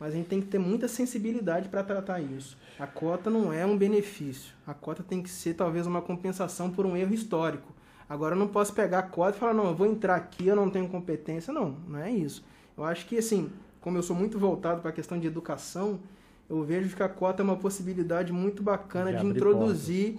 [0.00, 2.56] mas a gente tem que ter muita sensibilidade para tratar isso.
[2.78, 4.52] A cota não é um benefício.
[4.66, 7.72] A cota tem que ser talvez uma compensação por um erro histórico.
[8.12, 10.54] Agora eu não posso pegar a cota e falar, não, eu vou entrar aqui, eu
[10.54, 11.50] não tenho competência.
[11.50, 12.44] Não, não é isso.
[12.76, 13.50] Eu acho que, assim,
[13.80, 15.98] como eu sou muito voltado para a questão de educação,
[16.46, 20.18] eu vejo que a cota é uma possibilidade muito bacana de, de introduzir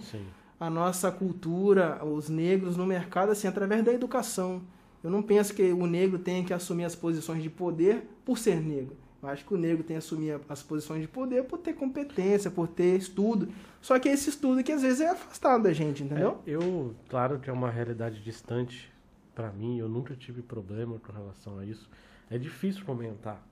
[0.58, 4.62] a nossa cultura, os negros no mercado, assim, através da educação.
[5.00, 8.60] Eu não penso que o negro tenha que assumir as posições de poder por ser
[8.60, 8.96] negro.
[9.24, 12.50] Eu acho que o negro tem que assumir as posições de poder por ter competência,
[12.50, 13.48] por ter estudo.
[13.80, 16.38] Só que esse estudo que às vezes é afastado da gente, entendeu?
[16.46, 18.92] É, eu, claro que é uma realidade distante
[19.34, 21.88] para mim, eu nunca tive problema com relação a isso.
[22.30, 23.42] É difícil comentar.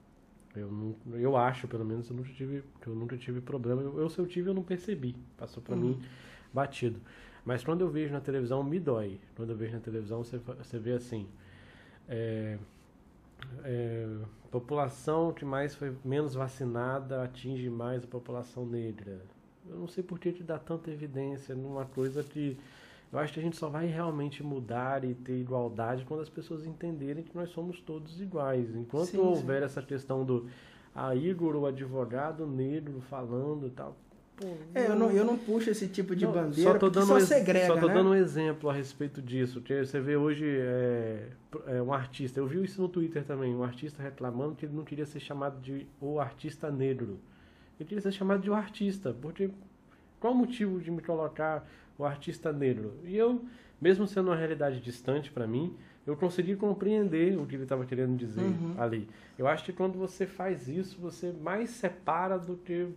[0.55, 3.81] Eu, não, eu acho, pelo menos, eu nunca tive, eu nunca tive problema.
[3.81, 5.15] Eu, eu se eu tive, eu não percebi.
[5.35, 5.81] Passou para uhum.
[5.81, 6.01] mim
[6.53, 6.99] batido.
[7.43, 9.19] Mas quando eu vejo na televisão, me dói.
[9.35, 11.27] Quando eu vejo na televisão, você, você vê assim.
[12.07, 12.57] É,
[13.63, 14.07] é,
[14.51, 19.21] população que mais foi menos vacinada atinge mais a população negra.
[19.69, 22.57] Eu não sei por que te dá tanta evidência numa coisa que
[23.11, 26.65] eu acho que a gente só vai realmente mudar e ter igualdade quando as pessoas
[26.65, 28.75] entenderem que nós somos todos iguais.
[28.75, 29.65] Enquanto sim, houver sim.
[29.65, 30.49] essa questão do
[30.95, 33.95] a Igor, o advogado negro, falando e tal,
[34.35, 37.05] Pô, é, eu não, eu não puxo esse tipo de não, bandeira só tô dando
[37.05, 37.93] só segrega, Só tô né?
[37.93, 39.61] dando um exemplo a respeito disso.
[39.61, 41.27] Que você vê hoje é,
[41.67, 44.83] é, um artista, eu vi isso no Twitter também, um artista reclamando que ele não
[44.83, 47.19] queria ser chamado de o artista negro.
[47.79, 49.51] Ele queria ser chamado de o artista, porque
[50.19, 51.67] qual o motivo de me colocar
[51.97, 52.93] o artista negro?
[53.03, 53.43] E eu,
[53.79, 55.75] mesmo sendo uma realidade distante para mim,
[56.07, 58.73] eu consegui compreender o que ele estava querendo dizer uhum.
[58.77, 59.07] ali.
[59.37, 62.87] Eu acho que quando você faz isso, você mais separa do que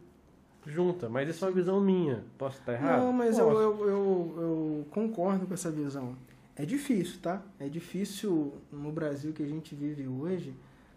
[0.67, 2.25] junta, mas isso é uma visão minha.
[2.37, 3.05] Posso estar errado?
[3.05, 6.17] Não, mas eu, eu, eu, eu, concordo com essa visão.
[6.57, 7.41] É difícil, tá?
[7.61, 10.55] É difícil no Brasil que a gente vive hoje,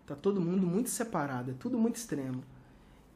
[0.07, 2.43] tá todo mundo muito separado, é tudo muito extremo.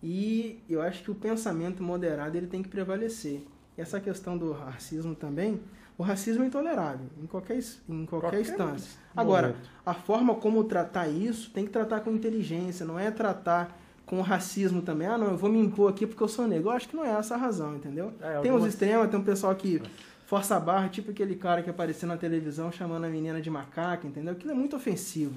[0.02, 3.44] E eu acho que o pensamento moderado ele tem que prevalecer.
[3.78, 5.62] E essa questão do racismo também,
[5.98, 9.00] o racismo é intolerável em qualquer, em qualquer, qualquer instância.
[9.16, 14.22] Agora, a forma como tratar isso tem que tratar com inteligência, não é tratar com
[14.22, 15.08] racismo também.
[15.08, 16.70] Ah, não, eu vou me impor aqui porque eu sou negro.
[16.70, 18.12] Eu acho que não é essa a razão, entendeu?
[18.22, 19.82] É, tem uns extremos, tem um pessoal que
[20.26, 24.08] força a barra, tipo aquele cara que apareceu na televisão chamando a menina de macaca,
[24.08, 24.34] entendeu?
[24.34, 25.36] Aquilo é muito ofensivo.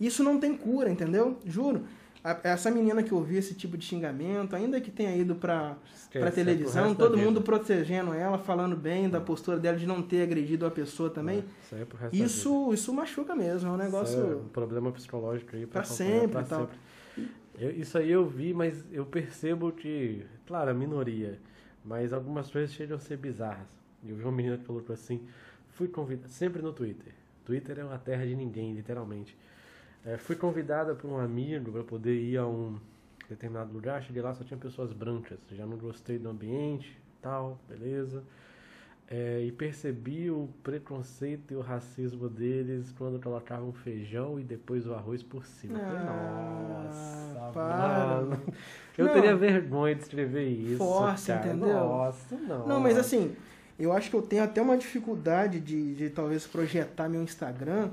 [0.00, 1.36] Isso não tem cura, entendeu?
[1.44, 1.82] Juro.
[2.42, 6.30] Essa menina que ouviu esse tipo de xingamento, ainda que tenha ido pra, Esquece, pra
[6.30, 10.66] televisão, é todo mundo protegendo ela, falando bem da postura dela de não ter agredido
[10.66, 11.38] a pessoa também.
[11.38, 11.42] É,
[11.72, 14.20] isso é isso, isso machuca mesmo, é um negócio.
[14.20, 16.60] É um problema psicológico aí pra, pra sempre pra e tal.
[16.60, 17.30] Sempre.
[17.60, 21.38] Eu, isso aí eu vi, mas eu percebo que, claro, a minoria,
[21.84, 23.68] mas algumas coisas chegam a ser bizarras.
[24.02, 25.28] Eu vi uma menina que colocou assim,
[25.68, 27.12] fui convidada, sempre no Twitter.
[27.44, 29.36] Twitter é uma terra de ninguém, literalmente.
[30.06, 32.78] É, fui convidada por um amigo para poder ir a um
[33.28, 35.38] determinado lugar, cheguei lá, só tinha pessoas brancas.
[35.52, 38.24] Já não gostei do ambiente, tal, beleza.
[39.12, 44.94] É, e percebi o preconceito e o racismo deles quando colocavam feijão e depois o
[44.94, 45.80] arroz por cima.
[45.82, 48.06] Ah, Nossa, para.
[48.22, 48.40] mano.
[48.96, 49.12] Eu Não.
[49.12, 50.76] teria vergonha de escrever isso.
[50.78, 51.48] Força, cara.
[51.48, 51.74] entendeu?
[51.74, 52.68] Nossa, não.
[52.68, 53.34] Não, mas assim,
[53.78, 57.90] eu acho que eu tenho até uma dificuldade de, de talvez projetar meu Instagram,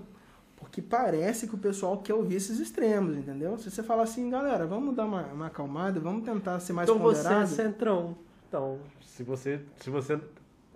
[0.55, 3.57] porque parece que o pessoal quer ouvir esses extremos, entendeu?
[3.57, 7.01] Se você falar assim, galera, vamos dar uma, uma acalmada, vamos tentar ser mais Então
[7.01, 7.49] você é ponderado.
[7.49, 8.18] centrão.
[8.47, 10.20] Então, se você, se você.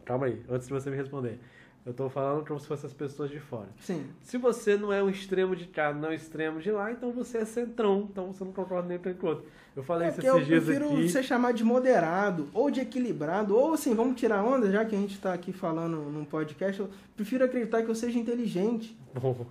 [0.06, 1.40] Calma aí, antes de você me responder.
[1.84, 3.68] Eu tô falando como se fossem as pessoas de fora.
[3.80, 4.06] Sim.
[4.22, 7.12] Se você não é um extremo de cá, não é um extremo de lá, então
[7.12, 8.08] você é centrão.
[8.12, 9.46] Então você não concorda nem com o outro.
[9.76, 11.10] Eu falei É isso eu esses dias prefiro aqui.
[11.10, 15.00] ser chamado de moderado, ou de equilibrado, ou assim, vamos tirar onda, já que a
[15.00, 18.96] gente está aqui falando num podcast, eu prefiro acreditar que eu seja inteligente.
[19.20, 19.44] Bom,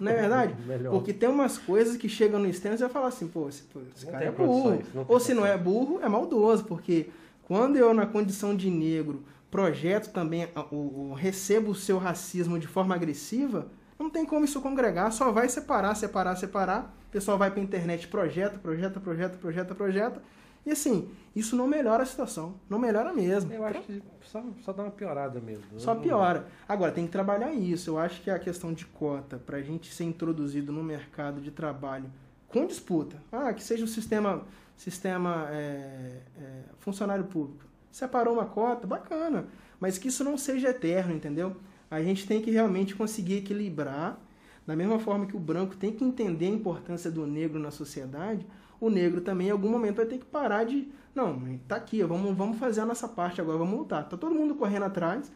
[0.00, 0.54] Não é verdade?
[0.64, 0.92] Melhor.
[0.92, 3.62] Porque tem umas coisas que chegam no extremo e você vai falar assim, pô, esse,
[3.64, 4.80] pô, esse cara é burro.
[5.06, 7.08] Ou se não é burro, é maldoso, porque
[7.42, 12.58] quando eu, na condição de negro, projeto também, a- o, o- recebo o seu racismo
[12.58, 13.68] de forma agressiva,
[13.98, 16.94] não tem como isso congregar, só vai separar, separar, separar.
[17.08, 20.22] O pessoal vai pra internet, projeta, projeta, projeta, projeta, projeta.
[20.66, 22.56] E assim, isso não melhora a situação.
[22.68, 23.50] Não melhora mesmo.
[23.52, 25.64] eu acho que só, só dá uma piorada mesmo.
[25.78, 26.46] Só piora.
[26.68, 27.90] Agora, tem que trabalhar isso.
[27.90, 31.50] Eu acho que a questão de cota, para a gente ser introduzido no mercado de
[31.50, 32.04] trabalho
[32.48, 34.42] com disputa, ah, que seja o sistema,
[34.76, 37.64] sistema é, é, funcionário público.
[37.90, 39.46] Separou uma cota, bacana.
[39.80, 41.56] Mas que isso não seja eterno, entendeu?
[41.90, 44.18] A gente tem que realmente conseguir equilibrar.
[44.66, 48.46] Da mesma forma que o branco tem que entender a importância do negro na sociedade,
[48.80, 50.88] o negro também em algum momento vai ter que parar de.
[51.14, 54.08] Não, tá aqui, vamos, vamos fazer a nossa parte agora, vamos lutar.
[54.08, 55.32] Tá todo mundo correndo atrás,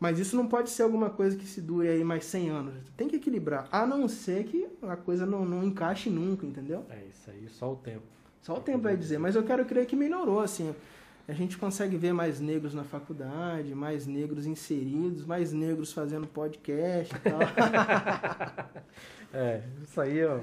[0.00, 2.74] mas isso não pode ser alguma coisa que se dure aí mais 100 anos.
[2.96, 6.84] Tem que equilibrar, a não ser que a coisa não, não encaixe nunca, entendeu?
[6.90, 8.02] É isso aí, só o tempo.
[8.42, 10.74] Só o tempo vai dizer, mas eu quero crer que melhorou, assim.
[11.28, 17.14] A gente consegue ver mais negros na faculdade, mais negros inseridos, mais negros fazendo podcast
[17.14, 17.38] e tal.
[19.34, 20.40] É, isso aí, ó.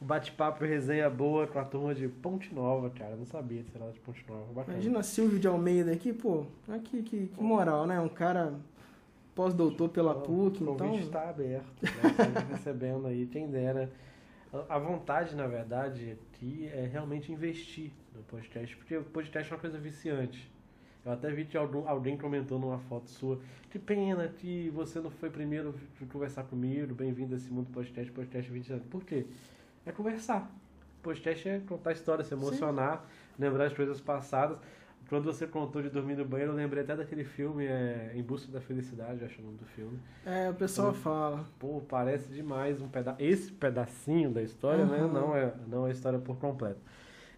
[0.00, 3.10] Bate-papo resenha boa com a turma de Ponte Nova, cara.
[3.10, 4.50] Eu não sabia ser lá de Ponte Nova.
[4.54, 4.78] Bacana.
[4.78, 8.00] Imagina Silvio de Almeida aqui, pô, aqui, que, que moral, né?
[8.00, 8.54] Um cara
[9.34, 10.76] pós-doutor pela PUC, o então...
[10.76, 11.90] convite está aberto, né?
[12.16, 13.90] Sempre recebendo aí, quem dera.
[14.68, 19.60] A vontade, na verdade, aqui é realmente investir no podcast, porque o podcast é uma
[19.60, 20.50] coisa viciante.
[21.04, 21.48] Eu até vi
[21.86, 23.40] alguém comentou numa foto sua,
[23.70, 28.12] que pena que você não foi primeiro de conversar comigo, bem-vindo a esse mundo podcast,
[28.12, 28.86] podcast 20 anos.
[28.86, 29.26] Por quê?
[29.86, 30.54] É conversar.
[31.02, 33.06] Podcast é contar história, se emocionar,
[33.38, 34.58] lembrar as coisas passadas.
[35.08, 38.52] Quando você contou de dormir no banheiro, eu lembrei até daquele filme, é, Em Busca
[38.52, 39.98] da Felicidade, acho o nome do filme.
[40.24, 41.46] É, o pessoal fala.
[41.58, 44.98] Pô, parece demais um peda esse pedacinho da história, né?
[44.98, 45.12] Uhum.
[45.12, 46.80] Não é, não é a história por completo.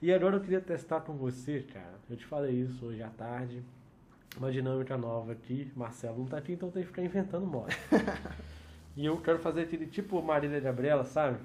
[0.02, 1.94] E agora eu queria testar com você, cara.
[2.10, 3.62] Eu te falei isso hoje à tarde.
[4.36, 5.70] Uma dinâmica nova aqui.
[5.76, 7.72] Marcelo não tá aqui, então tem que ficar inventando moda.
[8.96, 11.38] e eu quero fazer aquele tipo Marília Gabriela, sabe?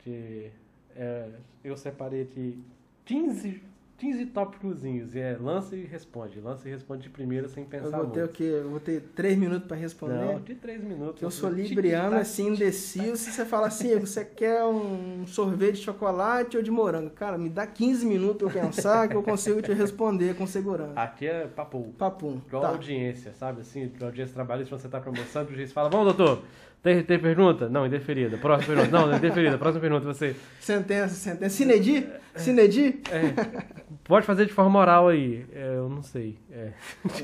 [0.00, 0.50] Que
[0.96, 1.30] é,
[1.62, 2.60] eu separei aqui
[3.04, 3.62] 15,
[3.98, 5.14] 15 tópicozinhos.
[5.14, 6.40] E é lança e responde.
[6.40, 8.32] Lança e responde de primeira sem Eu pensar vou ter o muito.
[8.34, 8.44] quê?
[8.44, 10.14] Eu vou ter três minutos pra responder?
[10.34, 11.18] Não, de três minutos.
[11.18, 13.16] Que eu sou libriano, assim, indeciso.
[13.16, 17.10] Se você fala assim, você quer um sorvete de chocolate ou de morango?
[17.10, 20.92] Cara, me dá 15 minutos eu pensar que eu consigo te responder com segurança.
[21.00, 21.94] Aqui é papo.
[21.98, 22.40] Papum.
[22.46, 22.68] Igual Tá.
[22.68, 23.62] audiência, sabe?
[23.62, 26.42] Assim, audiência trabalhista, quando você tá começando, o juiz fala, vamos, doutor,
[26.82, 27.68] tem, tem pergunta?
[27.68, 28.36] Não, indeferida.
[28.38, 28.98] Próxima pergunta.
[28.98, 29.58] Não, indeferida.
[29.58, 30.36] Próxima pergunta, você.
[30.60, 31.56] Sentença, sentença.
[31.56, 32.06] Sinedi?
[32.36, 33.00] Sinedi?
[33.10, 35.44] É, pode fazer de forma oral aí.
[35.52, 36.38] É, eu não sei.
[36.50, 36.72] É,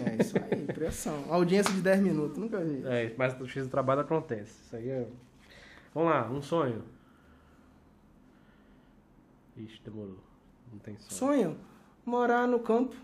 [0.08, 1.24] É isso aí, pressão.
[1.28, 2.82] Audiência de 10 minutos, nunca vi.
[2.86, 4.52] é, mas o X do trabalho acontece.
[4.66, 5.06] Isso aí é.
[5.94, 6.82] Vamos lá, um sonho.
[9.56, 10.18] Ixi, demorou.
[10.72, 11.34] Não tem sonho.
[11.34, 11.56] Sonho?
[12.04, 12.96] Morar no campo,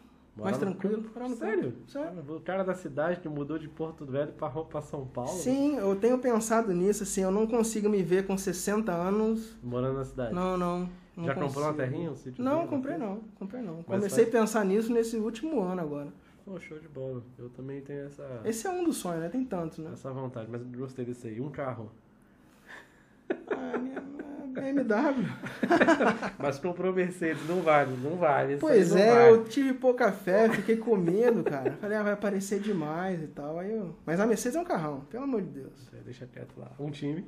[0.44, 1.04] Mais no tranquilo.
[1.14, 1.74] Morar no Sério?
[1.86, 2.24] Sério.
[2.36, 5.30] O cara da cidade que mudou de Porto Velho pra, pra São Paulo?
[5.30, 9.56] Sim, eu tenho pensado nisso, assim, eu não consigo me ver com 60 anos.
[9.62, 10.34] Morando na cidade.
[10.34, 10.88] Não, não.
[11.16, 11.76] não Já comprou uma consigo.
[11.90, 12.10] terrinha?
[12.10, 13.76] Um sítio Não, comprei não, comprei não.
[13.76, 16.12] Mas Comecei a pensar nisso nesse último ano agora.
[16.44, 17.22] Pô, show de bola.
[17.38, 19.28] Eu também tenho essa, Esse é um dos sonhos, né?
[19.28, 19.90] Tem tantos, né?
[19.92, 21.40] essa vontade, mas gostei desse aí.
[21.40, 21.90] Um carro.
[23.50, 24.02] Ah, minha-
[24.48, 25.26] BMW.
[26.38, 28.56] Mas comprou Mercedes, não vale, não vale.
[28.58, 29.30] Pois não é, vale.
[29.30, 31.72] eu tive pouca fé, fiquei com medo, cara.
[31.80, 33.58] Falei, ah, vai aparecer demais e tal.
[33.58, 33.94] Aí eu...
[34.04, 35.88] Mas a Mercedes é um carrão, pelo amor de Deus.
[35.92, 36.70] É, Deixa quieto lá.
[36.78, 37.24] Um time.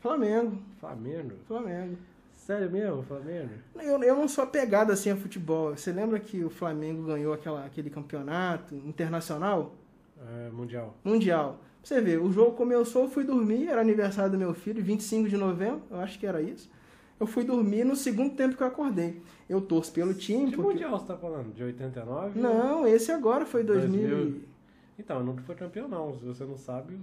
[0.00, 1.32] Flamengo, Flamengo.
[1.46, 1.96] Flamengo.
[2.36, 3.50] Sério mesmo, Flamengo?
[3.76, 5.76] Eu, eu não sou apegado assim a futebol.
[5.76, 9.74] Você lembra que o Flamengo ganhou aquela, aquele campeonato internacional?
[10.18, 10.94] É, mundial.
[11.04, 11.60] Mundial.
[11.88, 15.38] Você vê, o jogo começou, eu fui dormir, era aniversário do meu filho, 25 de
[15.38, 16.70] novembro, eu acho que era isso.
[17.18, 19.22] Eu fui dormir no segundo tempo que eu acordei.
[19.48, 20.72] Eu torço pelo time, Que porque...
[20.72, 21.54] mundial você tá falando?
[21.54, 22.38] De 89?
[22.38, 24.06] Não, esse agora foi 2000.
[24.06, 24.40] 2000.
[24.98, 26.12] Então, nunca foi campeão, não.
[26.18, 26.98] Se você não sabe.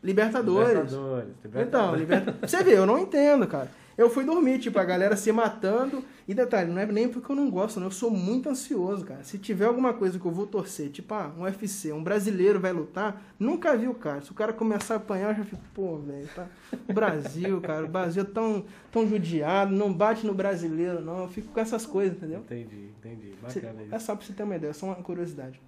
[0.00, 0.92] Libertadores.
[0.92, 1.34] Libertadores.
[1.42, 2.02] Libertadores.
[2.04, 3.68] Então, você vê, eu não entendo, cara.
[3.96, 6.04] Eu fui dormir, tipo, a galera se matando.
[6.26, 7.88] E detalhe, não é nem porque eu não gosto, não.
[7.88, 9.22] Eu sou muito ansioso, cara.
[9.22, 12.72] Se tiver alguma coisa que eu vou torcer, tipo, ah, um UFC, um brasileiro vai
[12.72, 14.22] lutar, nunca vi o cara.
[14.22, 16.46] Se o cara começar a apanhar, eu já fico, pô, velho, tá.
[16.88, 21.22] O Brasil, cara, o Brasil é tão, tão judiado, não bate no brasileiro, não.
[21.24, 22.40] Eu fico com essas coisas, entendeu?
[22.40, 23.34] Entendi, entendi.
[23.42, 24.06] Bacana É isso.
[24.06, 25.60] só pra você ter uma ideia, só uma curiosidade.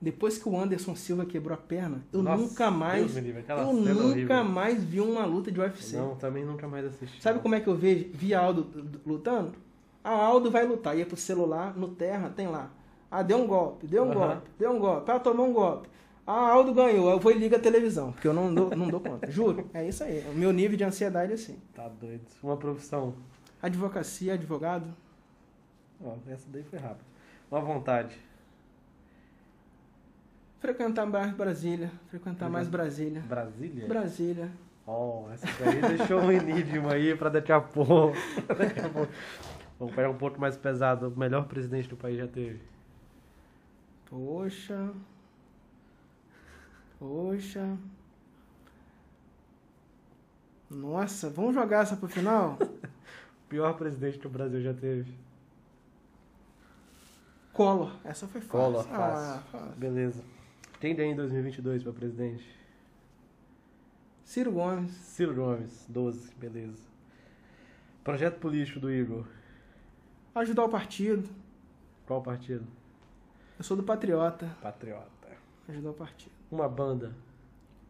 [0.00, 3.14] Depois que o Anderson Silva quebrou a perna, eu Nossa, nunca mais.
[3.16, 4.44] Livre, Eu nunca horrível.
[4.44, 5.96] mais vi uma luta de UFC.
[5.96, 7.20] Não, também nunca mais assisti.
[7.20, 9.54] Sabe como é que eu vejo, vi Aldo d- d- lutando?
[10.04, 12.70] A Aldo vai lutar, ia pro celular, no terra, tem lá.
[13.10, 14.14] Ah, deu um golpe, deu um Aham.
[14.34, 15.10] golpe, deu um golpe.
[15.10, 15.88] Ah, tomou um golpe.
[16.24, 17.10] Ah, Aldo ganhou.
[17.10, 19.28] Eu vou e ligo a televisão, porque eu não dou, não dou conta.
[19.30, 20.24] Juro, é isso aí.
[20.30, 21.58] O meu nível de ansiedade é assim.
[21.74, 22.22] Tá doido.
[22.42, 23.14] Uma profissão.
[23.60, 24.86] Advocacia, advogado.
[26.04, 27.04] Ó, essa daí foi rápida.
[27.50, 28.14] Uma vontade.
[30.60, 31.90] Frequentar mais Brasília.
[32.10, 33.20] Frequentar mais Brasília.
[33.22, 33.86] Brasília?
[33.86, 34.50] Brasília.
[34.86, 38.16] Ó, essa daí deixou um enigma aí pra daqui a pouco.
[38.56, 39.12] Daqui a pouco.
[39.78, 41.08] Vamos pegar um pouco mais pesado.
[41.08, 42.60] O melhor presidente do país já teve.
[44.06, 44.90] Poxa.
[46.98, 47.76] Poxa.
[50.70, 52.58] Nossa, vamos jogar essa pro final?
[53.38, 55.10] O pior presidente que o Brasil já teve.
[57.54, 57.96] Collor.
[58.04, 58.50] Essa foi fácil.
[58.50, 59.42] Collor, Ah, fácil.
[59.50, 59.76] fácil.
[59.78, 60.22] Beleza.
[60.80, 62.44] Quem tem em 2022 pra presidente?
[64.24, 64.92] Ciro Gomes.
[64.92, 66.86] Ciro Gomes, 12, beleza.
[68.04, 69.26] Projeto político do Igor.
[70.34, 71.28] Ajudar o partido.
[72.06, 72.64] Qual partido?
[73.58, 74.56] Eu sou do Patriota.
[74.62, 75.28] Patriota.
[75.68, 76.32] Ajudar o partido.
[76.50, 77.12] Uma banda.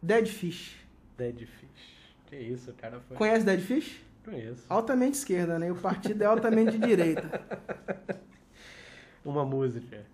[0.02, 0.76] Dead Fish.
[1.16, 2.14] Dead Fish.
[2.26, 3.16] Que isso, o cara foi.
[3.18, 4.02] Conhece Dead Fish?
[4.24, 4.64] Conheço.
[4.68, 5.68] Altamente esquerda, né?
[5.68, 7.28] E o partido é altamente de direita.
[9.24, 10.06] Uma música.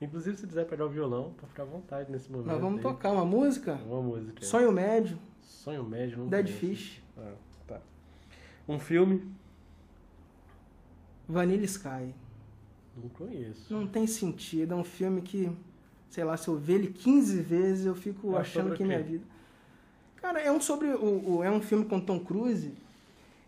[0.00, 2.48] Inclusive, se quiser pegar o violão, pode ficar à vontade nesse momento.
[2.48, 2.82] Nós vamos aí.
[2.82, 3.74] tocar uma música.
[3.86, 4.44] Uma música.
[4.44, 5.18] Sonho Médio.
[5.42, 6.60] Sonho médio, não Dead conheço.
[6.60, 7.02] Fish.
[7.16, 7.32] Ah,
[7.66, 7.80] tá.
[8.68, 9.22] Um filme?
[11.28, 12.14] Vanilla Sky.
[12.96, 13.72] Não conheço.
[13.72, 14.72] Não tem sentido.
[14.72, 15.50] É um filme que,
[16.08, 19.02] sei lá, se eu ver ele 15 vezes, eu fico É achando que é minha
[19.02, 19.24] vida.
[20.16, 20.88] Cara, é um sobre.
[20.88, 22.72] O, o- é um filme com Tom Cruise.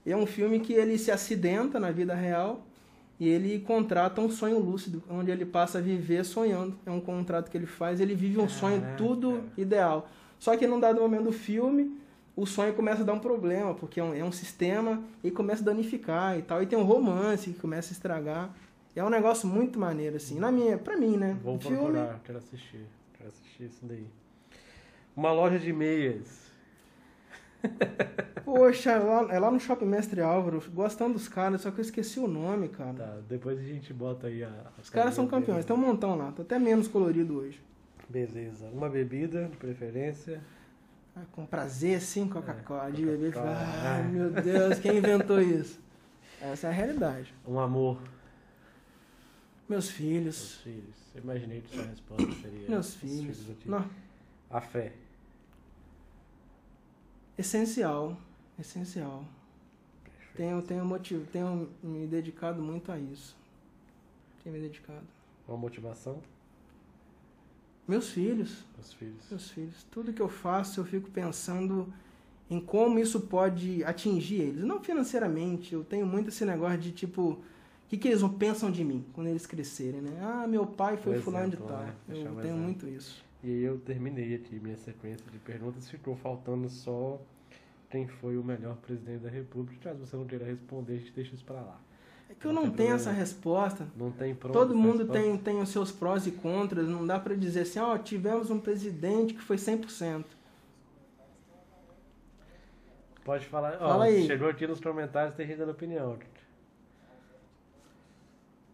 [0.07, 2.65] É um filme que ele se acidenta na vida real
[3.21, 6.79] e ele contrata um sonho lúcido, onde ele passa a viver sonhando.
[6.87, 8.97] É um contrato que ele faz, ele vive um sonho Caraca.
[8.97, 10.09] tudo ideal.
[10.39, 11.99] Só que num dado momento do filme,
[12.37, 15.63] o sonho começa a dar um problema, porque é um, é um sistema e começa
[15.63, 16.63] a danificar e tal.
[16.63, 18.55] E tem um romance que começa a estragar.
[18.95, 20.39] É um negócio muito maneiro, assim.
[20.39, 21.37] Na minha, pra mim, né?
[21.43, 21.77] Vou o filme.
[21.77, 22.85] procurar, quero assistir.
[23.17, 24.07] Quero assistir isso daí.
[25.17, 26.48] Uma loja de meias.
[28.45, 31.83] Poxa, é lá, é lá no Shopping Mestre Álvaro, gostando dos caras, só que eu
[31.83, 32.95] esqueci o nome, cara.
[32.95, 34.51] Tá, depois a gente bota aí a.
[34.83, 37.61] Os caras são campeões, tem um montão lá, tô até menos colorido hoje.
[38.09, 38.67] Beleza.
[38.73, 40.41] Uma bebida, de preferência.
[41.15, 43.33] Ah, com prazer, sim, Coca-Cola, de beber.
[43.35, 44.09] Coca-Cola, Ai, né?
[44.09, 45.79] meu Deus, quem inventou isso?
[46.41, 47.35] Essa é a realidade.
[47.47, 47.99] Um amor.
[49.69, 50.97] Meus Meus filhos, filhos.
[51.15, 52.69] Eu imaginei que sua resposta seria.
[52.69, 53.45] meus os filhos.
[53.45, 53.71] do tio.
[53.71, 53.85] Não,
[54.49, 54.93] A fé.
[57.39, 58.17] Essencial,
[58.59, 59.25] essencial.
[60.37, 63.37] Tenho, tenho motivo, tenho me dedicado muito a isso.
[64.43, 65.03] Tenho me dedicado.
[65.47, 66.21] Uma motivação.
[67.87, 69.25] Meus filhos, Os filhos.
[69.31, 71.93] Meus filhos, tudo que eu faço eu fico pensando
[72.51, 74.65] em como isso pode atingir eles.
[74.65, 77.39] Não financeiramente, eu tenho muito esse negócio de tipo, o
[77.89, 80.19] que, que eles pensam de mim quando eles crescerem, né?
[80.23, 81.79] Ah, meu pai foi O fulano de tal.
[81.79, 81.95] né?
[82.09, 82.59] Eu o tenho exemplo.
[82.59, 83.25] muito isso.
[83.43, 85.89] E aí eu terminei aqui minha sequência de perguntas.
[85.89, 87.21] Ficou faltando só
[87.91, 89.91] quem foi o melhor presidente da República.
[89.91, 91.81] Caso você não queira responder, a gente deixa isso pra lá.
[92.29, 93.87] É que eu Não tenho essa resposta.
[93.97, 94.53] Não tem pronto.
[94.53, 95.23] Todo mundo resposta?
[95.23, 98.59] tem, tem os seus prós e contras, não dá pra dizer assim, ó, tivemos um
[98.59, 100.25] presidente que foi 100%.
[103.25, 103.75] Pode falar.
[103.75, 104.27] Ó, Fala aí.
[104.27, 106.19] Chegou aqui nos comentários, tem gente dando opinião.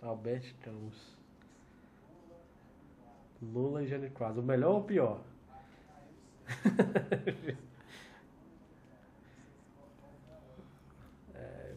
[0.01, 1.14] Alberto Campos.
[3.53, 4.43] Lula e Jânio Quadros.
[4.43, 5.21] O melhor ou o pior?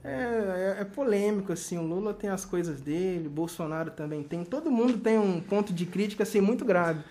[0.03, 4.43] É, é, é polêmico, assim, o Lula tem as coisas dele, o Bolsonaro também tem.
[4.45, 7.03] Todo mundo tem um ponto de crítica, assim, muito grave.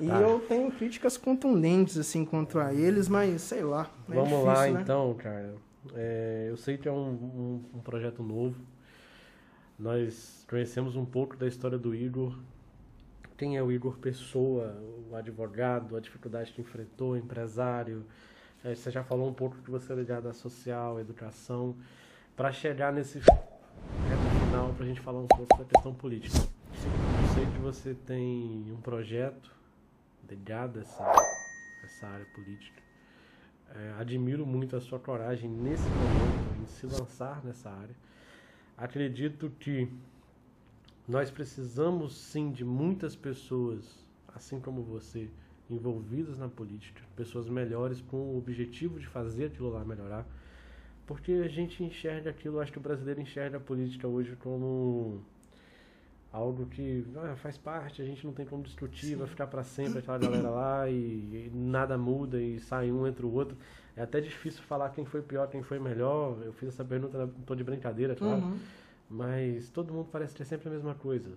[0.00, 0.20] E Tá.
[0.20, 3.90] eu tenho críticas contundentes, assim, contra eles, mas sei lá.
[4.08, 4.80] é Vamos difícil, lá né?
[4.82, 5.54] então, cara.
[5.94, 8.56] É, eu sei que é um, um- um projeto novo.
[9.78, 12.36] Nós conhecemos um pouco da história do Igor.
[13.36, 14.74] Quem é o Igor Pessoa,
[15.10, 18.06] o advogado, a dificuldade que enfrentou, empresário.
[18.64, 21.76] É, você já falou um pouco que você é ligado à social, à educação.
[22.34, 26.38] Para chegar nesse final, para a gente falar um pouco da questão política.
[26.38, 29.54] Eu sei que você tem um projeto
[30.28, 31.12] ligado a essa,
[31.84, 32.82] essa área política.
[33.74, 37.94] É, admiro muito a sua coragem nesse momento em se lançar nessa área.
[38.78, 39.92] Acredito que
[41.08, 44.04] nós precisamos sim de muitas pessoas,
[44.34, 45.28] assim como você,
[45.70, 50.26] envolvidas na política, pessoas melhores com o objetivo de fazer aquilo lá melhorar,
[51.06, 55.22] porque a gente enxerga aquilo, acho que o brasileiro enxerga a política hoje como
[56.32, 60.00] algo que ah, faz parte, a gente não tem como discutir, vai ficar para sempre
[60.00, 63.56] aquela galera lá e, e, nada muda e sai um entre o outro.
[63.96, 66.36] É até difícil falar quem foi pior, quem foi melhor.
[66.44, 68.42] Eu fiz essa pergunta, não tô de brincadeira, claro.
[68.42, 68.58] Uhum.
[69.08, 71.30] Mas todo mundo parece ter sempre a mesma coisa.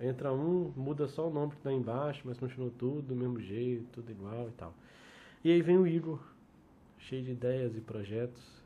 [0.00, 3.84] Entra um, muda só o nome que tá embaixo, mas continua tudo do mesmo jeito,
[3.92, 4.72] tudo igual e tal.
[5.42, 6.20] E aí vem o Igor,
[6.98, 8.62] cheio de ideias e projetos,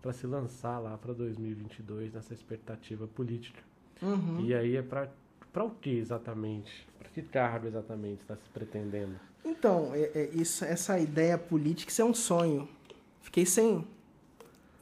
[0.00, 3.60] para se lançar lá para 2022 nessa expectativa política.
[4.00, 4.44] Uhum.
[4.44, 5.10] E aí é para
[5.52, 6.86] para o que exatamente?
[6.98, 9.18] Para que cargo exatamente está se pretendendo?
[9.44, 12.68] Então, é, é, isso, essa ideia política, isso é um sonho.
[13.22, 13.84] Fiquei sem.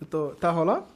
[0.01, 0.87] Eu tô, tá rolando?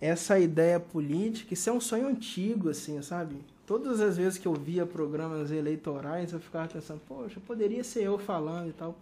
[0.00, 3.36] Essa ideia política, isso é um sonho antigo, assim, sabe?
[3.66, 8.16] Todas as vezes que eu via programas eleitorais, eu ficava pensando, poxa, poderia ser eu
[8.16, 8.96] falando e tal.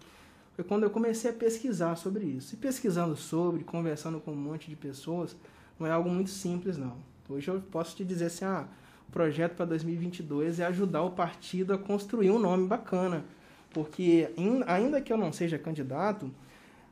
[0.55, 2.55] Foi quando eu comecei a pesquisar sobre isso.
[2.55, 5.37] E pesquisando sobre, conversando com um monte de pessoas,
[5.79, 6.97] não é algo muito simples, não.
[7.29, 8.67] Hoje eu posso te dizer assim, ah,
[9.07, 13.23] o projeto para 2022 é ajudar o partido a construir um nome bacana.
[13.71, 14.31] Porque,
[14.67, 16.31] ainda que eu não seja candidato,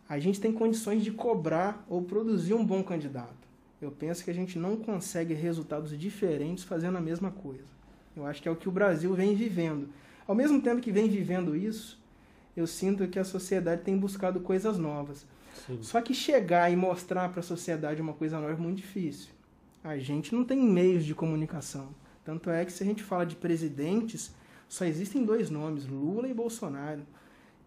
[0.06, 3.44] a gente tem condições de cobrar ou produzir um bom candidato.
[3.80, 7.64] Eu penso que a gente não consegue resultados diferentes fazendo a mesma coisa.
[8.16, 9.88] Eu acho que é o que o Brasil vem vivendo.
[10.26, 12.00] Ao mesmo tempo que vem vivendo isso,
[12.56, 15.26] eu sinto que a sociedade tem buscado coisas novas.
[15.66, 15.78] Sim.
[15.82, 19.30] Só que chegar e mostrar para a sociedade uma coisa nova é muito difícil.
[19.82, 21.88] A gente não tem meios de comunicação.
[22.24, 24.34] Tanto é que se a gente fala de presidentes,
[24.68, 27.02] só existem dois nomes, Lula e Bolsonaro.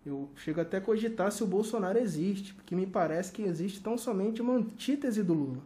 [0.05, 3.97] Eu chego até a cogitar se o Bolsonaro existe, porque me parece que existe tão
[3.97, 5.61] somente uma antítese do Lula.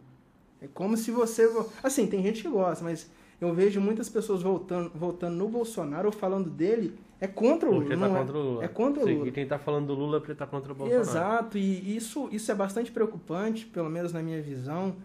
[0.62, 1.50] É como se você.
[1.82, 3.10] Assim, tem gente que gosta, mas
[3.40, 7.84] eu vejo muitas pessoas voltando, voltando no Bolsonaro ou falando dele é contra o Lula.
[7.84, 8.64] Porque tá não contra é, o Lula.
[8.64, 9.28] É contra o Lula.
[9.28, 11.08] E quem está falando do Lula é porque está contra o Bolsonaro.
[11.08, 14.96] Exato, e isso, isso é bastante preocupante, pelo menos na minha visão,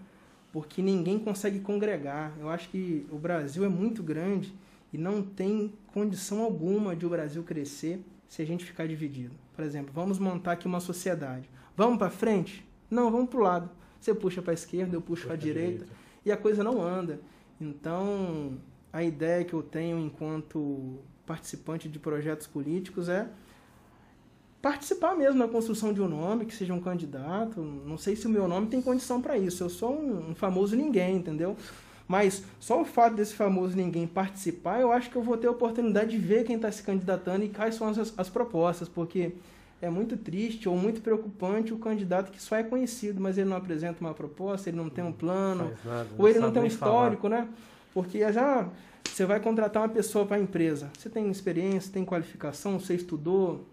[0.51, 2.33] porque ninguém consegue congregar.
[2.39, 4.53] Eu acho que o Brasil é muito grande
[4.93, 9.33] e não tem condição alguma de o Brasil crescer se a gente ficar dividido.
[9.55, 11.49] Por exemplo, vamos montar aqui uma sociedade.
[11.75, 12.67] Vamos para frente?
[12.89, 13.69] Não, vamos para o lado.
[13.99, 15.93] Você puxa para a esquerda, eu puxo para a direita, direita
[16.25, 17.19] e a coisa não anda.
[17.59, 18.57] Então,
[18.91, 23.27] a ideia que eu tenho enquanto participante de projetos políticos é
[24.61, 27.61] participar mesmo na construção de um nome, que seja um candidato.
[27.61, 29.63] Não sei se o meu nome tem condição para isso.
[29.63, 31.55] Eu sou um, um, famoso ninguém, entendeu?
[32.07, 35.51] Mas só o fato desse famoso ninguém participar, eu acho que eu vou ter a
[35.51, 39.33] oportunidade de ver quem está se candidatando e quais são as, as propostas, porque
[39.81, 43.57] é muito triste ou muito preocupante o candidato que só é conhecido, mas ele não
[43.57, 47.29] apresenta uma proposta, ele não tem um plano, nada, ou ele não tem um histórico,
[47.29, 47.41] falar.
[47.41, 47.49] né?
[47.93, 48.67] Porque já
[49.05, 53.65] você vai contratar uma pessoa para a empresa, você tem experiência, tem qualificação, você estudou,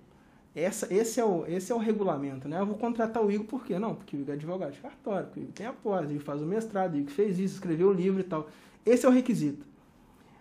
[0.55, 2.61] essa, esse, é o, esse é o regulamento, né?
[2.61, 3.79] Eu vou contratar o Igor por quê?
[3.79, 6.41] Não, porque o Igor é advogado de cartório, o Igor tem após, o Igor faz
[6.41, 8.49] o mestrado, o Igor fez isso, escreveu o livro e tal.
[8.87, 9.67] Esse é o requisito.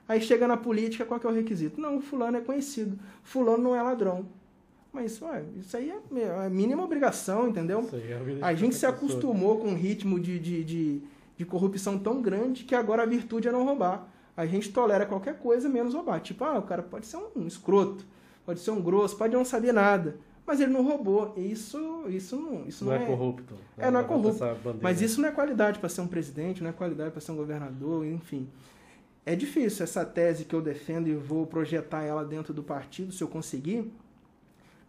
[0.07, 1.81] Aí chega na política, qual que é o requisito?
[1.81, 4.26] Não, fulano é conhecido, fulano não é ladrão.
[4.94, 7.90] Mas ué, isso aí é, é a mínima obrigação, entendeu?
[7.91, 11.02] É a, a gente se acostumou com um ritmo de, de, de,
[11.36, 14.07] de corrupção tão grande que agora a virtude é não roubar.
[14.38, 16.20] A gente tolera qualquer coisa menos roubar.
[16.20, 18.06] Tipo, ah, o cara pode ser um escroto
[18.45, 20.18] pode ser um grosso, pode não saber nada.
[20.45, 21.34] Mas ele não roubou.
[21.38, 23.56] Isso, isso não, isso não, não é, é corrupto.
[23.78, 24.44] É, não é corrupto.
[24.82, 27.38] Mas isso não é qualidade para ser um presidente, não é qualidade para ser um
[27.38, 28.49] governador, enfim.
[29.26, 33.24] É difícil essa tese que eu defendo e vou projetar ela dentro do partido, se
[33.24, 33.90] eu conseguir,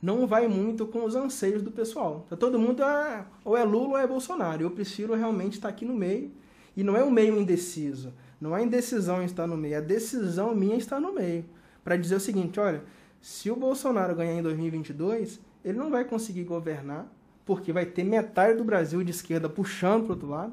[0.04, 2.24] não vai muito com os anseios do pessoal.
[2.26, 4.62] Então, todo mundo é, ou é Lula ou é Bolsonaro.
[4.62, 6.30] Eu prefiro realmente estar aqui no meio.
[6.76, 8.12] E não é um meio indeciso.
[8.38, 9.78] Não é indecisão estar no meio.
[9.78, 11.46] A decisão minha está no meio.
[11.82, 12.82] Para dizer o seguinte, olha,
[13.18, 17.10] se o Bolsonaro ganhar em 2022, ele não vai conseguir governar,
[17.46, 20.52] porque vai ter metade do Brasil de esquerda puxando para o outro lado.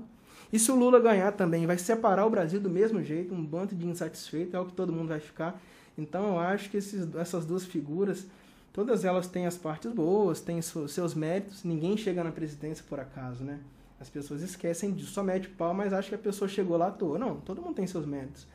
[0.54, 3.76] E se o Lula ganhar também, vai separar o Brasil do mesmo jeito, um bando
[3.76, 5.62] de insatisfeitos, é o que todo mundo vai ficar.
[5.98, 8.26] Então eu acho que esses, essas duas figuras,
[8.74, 13.44] todas elas têm as partes boas, têm seus méritos, ninguém chega na presidência por acaso,
[13.44, 13.60] né?
[14.00, 16.92] As pessoas esquecem disso, só mete pau, mas acha que a pessoa chegou lá à
[16.92, 17.20] toa.
[17.20, 18.48] Não, todo mundo tem seus méritos.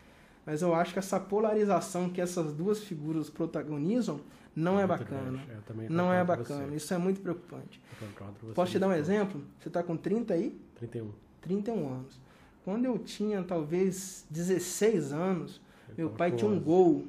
[0.45, 4.21] Mas eu acho que essa polarização que essas duas figuras protagonizam
[4.55, 5.41] não é, é bacana.
[5.89, 6.75] Não é bacana.
[6.75, 7.81] Isso é muito preocupante.
[8.55, 9.41] Posso te dar um exemplo?
[9.61, 10.59] Você está com 30 aí?
[10.77, 11.11] 31.
[11.43, 12.21] 31 anos.
[12.65, 15.61] Quando eu tinha talvez 16 anos,
[15.97, 17.05] meu pai tinha um gol.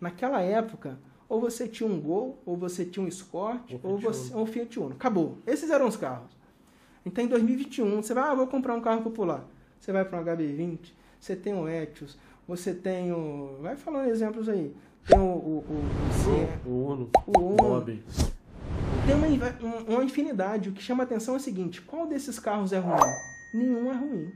[0.00, 0.98] Naquela época,
[1.30, 4.78] ou você tinha um Gol, ou você tinha um Escort, Um ou você um Fiat
[4.78, 4.90] Uno.
[4.92, 5.38] Acabou.
[5.46, 6.36] Esses eram os carros.
[7.06, 9.42] Então, em 2021, você vai, ah, vou comprar um carro popular.
[9.80, 10.78] Você vai para um HB20,
[11.18, 13.56] você tem o Etios, você tem o...
[13.62, 14.74] Vai falando exemplos aí.
[15.06, 17.56] Tem o, o, o, o O Uno, o Uno.
[17.62, 18.02] Mob.
[19.06, 20.68] Tem uma, um- uma infinidade.
[20.68, 22.98] O que chama atenção é o seguinte: qual desses carros é ruim?
[23.54, 24.32] Nenhum é ruim.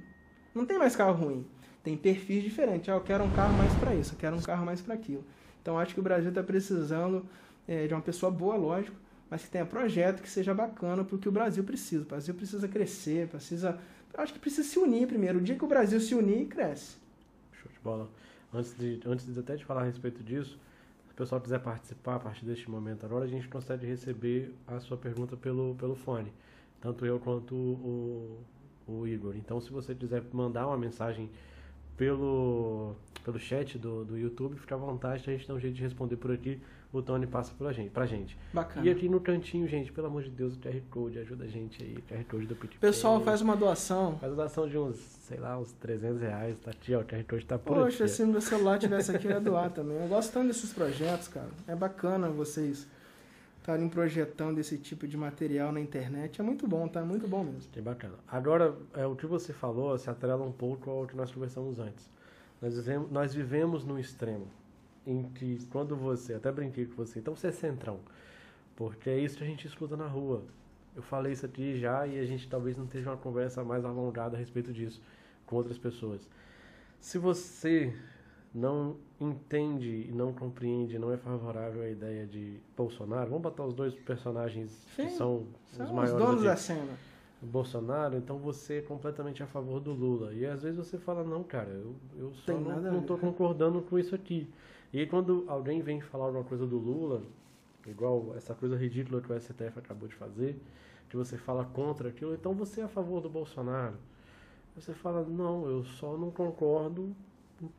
[0.54, 1.44] Não tem mais carro ruim.
[1.82, 2.88] Tem perfis diferentes.
[2.88, 5.22] Ah, eu quero um carro mais para isso, eu quero um carro mais para aquilo.
[5.64, 7.24] Então acho que o Brasil está precisando
[7.66, 8.94] eh, de uma pessoa boa, lógico,
[9.30, 12.04] mas que tenha projeto que seja bacana para o que o Brasil precisa.
[12.04, 13.80] O Brasil precisa crescer, precisa.
[14.12, 15.38] Acho que precisa se unir primeiro.
[15.38, 16.98] O dia que o Brasil se unir, cresce.
[17.54, 18.10] Show de bola.
[18.52, 20.58] Antes de, antes de até de falar a respeito disso,
[21.06, 24.78] se o pessoal quiser participar a partir deste momento agora, a gente consegue receber a
[24.80, 26.30] sua pergunta pelo, pelo fone.
[26.78, 28.38] Tanto eu quanto o,
[28.86, 29.34] o Igor.
[29.34, 31.30] Então, se você quiser mandar uma mensagem
[31.96, 32.94] pelo,
[33.24, 36.16] pelo chat do, do YouTube, fica à vontade, a gente dá um jeito de responder
[36.16, 36.60] por aqui.
[36.92, 37.90] O Tony passa pra gente.
[37.90, 38.38] Pra gente.
[38.52, 38.86] Bacana.
[38.86, 41.82] E aqui no cantinho, gente, pelo amor de Deus, o QR Code, ajuda a gente
[41.82, 41.96] aí.
[41.96, 42.78] O QR Code do PicPay.
[42.78, 44.16] Pessoal faz uma doação.
[44.20, 46.56] Faz a doação de uns, sei lá, uns 300 reais.
[46.60, 48.12] Tá aqui, ó, o QR Code tá por Poxa, aqui.
[48.12, 49.96] se meu celular tivesse aqui, eu ia doar também.
[50.00, 51.48] Eu gosto tanto desses projetos, cara.
[51.66, 52.86] É bacana vocês
[53.64, 56.38] estarem projetando esse tipo de material na internet.
[56.38, 57.00] É muito bom, tá?
[57.00, 57.72] É muito bom mesmo.
[57.72, 58.12] Que bacana.
[58.28, 62.10] Agora, é, o que você falou se atrela um pouco ao que nós conversamos antes.
[62.60, 64.46] Nós vivemos, nós vivemos num extremo
[65.06, 68.00] em que quando você, até brinquei com você, então você é centrão,
[68.76, 70.42] porque é isso que a gente escuta na rua.
[70.94, 74.36] Eu falei isso aqui já e a gente talvez não esteja uma conversa mais alongada
[74.36, 75.00] a respeito disso
[75.46, 76.28] com outras pessoas.
[77.00, 77.94] Se você
[78.54, 83.74] não entende e não compreende, não é favorável à ideia de Bolsonaro, vamos botar os
[83.74, 86.44] dois personagens que Sim, são, São os os maiores donos aqui.
[86.44, 86.98] da cena.
[87.42, 90.32] Bolsonaro, então você é completamente a favor do Lula.
[90.32, 93.98] E às vezes você fala, não, cara, eu, eu só Tem não, tô concordando com
[93.98, 94.48] isso aqui.
[94.92, 97.22] E aí quando alguém vem falar alguma coisa do Lula,
[97.86, 100.58] igual essa coisa ridícula que o STF acabou de fazer,
[101.10, 103.96] que você fala contra aquilo, então você é a favor do Bolsonaro.
[104.74, 107.14] Você fala, não, eu só não concordo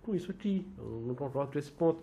[0.01, 2.01] com isso aqui, eu não concordo com esse ponto.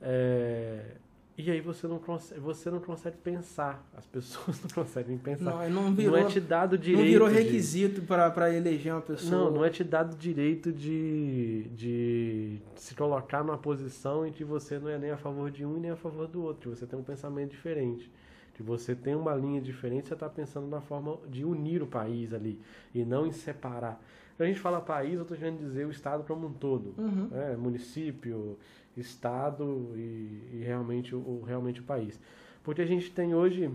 [0.00, 0.96] É,
[1.36, 5.68] E aí você não, consegue, você não consegue pensar, as pessoas não conseguem pensar.
[5.70, 6.98] Não, não virou, não é te dado direito.
[7.04, 9.44] não virou requisito para eleger uma pessoa.
[9.44, 14.78] Não, não é te dado direito de, de se colocar numa posição em que você
[14.78, 16.86] não é nem a favor de um e nem a favor do outro, que você
[16.86, 18.10] tem um pensamento diferente.
[18.54, 22.34] Que você tem uma linha diferente, você está pensando na forma de unir o país
[22.34, 22.60] ali
[22.94, 23.98] e não em separar.
[24.42, 26.94] Quando a gente fala país, eu estou querendo dizer o Estado como um todo.
[26.98, 27.28] Uhum.
[27.30, 27.56] né?
[27.56, 28.58] Município,
[28.96, 32.18] Estado e, e realmente, o, realmente o país.
[32.64, 33.70] Porque a gente tem hoje,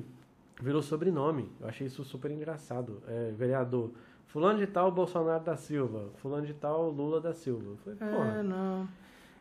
[0.61, 1.49] virou sobrenome.
[1.61, 3.01] Eu achei isso super engraçado.
[3.07, 3.91] É, vereador,
[4.25, 7.63] fulano de tal Bolsonaro da Silva, fulano de tal Lula da Silva.
[7.71, 8.87] Eu falei, É, porra, não.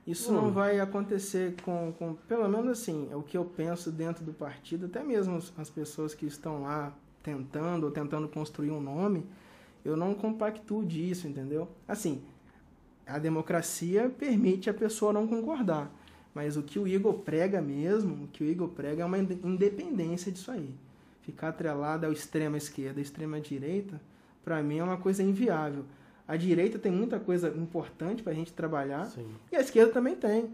[0.06, 0.36] Isso Hum.
[0.36, 2.14] não vai acontecer com, com.
[2.28, 5.68] Pelo menos assim, é o que eu penso dentro do partido, até mesmo as- as
[5.68, 6.94] pessoas que estão lá
[7.24, 9.26] tentando ou tentando construir um nome,
[9.86, 11.68] eu não compactuo disso, entendeu?
[11.86, 12.22] Assim,
[13.06, 15.90] a democracia permite a pessoa não concordar.
[16.34, 19.38] Mas o que o Igor prega mesmo, o que o Igor prega é uma inde-
[19.44, 20.74] independência disso aí.
[21.22, 24.00] Ficar atrelado ao extrema esquerda, à extrema direita,
[24.44, 25.84] para mim é uma coisa inviável.
[26.28, 29.26] A direita tem muita coisa importante para a gente trabalhar sim.
[29.50, 30.50] e a esquerda também tem.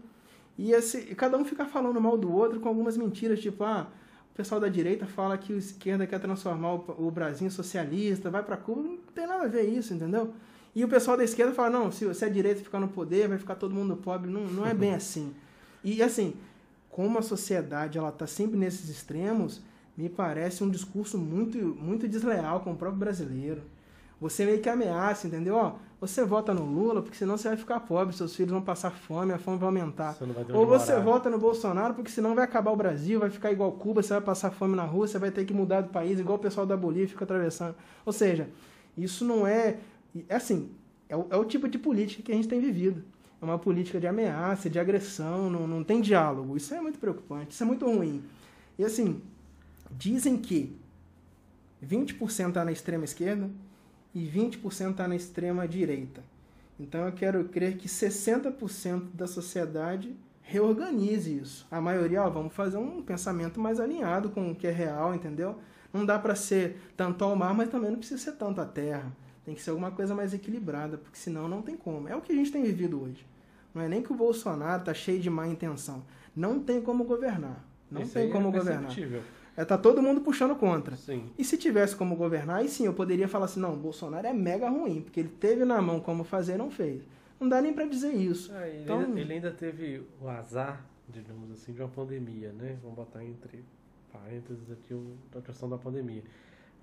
[0.57, 3.87] E esse, cada um fica falando mal do outro com algumas mentiras, tipo, ah,
[4.33, 8.31] o pessoal da direita fala que a esquerda quer transformar o, o Brasil em socialista,
[8.31, 10.33] vai para Cuba, não tem nada a ver isso, entendeu?
[10.75, 13.37] E o pessoal da esquerda fala, não, se, se a direita ficar no poder, vai
[13.37, 14.31] ficar todo mundo pobre.
[14.31, 15.35] Não, não é bem assim.
[15.83, 16.33] E assim,
[16.89, 19.61] como a sociedade ela está sempre nesses extremos,
[19.95, 23.61] me parece um discurso muito, muito desleal com o próprio brasileiro.
[24.23, 25.55] Você meio que ameaça, entendeu?
[25.55, 28.89] Ó, você vota no Lula porque senão você vai ficar pobre, seus filhos vão passar
[28.89, 30.13] fome, a fome vai aumentar.
[30.13, 31.03] Você Ou você morar.
[31.03, 34.21] vota no Bolsonaro porque senão vai acabar o Brasil, vai ficar igual Cuba, você vai
[34.21, 36.77] passar fome na rua, você vai ter que mudar do país, igual o pessoal da
[36.77, 37.75] Bolívia fica atravessando.
[38.05, 38.47] Ou seja,
[38.97, 39.79] isso não é.
[40.29, 40.71] É assim,
[41.09, 43.03] é o, é o tipo de política que a gente tem vivido.
[43.41, 46.55] É uma política de ameaça, de agressão, não, não tem diálogo.
[46.55, 48.23] Isso é muito preocupante, isso é muito ruim.
[48.79, 49.21] E assim,
[49.91, 50.73] dizem que
[51.85, 53.49] 20% está na extrema esquerda
[54.13, 56.23] e 20% está na extrema direita.
[56.79, 61.67] Então eu quero crer que 60% da sociedade reorganize isso.
[61.71, 65.57] A maioria, ó, vamos fazer um pensamento mais alinhado com o que é real, entendeu?
[65.91, 69.11] Não dá para ser tanto ao mar, mas também não precisa ser tanto à terra.
[69.45, 72.07] Tem que ser alguma coisa mais equilibrada, porque senão não tem como.
[72.07, 73.25] É o que a gente tem vivido hoje.
[73.73, 76.03] Não é nem que o Bolsonaro tá cheio de má intenção.
[76.35, 77.63] Não tem como governar.
[77.91, 78.91] Não Isso tem como é governar.
[79.55, 80.95] É, tá todo mundo puxando contra.
[80.95, 81.29] Sim.
[81.37, 84.67] E se tivesse como governar, aí sim eu poderia falar assim: não, Bolsonaro é mega
[84.69, 87.03] ruim, porque ele teve na mão como fazer e não fez.
[87.39, 88.53] Não dá nem para dizer isso.
[88.53, 92.77] É, ele, Então- ainda, ele ainda teve o azar digamos assim, de uma pandemia, né?
[92.81, 93.63] Vamos botar entre
[94.11, 94.95] parênteses aqui
[95.37, 96.23] a questão da pandemia.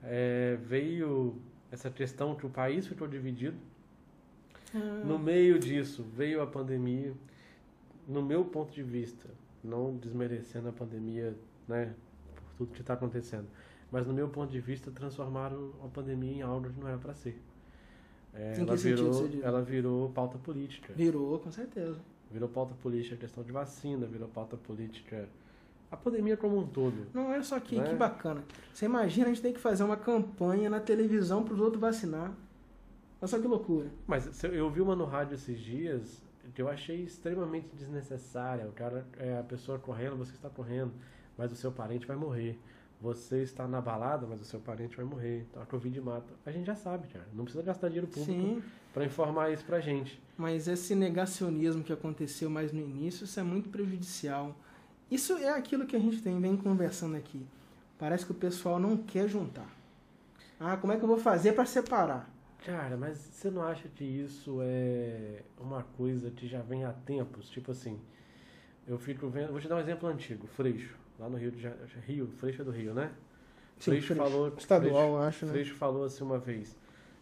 [0.02, 1.36] É, veio
[1.70, 3.56] essa questão que o país ficou dividido.
[4.74, 5.02] Ah.
[5.04, 7.12] No meio disso veio a pandemia.
[8.06, 9.28] No meu ponto de vista,
[9.62, 11.36] não desmerecendo a pandemia,
[11.68, 11.94] né,
[12.60, 13.46] tudo que está acontecendo,
[13.90, 17.14] mas no meu ponto de vista transformaram a pandemia em algo que não era para
[17.14, 17.40] ser.
[18.34, 20.92] É, ela, virou, ela virou pauta política.
[20.94, 21.98] Virou, com certeza.
[22.30, 25.28] Virou pauta política a questão de vacina, virou pauta política
[25.90, 27.08] a pandemia como um todo.
[27.12, 27.88] Não é só que, né?
[27.88, 28.44] que bacana.
[28.72, 32.32] Você imagina a gente tem que fazer uma campanha na televisão para os outros vacinar.
[33.20, 33.90] Olha só que loucura.
[34.06, 36.22] Mas eu vi uma no rádio esses dias
[36.54, 38.66] que eu achei extremamente desnecessária.
[38.68, 40.92] O cara, é, a pessoa correndo, você está correndo,
[41.36, 42.58] mas o seu parente vai morrer.
[43.00, 45.46] Você está na balada, mas o seu parente vai morrer.
[45.50, 46.34] Então a Covid mata.
[46.44, 47.26] A gente já sabe, cara.
[47.32, 48.62] Não precisa gastar dinheiro público
[48.92, 50.20] para informar isso pra gente.
[50.36, 54.54] Mas esse negacionismo que aconteceu mais no início, isso é muito prejudicial.
[55.10, 57.44] Isso é aquilo que a gente tem, vem conversando aqui.
[57.98, 59.68] Parece que o pessoal não quer juntar.
[60.58, 62.28] Ah, como é que eu vou fazer para separar?
[62.64, 67.48] Cara, mas você não acha que isso é uma coisa que já vem há tempos?
[67.48, 67.98] Tipo assim,
[68.86, 69.52] eu fico vendo.
[69.52, 71.86] Vou te dar um exemplo antigo, Freixo, lá no Rio de Janeiro.
[72.06, 73.12] Rio, Freixo é do Rio, né?
[73.78, 74.22] Sim, Freixo, Freixo.
[74.22, 74.54] falou.
[74.56, 75.46] Estadual, Freixo, acho.
[75.46, 75.52] Né?
[75.52, 76.74] Freixo falou assim uma vez: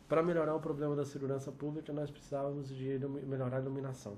[0.09, 4.17] para melhorar o problema da segurança pública, nós precisávamos de melhorar a iluminação.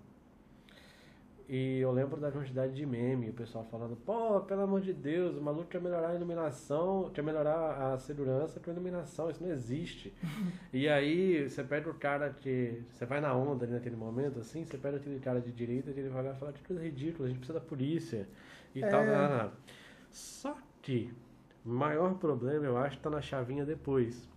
[1.53, 5.37] E eu lembro da quantidade de meme, o pessoal falando, pô, pelo amor de Deus,
[5.37, 9.51] o maluco quer melhorar a iluminação, quer melhorar a segurança com a iluminação, isso não
[9.51, 10.15] existe.
[10.73, 12.81] e aí você pede o cara que.
[12.93, 15.99] Você vai na onda ali naquele momento, assim, você pede aquele cara de direita que
[15.99, 18.29] ele vai lá e fala que coisa ridícula, a gente precisa da polícia
[18.75, 18.89] e é.
[18.89, 19.53] tal.
[20.11, 21.13] Só que
[21.65, 24.29] o maior problema, eu acho, está na chavinha depois.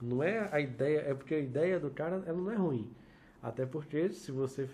[0.00, 2.90] Não é a ideia, é porque a ideia do cara ela não é ruim.
[3.42, 4.68] Até porque se você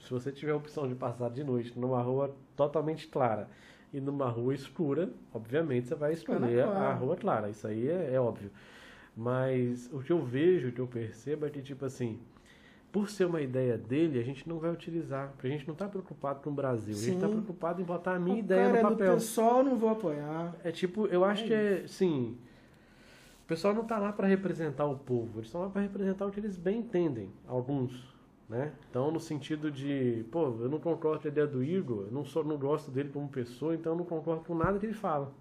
[0.00, 3.48] se você tiver a opção de passar de noite numa rua totalmente clara
[3.92, 7.50] e numa rua escura, obviamente você vai escolher a rua clara.
[7.50, 8.50] Isso aí é, é, óbvio.
[9.16, 12.20] Mas o que eu vejo, o que eu percebo é que, tipo assim,
[12.90, 15.30] por ser uma ideia dele, a gente não vai utilizar.
[15.32, 16.94] Porque a gente não está preocupado com o Brasil.
[16.94, 17.00] Sim.
[17.00, 19.06] A gente está preocupado em botar a minha o ideia cara no papel.
[19.06, 20.54] É do pessoal não vou apoiar.
[20.64, 22.36] É tipo, eu acho é que é, sim.
[23.44, 26.30] O pessoal não está lá para representar o povo, eles estão lá para representar o
[26.30, 28.14] que eles bem entendem, alguns.
[28.46, 28.72] Né?
[28.90, 32.24] Então, no sentido de, pô, eu não concordo com a ideia do Igor, eu não,
[32.24, 35.32] só, não gosto dele como pessoa, então eu não concordo com nada que ele fala.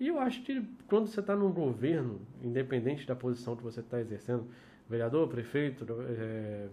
[0.00, 4.00] E eu acho que quando você está num governo, independente da posição que você está
[4.00, 4.46] exercendo,
[4.92, 5.86] vereador, prefeito,
[6.18, 6.68] é,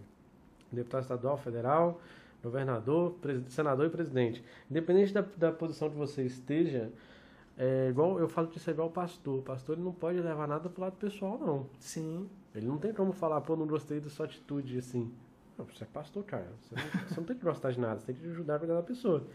[0.70, 2.00] deputado estadual, federal,
[2.42, 3.16] governador,
[3.48, 6.90] senador e presidente, independente da, da posição que você esteja,
[7.58, 9.40] é igual eu falo que isso é igual o pastor.
[9.40, 11.66] O pastor ele não pode levar nada pro lado pessoal, não.
[11.78, 12.28] Sim.
[12.54, 15.12] Ele não tem como falar, pô, não gostei da sua atitude, assim.
[15.58, 16.46] Não, você é pastor, cara.
[16.60, 18.74] Você não, você não tem que gostar de nada, você tem que ajudar a cuidar
[18.74, 19.26] da pessoa.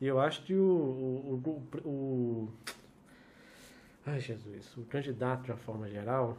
[0.00, 2.48] E eu acho que o, o, o, o
[4.06, 4.76] Ai, Jesus.
[4.76, 6.36] O candidato, de uma forma geral,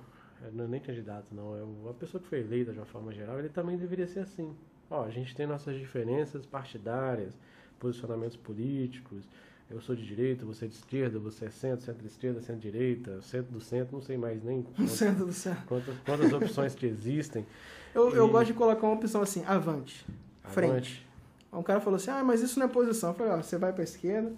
[0.53, 3.39] não é nem candidato, não, é a pessoa que foi eleita de uma forma geral,
[3.39, 4.55] ele também deveria ser assim.
[4.89, 7.33] Ó, a gente tem nossas diferenças partidárias,
[7.79, 9.23] posicionamentos políticos.
[9.69, 13.59] Eu sou de direita, você é de esquerda, você é centro, centro-esquerda, centro-direita, centro do
[13.59, 15.63] centro, não sei mais nem quantas, centro do centro.
[15.65, 17.45] Quantas, quantas opções que existem.
[17.93, 18.17] Eu, e...
[18.17, 20.05] eu gosto de colocar uma opção assim, avante,
[20.43, 20.53] avante.
[20.53, 21.07] frente.
[21.51, 23.09] Um cara falou assim, ah, mas isso não é posição.
[23.09, 24.31] Eu falei, ó, você vai para a esquerda,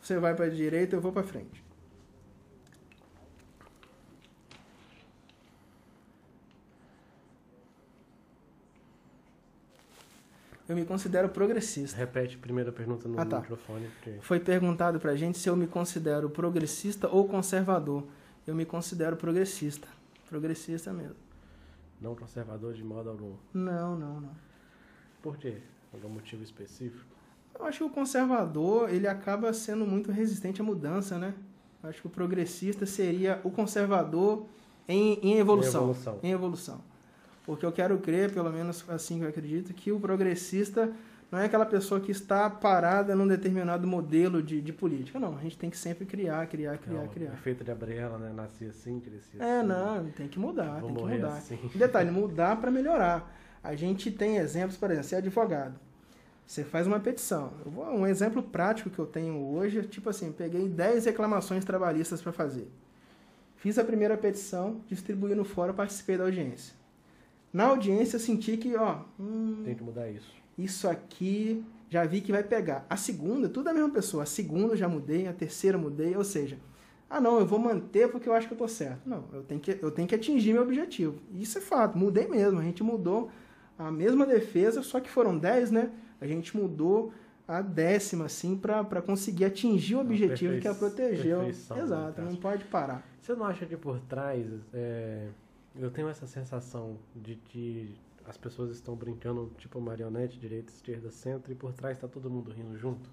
[0.00, 1.67] você vai para a direita, eu vou para frente.
[10.68, 11.96] Eu me considero progressista.
[11.96, 13.40] Repete a primeira pergunta no ah, tá.
[13.40, 13.88] microfone.
[13.88, 14.20] Porque...
[14.20, 18.04] Foi perguntado pra gente se eu me considero progressista ou conservador.
[18.46, 19.88] Eu me considero progressista.
[20.28, 21.16] Progressista mesmo.
[22.00, 23.34] Não conservador de modo algum?
[23.52, 24.30] Não, não, não.
[25.22, 25.56] Por quê?
[25.92, 27.04] Algum motivo específico?
[27.58, 31.34] Eu acho que o conservador, ele acaba sendo muito resistente à mudança, né?
[31.82, 34.46] Eu acho que o progressista seria o conservador
[34.86, 35.80] em, em evolução.
[35.80, 36.20] Em evolução.
[36.22, 36.84] Em evolução.
[37.48, 40.92] Porque eu quero crer, pelo menos assim que eu acredito, que o progressista
[41.32, 45.18] não é aquela pessoa que está parada num determinado modelo de, de política.
[45.18, 47.32] Não, a gente tem que sempre criar, criar, criar, não, criar.
[47.32, 48.34] Efeito de Gabriela, né?
[48.34, 49.60] Nascia assim, crescia é, assim.
[49.60, 51.38] É, não, tem que mudar, tem que mudar.
[51.38, 51.58] Assim.
[51.74, 53.34] Detalhe, mudar para melhorar.
[53.64, 55.80] A gente tem exemplos, por exemplo, você é advogado.
[56.46, 57.54] Você faz uma petição.
[57.64, 62.30] Vou, um exemplo prático que eu tenho hoje, tipo assim, peguei 10 reclamações trabalhistas para
[62.30, 62.70] fazer.
[63.56, 66.76] Fiz a primeira petição, distribuí no fórum, participei da audiência.
[67.52, 72.20] Na audiência eu senti que, ó, hum, tem que mudar isso isso aqui já vi
[72.20, 72.84] que vai pegar.
[72.90, 74.24] A segunda, tudo a mesma pessoa.
[74.24, 76.58] A segunda já mudei, a terceira mudei, ou seja,
[77.08, 79.00] ah não, eu vou manter porque eu acho que eu tô certo.
[79.06, 81.18] Não, eu tenho que, eu tenho que atingir meu objetivo.
[81.32, 82.58] Isso é fato, mudei mesmo.
[82.58, 83.30] A gente mudou
[83.78, 85.90] a mesma defesa, só que foram 10, né?
[86.20, 87.12] A gente mudou
[87.46, 91.38] a décima, assim, para conseguir atingir o objetivo que é proteger.
[91.48, 93.06] Exato, não pode parar.
[93.22, 94.44] Você não acha que por trás,
[94.74, 95.28] é,
[95.76, 101.50] eu tenho essa sensação de que as pessoas estão brincando tipo marionete, direita, esquerda, centro,
[101.52, 103.08] e por trás está todo mundo rindo junto?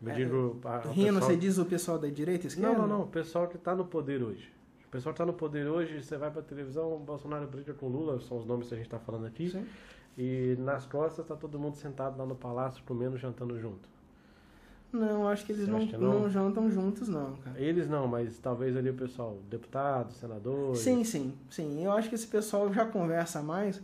[0.00, 1.20] Eu é, digo, a, rindo, pessoal...
[1.22, 2.72] você diz o pessoal da direita, esquerda?
[2.72, 4.52] Não, não, não, o pessoal que está no poder hoje.
[4.86, 7.88] O pessoal que está no poder hoje, você vai para a televisão, Bolsonaro briga com
[7.88, 9.50] Lula, são os nomes que a gente está falando aqui.
[9.50, 9.66] Sim.
[10.18, 13.88] E nas costas está todo mundo sentado lá no palácio, comendo, jantando junto.
[14.92, 16.20] Não, acho que eles não, que não?
[16.20, 17.58] não, jantam juntos, não, cara.
[17.58, 20.80] Eles não, mas talvez ali o pessoal, deputados, senadores.
[20.80, 21.82] Sim, sim, sim.
[21.82, 23.80] Eu acho que esse pessoal já conversa mais,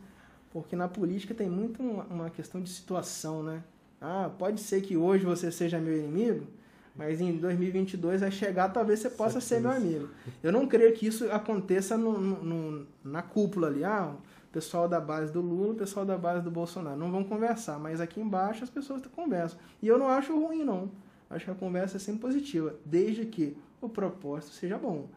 [0.51, 3.63] porque na política tem muito uma, uma questão de situação, né?
[4.01, 6.47] Ah, pode ser que hoje você seja meu inimigo,
[6.95, 10.09] mas em 2022 vai chegar, talvez você possa ser meu amigo.
[10.43, 13.83] Eu não creio que isso aconteça no, no, na cúpula ali.
[13.83, 14.15] Ah,
[14.53, 16.97] pessoal da base do Lula, pessoal da base do Bolsonaro.
[16.97, 19.59] Não vão conversar, mas aqui embaixo as pessoas conversam.
[19.83, 20.91] E eu não acho ruim, não.
[21.31, 25.09] Acho que a conversa é sempre positiva, desde que o propósito seja bom.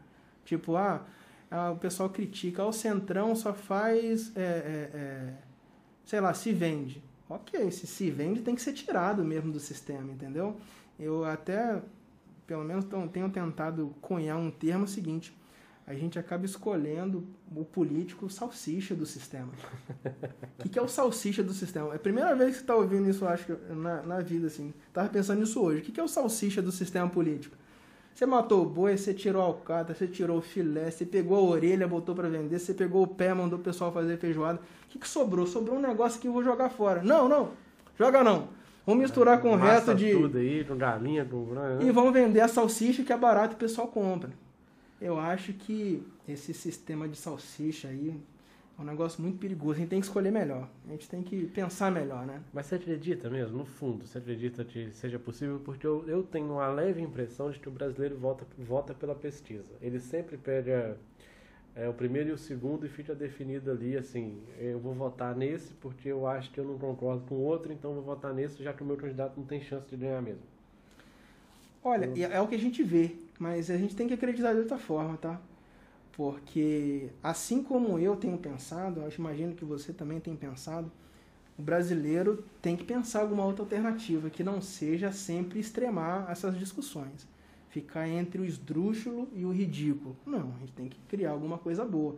[0.43, 1.05] Tipo, ah,
[1.49, 5.33] ah o pessoal critica, ah, o Centrão só faz, é, é, é,
[6.03, 7.01] sei lá, se vende.
[7.29, 10.57] Ok, se se vende tem que ser tirado mesmo do sistema, entendeu?
[10.99, 11.81] Eu até,
[12.45, 15.33] pelo menos, tenho tentado cunhar um termo seguinte,
[15.91, 19.49] a gente acaba escolhendo o político salsicha do sistema.
[20.57, 21.91] O que, que, é o salsicha do sistema?
[21.91, 24.71] É a primeira vez que você está ouvindo isso, acho que, na, na vida, assim.
[24.93, 25.79] Tava pensando nisso hoje.
[25.79, 27.57] O que, que é o salsicha do sistema político?
[28.13, 31.41] Você matou o boi, você tirou a alcatra, você tirou o filé, você pegou a
[31.41, 34.59] orelha, botou para vender, você pegou o pé, mandou o pessoal fazer feijoada.
[34.59, 35.47] O que, que sobrou?
[35.47, 37.01] Sobrou um negócio que eu vou jogar fora.
[37.01, 37.53] Não, não,
[37.97, 38.49] joga não.
[38.85, 40.11] Vamos misturar é, com o resto de.
[40.11, 41.47] tudo aí, com galinha, com.
[41.81, 44.29] E vamos vender a salsicha que é barato e o pessoal compra.
[45.01, 48.21] Eu acho que esse sistema de salsicha aí
[48.77, 49.73] é um negócio muito perigoso.
[49.73, 50.69] A gente tem que escolher melhor.
[50.87, 52.41] A gente tem que pensar melhor, né?
[52.53, 55.59] Mas você acredita mesmo, no fundo, você acredita que seja possível?
[55.65, 59.65] Porque eu, eu tenho uma leve impressão de que o brasileiro vota, vota pela pesquisa.
[59.81, 60.95] Ele sempre pega
[61.75, 65.73] é, o primeiro e o segundo e fica definido ali assim: eu vou votar nesse
[65.75, 68.73] porque eu acho que eu não concordo com o outro, então vou votar nesse já
[68.73, 70.43] que o meu candidato não tem chance de ganhar mesmo.
[71.83, 74.77] Olha, é o que a gente vê, mas a gente tem que acreditar de outra
[74.77, 75.41] forma, tá?
[76.11, 80.91] Porque assim como eu tenho pensado, eu imagino que você também tem pensado,
[81.57, 87.27] o brasileiro tem que pensar alguma outra alternativa que não seja sempre extremar essas discussões.
[87.69, 90.15] Ficar entre o esdrúxulo e o ridículo.
[90.23, 92.17] Não, a gente tem que criar alguma coisa boa.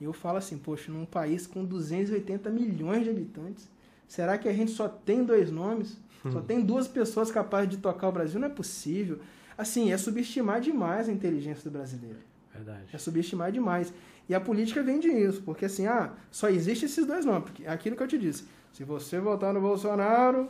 [0.00, 3.68] E eu falo assim, poxa, num país com 280 milhões de habitantes,
[4.08, 6.00] será que a gente só tem dois nomes?
[6.30, 8.40] Só tem duas pessoas capazes de tocar o Brasil?
[8.40, 9.18] Não é possível.
[9.62, 12.18] Assim, é subestimar demais a inteligência do brasileiro.
[12.52, 12.86] Verdade.
[12.92, 13.94] É subestimar demais.
[14.28, 17.44] E a política vem disso, porque assim, ah, só existe esses dois nomes.
[17.44, 18.44] Porque é aquilo que eu te disse.
[18.72, 20.48] Se você votar no Bolsonaro,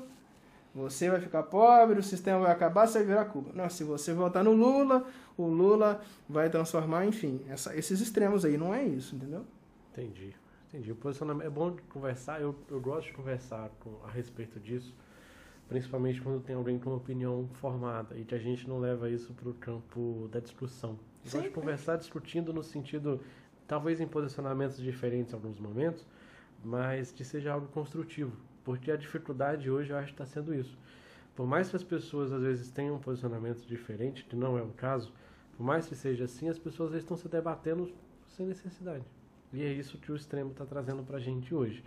[0.75, 3.51] você vai ficar pobre, o sistema vai acabar, você vai virar Cuba.
[3.55, 5.07] Não, se você votar no Lula,
[5.37, 8.57] o Lula vai transformar, enfim, essa, esses extremos aí.
[8.57, 9.45] Não é isso, entendeu?
[9.93, 10.35] Entendi.
[10.71, 10.91] Entendi.
[10.91, 14.95] O posicionamento é bom conversar, eu, eu gosto de conversar com, a respeito disso
[15.69, 19.33] principalmente quando tem alguém com uma opinião formada e que a gente não leva isso
[19.33, 20.99] para o campo da discussão.
[21.25, 23.21] Eu gosto de conversar discutindo no sentido,
[23.67, 26.07] talvez em posicionamentos diferentes em alguns momentos,
[26.65, 30.77] mas que seja algo construtivo, porque a dificuldade hoje eu acho que está sendo isso.
[31.35, 34.69] Por mais que as pessoas às vezes tenham um posicionamento diferente, que não é o
[34.69, 35.13] caso,
[35.57, 37.91] por mais que seja assim, as pessoas estão se debatendo
[38.27, 39.05] sem necessidade.
[39.53, 41.83] E é isso que o extremo está trazendo para a gente hoje.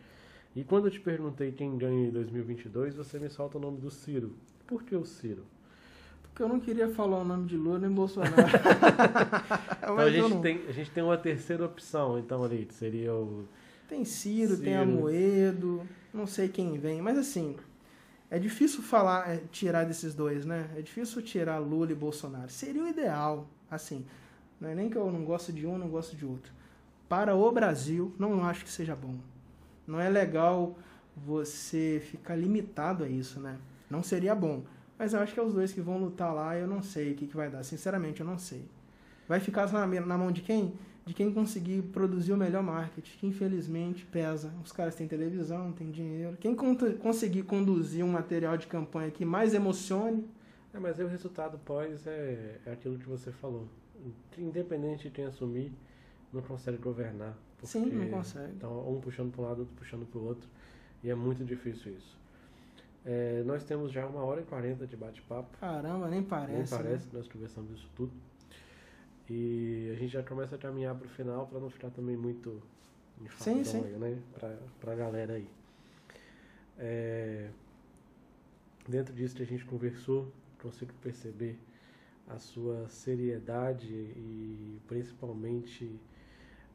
[0.55, 3.91] E quando eu te perguntei quem ganha em 2022, você me solta o nome do
[3.91, 4.33] Ciro.
[4.65, 5.43] Por que o Ciro?
[6.23, 8.35] Porque eu não queria falar o nome de Lula nem Bolsonaro.
[9.77, 13.45] então a gente, tem, a gente tem uma terceira opção, então, ali, seria o...
[13.89, 15.83] Tem Ciro, Ciro, tem Amoedo,
[16.13, 17.01] não sei quem vem.
[17.01, 17.55] Mas assim,
[18.31, 20.69] é difícil falar, é, tirar desses dois, né?
[20.75, 22.49] É difícil tirar Lula e Bolsonaro.
[22.49, 24.05] Seria o ideal, assim.
[24.59, 26.51] Não é nem que eu não gosto de um, não gosto de outro.
[27.07, 29.15] Para o Brasil, não acho que seja bom.
[29.87, 30.77] Não é legal
[31.15, 33.57] você ficar limitado a isso, né?
[33.89, 34.63] Não seria bom.
[34.97, 37.15] Mas eu acho que é os dois que vão lutar lá, eu não sei o
[37.15, 37.63] que, que vai dar.
[37.63, 38.65] Sinceramente, eu não sei.
[39.27, 40.73] Vai ficar na, na mão de quem?
[41.05, 44.51] De quem conseguir produzir o melhor marketing, que infelizmente pesa.
[44.63, 46.37] Os caras têm televisão, têm dinheiro.
[46.37, 50.27] Quem conseguir conduzir um material de campanha que mais emocione.
[50.73, 53.67] É, mas aí o resultado pós é, é aquilo que você falou.
[54.37, 55.71] Independente de quem assumir,
[56.33, 57.37] não consegue governar.
[57.65, 58.53] Sim, não consegue.
[58.53, 60.49] Então, um puxando para um lado, outro puxando para o outro.
[61.03, 62.17] E é muito difícil isso.
[63.05, 65.57] É, nós temos já uma hora e quarenta de bate-papo.
[65.59, 66.53] Caramba, nem parece.
[66.53, 67.11] Nem parece, né?
[67.13, 68.11] nós conversamos isso tudo.
[69.29, 72.61] E a gente já começa a caminhar para o final para não ficar também muito
[73.39, 73.81] sim, sim.
[73.81, 74.19] né?
[74.79, 75.47] Para a galera aí.
[76.77, 77.49] É,
[78.87, 80.31] dentro disso que a gente conversou,
[80.61, 81.57] consigo perceber
[82.27, 85.99] a sua seriedade e principalmente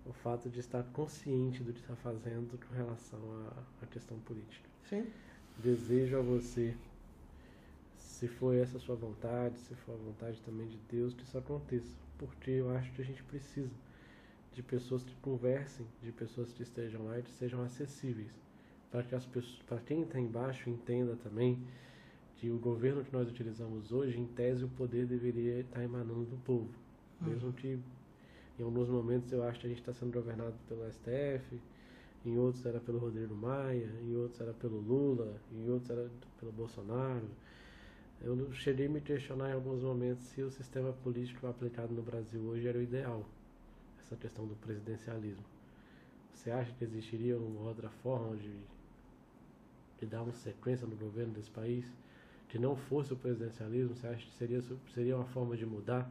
[0.06, 4.68] o fato de estar consciente do que está fazendo com relação à, à questão política.
[4.88, 5.06] Sim.
[5.58, 6.74] Desejo a você,
[7.96, 11.36] se for essa a sua vontade, se for a vontade também de Deus, que isso
[11.36, 11.94] aconteça.
[12.18, 13.70] Porque eu acho que a gente precisa
[14.52, 18.30] de pessoas que conversem, de pessoas que estejam lá e que sejam acessíveis.
[18.90, 21.62] Para que as pessoas, para quem está embaixo entenda também
[22.36, 26.36] que o governo que nós utilizamos hoje, em tese, o poder deveria estar emanando do
[26.38, 26.70] povo.
[27.20, 27.52] Mesmo uhum.
[27.52, 27.78] que
[28.60, 31.58] em alguns momentos eu acho que a gente está sendo governado pelo STF,
[32.26, 36.52] em outros era pelo Rodrigo Maia, em outros era pelo Lula, em outros era pelo
[36.52, 37.26] Bolsonaro.
[38.20, 42.42] Eu cheguei a me questionar em alguns momentos se o sistema político aplicado no Brasil
[42.42, 43.24] hoje era o ideal,
[44.04, 45.44] essa questão do presidencialismo.
[46.34, 48.52] Você acha que existiria uma outra forma de,
[50.00, 51.90] de dar uma sequência no governo desse país?
[52.50, 53.96] Que não fosse o presidencialismo?
[53.96, 54.62] Você acha que seria,
[54.92, 56.10] seria uma forma de mudar?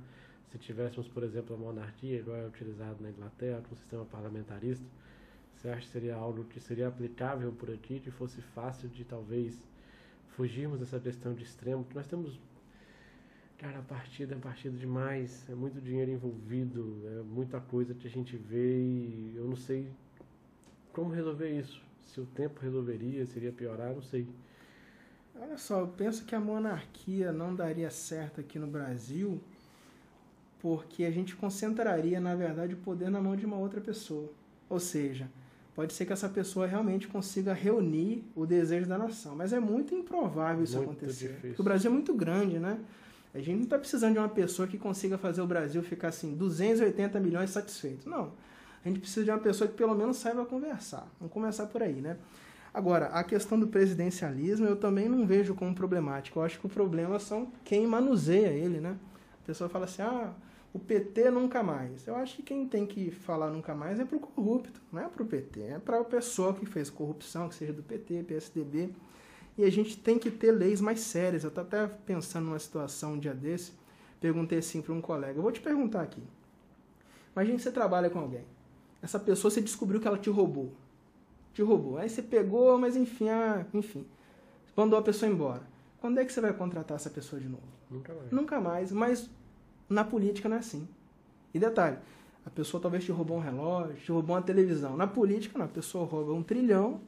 [0.52, 4.86] Se tivéssemos, por exemplo, a monarquia, igual é utilizado na Inglaterra, com um sistema parlamentarista,
[5.56, 9.62] você acha que seria algo que seria aplicável por aqui, que fosse fácil de talvez
[10.30, 11.84] fugirmos dessa questão de extremo?
[11.84, 12.40] Porque nós temos,
[13.58, 18.10] cara, a partida é partida demais, é muito dinheiro envolvido, é muita coisa que a
[18.10, 19.92] gente vê e eu não sei
[20.94, 21.84] como resolver isso.
[22.06, 24.28] Se o tempo resolveria, seria piorar, não sei.
[25.36, 29.40] Olha só, eu penso que a monarquia não daria certo aqui no Brasil
[30.60, 34.30] porque a gente concentraria, na verdade, o poder na mão de uma outra pessoa.
[34.70, 35.30] Ou seja,
[35.74, 39.96] pode ser que essa pessoa realmente consiga reunir o desejo da nação, mas é muito
[39.96, 41.28] improvável isso muito acontecer.
[41.28, 41.48] Difícil.
[41.50, 42.80] Porque o Brasil é muito grande, né?
[43.34, 46.36] A gente não está precisando de uma pessoa que consiga fazer o Brasil ficar assim,
[46.36, 48.10] 280 milhões satisfeito.
[48.10, 48.32] Não.
[48.84, 51.08] A gente precisa de uma pessoa que pelo menos saiba conversar.
[51.20, 52.18] Vamos começar por aí, né?
[52.74, 56.40] Agora, a questão do presidencialismo eu também não vejo como problemático.
[56.40, 58.96] Eu acho que o problema são quem manuseia ele, né?
[59.44, 60.34] A pessoa fala assim, ah,
[60.74, 62.06] o PT nunca mais.
[62.08, 65.08] Eu acho que quem tem que falar nunca mais é para o corrupto, não é
[65.08, 68.94] para o PT, é para a pessoa que fez corrupção, que seja do PT, PSDB.
[69.58, 71.44] E a gente tem que ter leis mais sérias.
[71.44, 73.74] Eu estou até pensando numa situação um dia desse,
[74.22, 76.24] perguntei assim para um colega: eu vou te perguntar aqui.
[77.36, 78.46] Imagina que você trabalha com alguém.
[79.02, 80.74] Essa pessoa você descobriu que ela te roubou.
[81.54, 81.98] Te roubou.
[81.98, 84.06] Aí você pegou, mas enfim, ah, enfim.
[84.76, 85.64] Mandou a pessoa embora.
[86.00, 87.64] Quando é que você vai contratar essa pessoa de novo?
[87.90, 88.32] Nunca mais.
[88.32, 88.92] Nunca mais.
[88.92, 89.30] Mas
[89.90, 90.88] na política não é assim.
[91.54, 91.98] E detalhe,
[92.46, 94.96] a pessoa talvez te roubou um relógio, te roubou uma televisão.
[94.96, 97.02] Na política, não, a pessoa rouba um trilhão,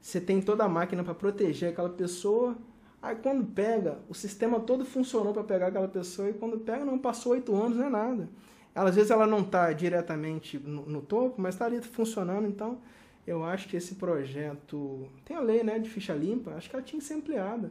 [0.00, 2.56] você tem toda a máquina para proteger aquela pessoa.
[3.00, 6.98] Aí quando pega, o sistema todo funcionou para pegar aquela pessoa e quando pega, não
[6.98, 8.28] passou oito anos, não é nada.
[8.74, 12.48] Ela, às vezes ela não está diretamente no, no, topo, mas está ali funcionando.
[12.48, 12.78] Então,
[13.26, 16.52] eu acho que esse projeto tem a lei, né, de ficha limpa.
[16.52, 17.70] Acho que ela tinha que ser ampliada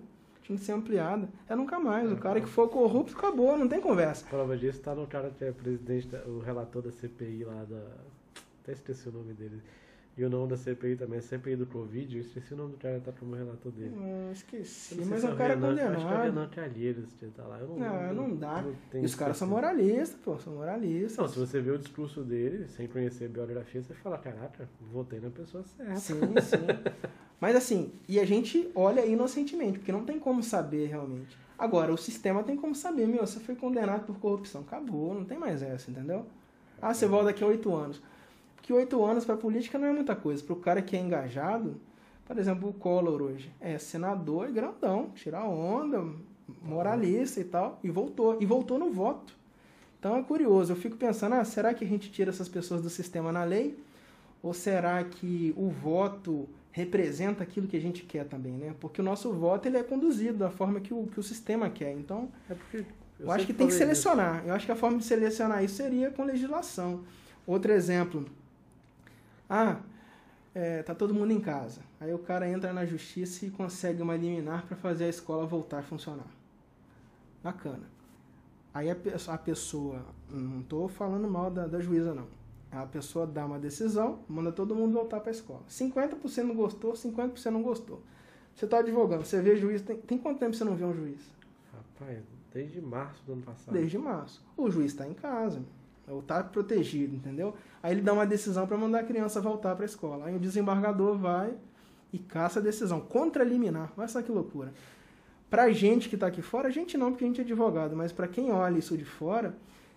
[0.51, 1.29] tinha que ser ampliada.
[1.47, 2.09] É nunca mais.
[2.09, 4.25] É, o cara que for corrupto, acabou, não tem conversa.
[4.29, 7.81] Prova disso está no cara que é presidente, o relator da CPI lá da.
[8.63, 9.61] Até esqueci o nome dele.
[10.17, 12.17] E o nome da CPI também é CPI do Covid.
[12.17, 13.95] Eu esqueci o nome do cara que tá como relator dele.
[13.95, 15.03] Hum, esqueci.
[15.05, 15.95] Mas o cara é condenado.
[15.95, 17.59] Acho que é o Renan Calheiros que tá lá.
[17.59, 18.63] Eu não, não, não, não dá.
[18.93, 20.37] E os caras são moralistas, pô.
[20.37, 21.17] São moralistas.
[21.17, 25.21] Não, se você vê o discurso dele, sem conhecer a biografia, você fala, caraca, votei
[25.21, 25.95] na pessoa certa.
[25.95, 26.57] Sim, sim.
[27.41, 31.35] Mas assim, e a gente olha inocentemente, porque não tem como saber realmente.
[31.57, 34.61] Agora, o sistema tem como saber, meu, você foi condenado por corrupção.
[34.61, 36.25] Acabou, não tem mais essa, entendeu?
[36.79, 37.99] Ah, você volta daqui a oito anos.
[38.55, 40.43] Porque oito anos para política não é muita coisa.
[40.43, 41.81] Para o cara que é engajado,
[42.25, 46.05] por exemplo, o Collor hoje é senador e grandão, tirar onda,
[46.61, 48.37] moralista e tal, e voltou.
[48.39, 49.35] E voltou no voto.
[49.99, 52.89] Então é curioso, eu fico pensando, ah, será que a gente tira essas pessoas do
[52.89, 53.77] sistema na lei?
[54.41, 58.73] Ou será que o voto representa aquilo que a gente quer também, né?
[58.79, 61.91] Porque o nosso voto ele é conduzido da forma que o, que o sistema quer.
[61.91, 62.85] Então, é porque eu,
[63.19, 64.39] eu acho que tem que selecionar.
[64.39, 64.47] Isso.
[64.47, 67.03] Eu acho que a forma de selecionar isso seria com legislação.
[67.45, 68.25] Outro exemplo.
[69.49, 69.79] Ah,
[70.55, 71.81] é, tá todo mundo em casa.
[71.99, 75.79] Aí o cara entra na justiça e consegue uma liminar para fazer a escola voltar
[75.79, 76.27] a funcionar.
[77.43, 77.83] Bacana.
[78.73, 78.95] Aí a,
[79.27, 82.40] a pessoa, não estou falando mal da, da juíza não
[82.71, 85.61] a pessoa dá uma decisão, manda todo mundo voltar para a escola.
[85.69, 88.01] 50% não gostou, 50% não gostou.
[88.55, 91.19] Você está advogando, você vê juiz, tem, tem quanto tempo você não vê um juiz?
[91.73, 92.23] Rapaz,
[92.53, 93.73] desde março do ano passado.
[93.73, 94.43] Desde março.
[94.55, 95.61] O juiz está em casa,
[96.07, 97.55] ou está protegido, entendeu?
[97.83, 100.25] Aí ele dá uma decisão para mandar a criança voltar para a escola.
[100.25, 101.53] Aí o desembargador vai
[102.13, 103.91] e caça a decisão, contra liminar.
[103.97, 104.73] Olha só que loucura.
[105.49, 108.11] Para gente que está aqui fora, a gente não, porque a gente é advogado, mas
[108.11, 109.55] para quem olha isso de fora,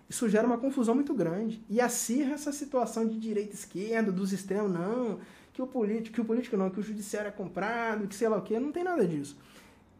[0.09, 1.63] isso gera uma confusão muito grande.
[1.69, 5.19] E acirra essa situação de direita e esquerda, dos extremos, não,
[5.53, 8.37] que o político, que o político não, que o judiciário é comprado, que sei lá
[8.37, 9.37] o quê, não tem nada disso.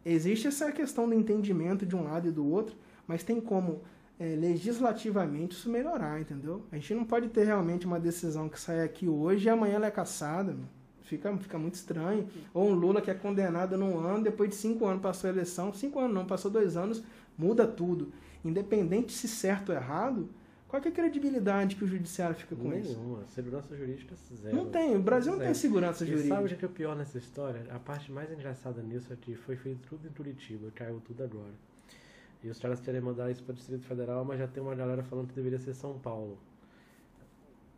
[0.06, 2.76] existe essa questão do entendimento de um lado e do outro,
[3.08, 3.82] mas tem como
[4.20, 6.64] é, legislativamente isso melhorar, entendeu?
[6.72, 9.88] A gente não pode ter realmente uma decisão que sai aqui hoje e amanhã ela
[9.88, 10.56] é caçada.
[11.04, 12.28] Fica, fica muito estranho.
[12.54, 15.74] Ou um Lula que é condenado num ano, depois de cinco anos passou a eleição,
[15.74, 17.04] cinco anos não, passou dois anos,
[17.38, 18.12] muda tudo.
[18.46, 20.30] Independente se certo ou errado,
[20.68, 23.22] qual é a credibilidade que o judiciário fica com Nenhuma.
[23.24, 23.34] isso?
[23.34, 24.56] Segurança jurídica zero.
[24.56, 25.52] Não tem, o Brasil não Zero.
[25.52, 26.36] tem segurança E jurídica.
[26.36, 27.66] sabe o que é o pior nessa história?
[27.72, 31.54] A parte mais engraçada nisso é que foi feito tudo em Curitiba, caiu tudo agora.
[32.44, 35.04] E os caras querem mandar isso para o Distrito Federal, mas já tem uma galera
[35.04, 36.38] falando que deveria ser São Paulo.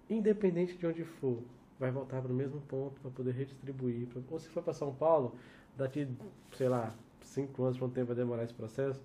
[0.10, 1.42] Independente de onde for,
[1.80, 4.08] vai voltar para o mesmo ponto para poder redistribuir.
[4.08, 5.36] pra- Ou se for para São Paulo,
[5.78, 6.08] daqui,
[6.58, 9.02] sei lá, cinco anos, quanto tempo vai demorar esse processo,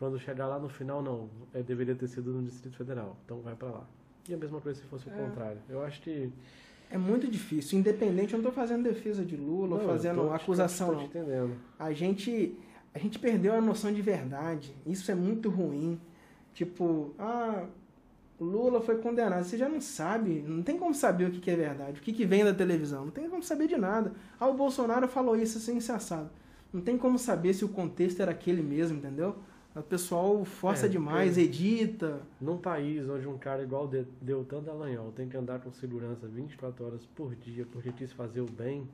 [0.00, 3.54] quando chegar lá no final, não, é, deveria ter sido no Distrito Federal, então vai
[3.54, 3.86] para lá.
[4.28, 5.14] E a mesma coisa se fosse o É.
[5.16, 5.58] contrário.
[5.68, 6.32] Eu acho que.
[6.90, 7.78] É muito difícil.
[7.78, 11.54] Independente, eu não estou fazendo defesa de Lula, Não, fazendo tô acusação, tô te entendendo.
[11.78, 12.56] a gente
[12.92, 14.74] a gente perdeu a noção de verdade.
[14.84, 16.00] Isso é muito ruim.
[16.52, 17.66] Tipo, ah,
[18.40, 19.44] Lula foi condenado.
[19.44, 22.12] Você já não sabe, não tem como saber o que, que é verdade, o que,
[22.12, 23.04] que vem da televisão.
[23.04, 24.12] Não tem como saber de nada.
[24.40, 26.30] Ah, o Bolsonaro falou isso assim, isso é assado.
[26.72, 29.36] Não tem como saber se o contexto era aquele mesmo, entendeu?
[29.74, 31.42] O pessoal força É, demais, é.
[31.42, 32.20] edita.
[32.40, 36.84] Num país onde um cara igual de- Deltan Dallagnol tem que andar com segurança 24
[36.84, 38.88] horas por dia porque quis fazer o bem,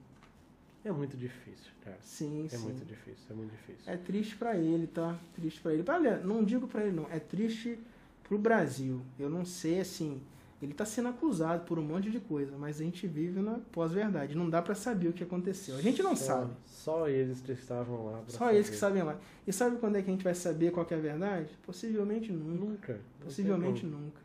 [0.84, 1.96] é muito difícil, cara.
[2.02, 2.58] Sim, É sim.
[2.64, 3.90] muito difícil, é muito difícil.
[3.92, 5.18] É triste pra ele, tá?
[5.34, 5.82] Triste pra ele.
[5.88, 7.78] Olha, não digo pra ele não, é triste
[8.22, 9.00] pro Brasil.
[9.18, 10.20] Eu não sei assim,
[10.62, 14.34] ele tá sendo acusado por um monte de coisa, mas a gente vive na pós-verdade.
[14.36, 15.76] Não dá pra saber o que aconteceu.
[15.76, 16.52] A gente não Só- sabe.
[16.64, 18.22] Só eles que estavam lá.
[18.28, 19.00] Só eles que saber.
[19.00, 19.20] sabem lá.
[19.46, 21.50] E sabe quando é que a gente vai saber qual é a verdade?
[21.64, 22.64] Possivelmente nunca.
[22.94, 23.00] Nunca.
[23.20, 24.20] Possivelmente nunca.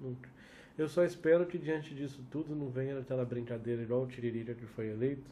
[0.00, 0.28] Nunca.
[0.78, 4.66] Eu só espero que diante disso tudo não venha aquela brincadeira igual o Tiririca que
[4.66, 5.30] foi eleito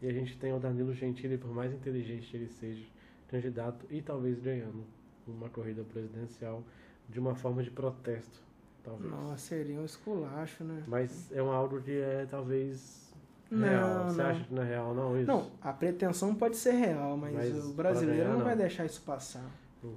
[0.00, 2.84] e a gente tenha o Danilo Gentili, por mais inteligente que ele seja,
[3.28, 4.84] candidato e talvez ganhando
[5.26, 6.62] uma corrida presidencial
[7.08, 8.40] de uma forma de protesto,
[8.88, 9.10] talvez.
[9.10, 10.82] Nossa, seria um esculacho, né?
[10.86, 13.12] Mas é um algo que é talvez
[13.50, 14.04] Não, real.
[14.08, 14.30] Você não.
[14.30, 15.16] acha que não é real, não?
[15.18, 15.26] Isso?
[15.26, 18.44] Não, a pretensão pode ser real, mas, Mas o brasileiro ganhar, não, não.
[18.46, 19.44] vai deixar isso passar.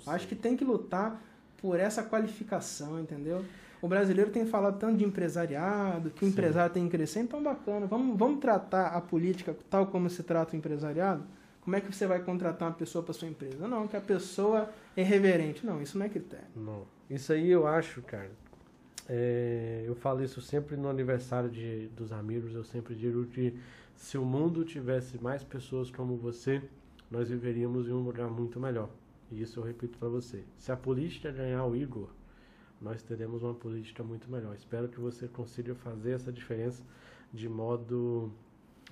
[0.08, 1.22] Acho que tem que lutar
[1.58, 3.44] por essa qualificação, entendeu?
[3.82, 6.32] O brasileiro tem falado tanto de empresariado, que o Sim.
[6.34, 7.88] empresário tem que crescer, então bacana.
[7.88, 11.24] Vamos, vamos tratar a política tal como se trata o empresariado?
[11.62, 13.68] Como é que você vai contratar uma pessoa para sua empresa?
[13.68, 15.66] Não, que a pessoa é reverente.
[15.66, 16.46] Não, isso não é critério.
[16.56, 16.84] Não.
[17.10, 18.32] Isso aí eu acho, cara.
[19.10, 22.54] É, eu falo isso sempre no aniversário de, dos amigos.
[22.54, 23.58] Eu sempre digo que
[23.96, 26.62] se o mundo tivesse mais pessoas como você,
[27.10, 28.90] nós viveríamos em um lugar muito melhor.
[29.32, 30.44] E isso eu repito para você.
[30.58, 32.10] Se a política ganhar o Igor,
[32.82, 34.56] nós teremos uma política muito melhor.
[34.56, 36.84] Espero que você consiga fazer essa diferença
[37.34, 38.32] de modo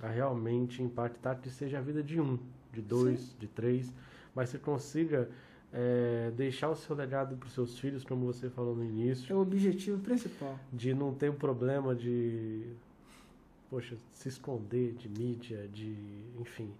[0.00, 2.38] a realmente impactar que seja a vida de um,
[2.72, 3.92] de dois, de três,
[4.34, 5.28] mas você consiga
[5.72, 9.36] é, deixar o seu legado para os seus filhos, como você falou no início, É
[9.36, 10.58] o objetivo principal.
[10.72, 12.66] de não ter o problema de,
[13.68, 15.94] poxa, se esconder de mídia, de,
[16.40, 16.72] enfim,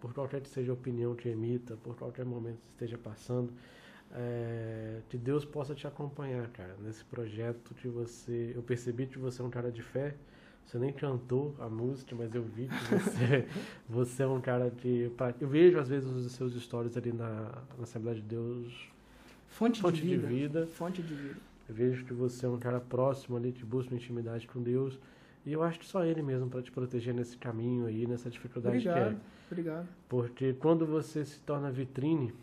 [0.00, 3.52] por qualquer que seja a opinião que emita, por qualquer momento que esteja passando,
[4.12, 9.42] é, que Deus possa te acompanhar, cara, nesse projeto que você, eu percebi que você
[9.42, 10.14] é um cara de fé,
[10.66, 13.46] você nem cantou a música, mas eu vi que você,
[13.88, 14.72] você é um cara
[15.16, 18.90] pra- Eu vejo às vezes os seus stories ali na, na Assembleia de Deus,
[19.48, 20.26] Fonte, fonte de, de vida.
[20.26, 20.66] vida.
[20.66, 21.36] Fonte de vida.
[21.68, 24.98] Eu vejo que você é um cara próximo ali, que busca uma intimidade com Deus.
[25.44, 28.80] E eu acho que só Ele mesmo para te proteger nesse caminho aí, nessa dificuldade
[28.80, 28.92] que é.
[28.92, 29.20] Obrigado,
[29.50, 29.88] obrigado.
[30.08, 32.34] Porque quando você se torna vitrine,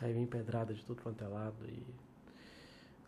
[0.00, 1.54] aí vem pedrada de tudo quanto é lado.
[1.66, 2.07] E...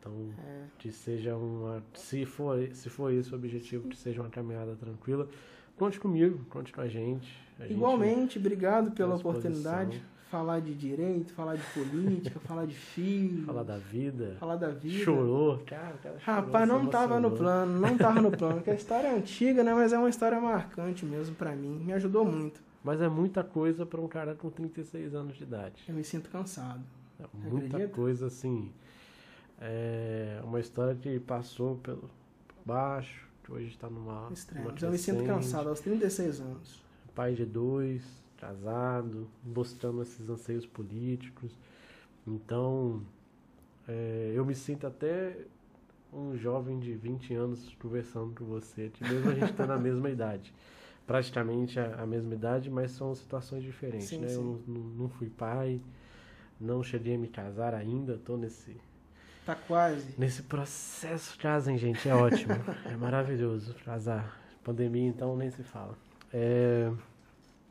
[0.00, 0.12] Então,
[0.42, 1.82] É, que seja uma.
[1.94, 5.28] Se for, se for esse o objetivo, que seja uma caminhada tranquila.
[5.76, 7.30] Conte comigo, conte com a gente.
[7.58, 9.50] A gente- Igualmente, obrigado pela à disposição.
[9.50, 10.02] oportunidade.
[10.30, 14.36] Falar de direito, falar de política, falar de filho, Falar da vida.
[14.38, 15.02] falar da vida.
[15.04, 15.58] Chorou.
[15.66, 18.54] Cara, cara chorou, Rapaz, não tava no plano, não tava no plano.
[18.56, 19.74] Porque a história é antiga, né?
[19.74, 21.80] Mas é uma história marcante mesmo pra mim.
[21.84, 22.62] Me ajudou muito.
[22.84, 25.82] Mas é muita coisa para um cara com 36 anos de idade.
[25.88, 26.80] Eu me sinto cansado.
[27.18, 27.88] É muita Acredita?
[27.94, 28.70] coisa assim.
[29.60, 32.10] É uma história que passou pelo
[32.64, 34.22] baixo, que hoje está numa.
[34.22, 34.82] numa Extremos.
[34.82, 36.82] Eu me sinto cansado aos 36 anos.
[37.14, 38.02] Pai de dois,
[38.38, 41.52] casado, buscando esses anseios políticos.
[42.26, 43.02] Então,
[43.88, 45.36] é, eu me sinto até
[46.12, 50.10] um jovem de 20 anos conversando com você, que mesmo a gente tendo a mesma
[50.10, 50.52] idade.
[51.06, 54.28] Praticamente a, a mesma idade, mas são situações diferentes, Sim, né?
[54.28, 54.34] sim.
[54.34, 55.80] Eu não, não- fui pai,
[56.60, 58.76] não cheguei a me casar ainda, tô nesse,
[59.50, 60.14] Tá quase.
[60.16, 61.36] nesse processo.
[61.36, 62.54] Casem, gente, é ótimo.
[62.86, 64.40] é maravilhoso casar.
[64.62, 65.98] Pandemia, então, nem se fala.
[66.32, 66.88] É,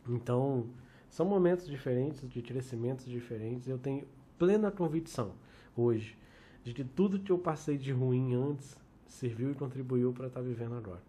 [0.06, 0.68] então,
[1.10, 3.70] São momentos diferentes, de crescimentos diferentes.
[3.70, 4.06] Eu tenho
[4.38, 5.32] plena convicção
[5.74, 6.18] hoje
[6.66, 8.78] de que tudo que eu passei de ruim antes
[9.08, 11.02] serviu e contribuiu para estar tá vivendo agora.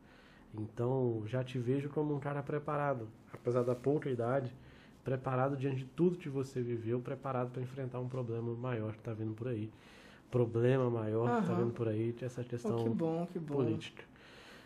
[0.55, 4.55] Então, já te vejo como um cara preparado, apesar da pouca idade,
[5.03, 9.13] preparado diante de tudo que você viveu, preparado para enfrentar um problema maior que está
[9.13, 9.69] vindo por aí.
[10.31, 13.55] Problema maior que está vindo por aí, que essa questão oh, que bom, que bom.
[13.57, 14.05] política.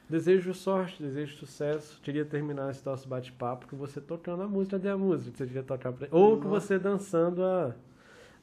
[0.09, 1.99] Desejo sorte, desejo sucesso.
[2.03, 5.47] Queria terminar esse nosso bate-papo com você tocando a música de a música que você
[5.47, 6.09] queria tocar pra...
[6.11, 7.75] Ou com você dançando a.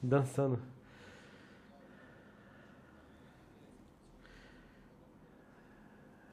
[0.01, 0.59] dançando.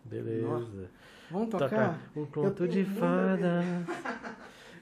[0.05, 0.47] Beleza.
[0.47, 0.90] Nossa.
[1.31, 1.69] Vamos tocar?
[1.69, 3.60] tocar um conto de fada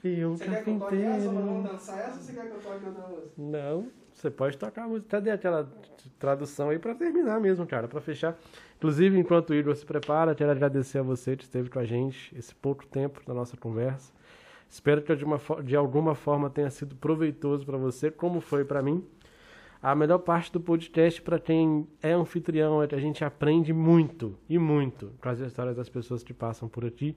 [0.05, 0.55] e um você carpinteiro.
[0.55, 3.09] Quer que eu toque essa, vamos dançar essa ou você quer que eu toque outra
[3.09, 3.33] música?
[3.37, 5.09] Não, você pode tocar a música.
[5.11, 5.71] Cadê aquela
[6.19, 8.35] tradução aí para terminar mesmo, cara, para fechar.
[8.79, 12.35] Inclusive, enquanto o Igor se prepara, quero agradecer a você que esteve com a gente
[12.35, 14.11] esse pouco tempo da nossa conversa.
[14.71, 18.83] Espero que de, uma, de alguma forma tenha sido proveitoso para você, como foi para
[18.83, 19.05] mim.
[19.83, 24.35] A melhor parte do podcast para quem é anfitrião é que a gente aprende muito
[24.49, 27.15] e muito com as histórias das pessoas que passam por aqui.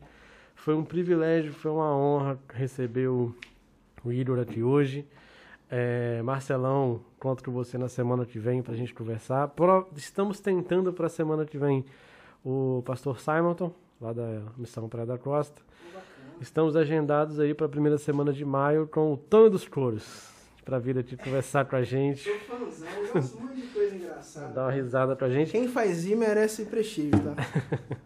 [0.54, 3.34] Foi um privilégio, foi uma honra receber o,
[4.04, 5.08] o Igor aqui hoje.
[5.72, 9.48] É, Marcelão, conto com você na semana que vem para a gente conversar.
[9.50, 11.86] Pro, estamos tentando para a semana que vem
[12.44, 13.72] o pastor Simonton,
[14.02, 15.62] lá da Missão Praia da Costa.
[16.42, 20.30] Estamos agendados aí para a primeira semana de maio com o Tony dos Coros
[20.66, 22.24] para vir aqui conversar com a gente.
[22.24, 24.54] Sou fãzão, eu gosto muito de coisa engraçada.
[24.54, 25.52] Dar uma risada com a gente.
[25.52, 27.36] Quem faz ir merece prestígio, tá?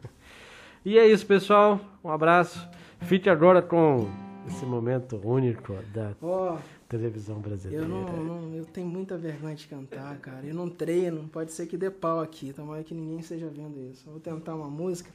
[0.84, 1.80] e é isso, pessoal.
[2.04, 2.68] Um abraço.
[3.02, 4.10] Fique agora com
[4.48, 6.58] esse momento único da oh,
[6.98, 7.84] televisão brasileira.
[7.84, 10.46] Eu, não, não, eu tenho muita vergonha de cantar, cara.
[10.46, 12.54] Eu não treino, pode ser que dê pau aqui.
[12.54, 14.04] Tomara que ninguém esteja vendo isso.
[14.08, 15.10] Eu vou tentar uma música.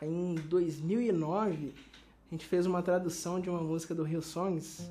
[0.00, 1.72] Aí, em 2009,
[2.30, 4.90] a gente fez uma tradução de uma música do Rio Songs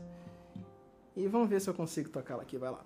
[1.15, 2.85] e vamos ver se eu consigo tocá-la aqui, vai lá.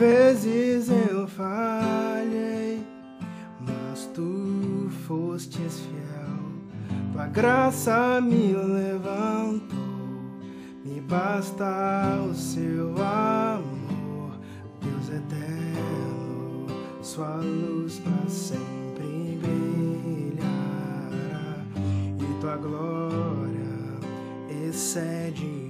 [0.00, 2.82] Vezes eu falhei,
[3.60, 7.02] mas tu fostes fiel.
[7.12, 9.80] Tua graça me levantou
[11.10, 14.38] basta o seu amor,
[14.80, 16.68] Deus eterno,
[17.02, 20.46] sua luz para sempre brilhará
[22.16, 23.98] e tua glória
[24.68, 25.69] excede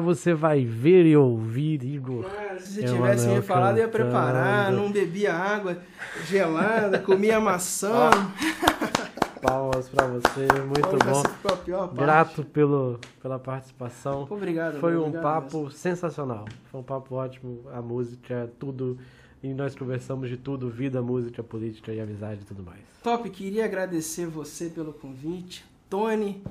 [0.00, 2.22] você vai ver e ouvir Igor?
[2.22, 5.78] Mano, se você tivesse me falado, eu ia preparar, não bebia água
[6.26, 8.10] gelada, comia maçã.
[9.40, 11.94] Palmas para você, muito bom.
[11.94, 14.26] Grato pelo, pela participação.
[14.28, 14.80] Obrigado.
[14.80, 15.70] Foi um papo mesmo.
[15.70, 16.44] sensacional.
[16.70, 17.60] Foi um papo ótimo.
[17.72, 18.98] A música, tudo.
[19.42, 22.80] E nós conversamos de tudo: vida, música, política e amizade e tudo mais.
[23.02, 26.42] Top, queria agradecer você pelo convite Tony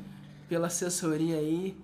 [0.47, 1.75] pela assessoria aí,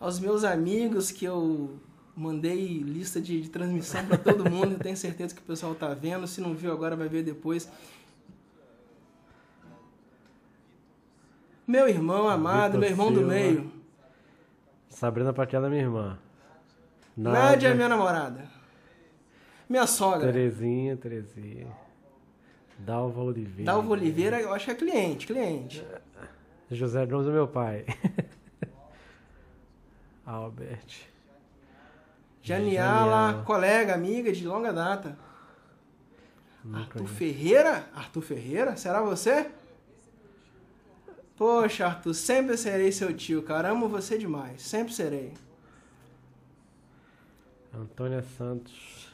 [0.00, 1.78] aos meus amigos que eu
[2.16, 5.92] mandei lista de, de transmissão para todo mundo, eu tenho certeza que o pessoal tá
[5.92, 7.70] vendo, se não viu agora vai ver depois.
[11.66, 13.32] Meu irmão amado, Vitor meu irmão do Silva.
[13.34, 13.72] meio.
[14.88, 16.18] Sabrina Paquela, minha irmã.
[17.16, 18.48] Nádia é minha namorada.
[19.68, 20.32] Minha sogra.
[20.32, 21.68] Terezinha, Terezinha.
[22.78, 23.70] Dalva Oliveira.
[23.70, 25.86] Dalva Oliveira, eu acho que é cliente, cliente.
[26.70, 27.84] José Jones é meu pai.
[30.30, 31.08] Albert.
[32.42, 35.18] Janiala, colega, amiga de longa data.
[36.64, 37.14] Não Arthur conheço.
[37.14, 37.88] Ferreira?
[37.94, 38.76] Arthur Ferreira?
[38.76, 39.50] Será você?
[41.36, 43.70] Poxa, Arthur, sempre serei seu tio, cara.
[43.70, 44.62] Amo você demais.
[44.62, 45.34] Sempre serei.
[47.74, 49.09] Antônia Santos.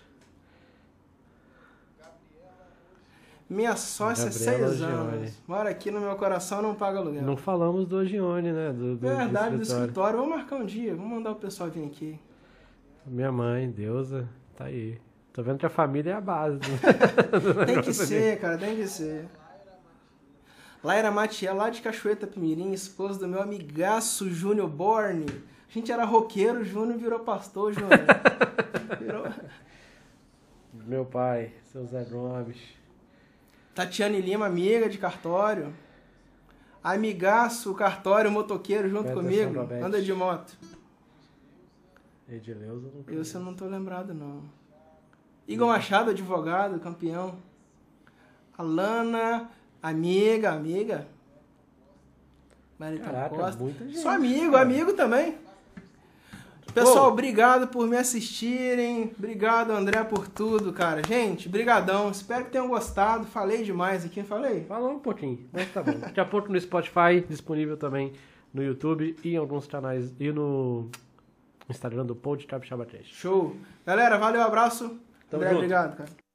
[3.48, 4.92] Minha sócia, Gabriela seis Gione.
[4.92, 5.32] anos.
[5.46, 7.22] Mora aqui no meu coração, não paga aluguel.
[7.22, 8.72] Não falamos do Ogione, né?
[8.72, 9.62] Do, do, do Verdade, do escritório.
[9.84, 10.18] escritório.
[10.18, 10.94] Vamos marcar um dia.
[10.96, 12.18] Vamos mandar o pessoal vir aqui.
[13.06, 14.98] Minha mãe, Deusa, tá aí.
[15.32, 16.58] Tô vendo que a família é a base.
[16.58, 16.66] do-
[17.66, 19.26] Tem que ser, cara, tem que ser.
[20.82, 25.26] Laira Matiel, lá de Cachoeira Pimirim, esposa do meu amigaço Júnior Borne.
[25.68, 27.90] A gente era roqueiro, Júnior virou pastor, Júnior.
[29.00, 29.26] Virou...
[30.86, 32.56] Meu pai, seu Zé Gomes.
[33.76, 35.70] Tatiane Lima, amiga de cartório.
[36.82, 39.84] Amigaço, cartório, motoqueiro junto Peterson comigo.
[39.84, 40.56] Anda de moto.
[42.26, 44.42] Edileuza não Eu não tô lembrado, não.
[45.46, 47.36] Igor Machado, advogado, campeão.
[48.56, 49.50] Alana,
[49.82, 51.06] amiga, amiga.
[52.78, 53.62] Marita Caraca, Costa.
[53.62, 53.98] muita gente.
[53.98, 54.62] Sou amigo, cara.
[54.62, 55.36] amigo também.
[56.84, 59.10] Pessoal, obrigado por me assistirem.
[59.18, 61.00] Obrigado, André, por tudo, cara.
[61.06, 62.10] Gente, brigadão.
[62.10, 63.24] Espero que tenham gostado.
[63.26, 64.64] Falei demais aqui, falei?
[64.64, 65.98] Falou um pouquinho, mas tá bom.
[65.98, 68.12] Daqui a pouco no Spotify, disponível também
[68.52, 70.90] no YouTube e em alguns canais e no
[71.68, 72.86] Instagram do Pod Capixaba.
[73.04, 73.56] Show.
[73.86, 75.00] Galera, valeu, abraço.
[75.30, 75.56] Tamo André, junto.
[75.56, 76.25] obrigado, cara.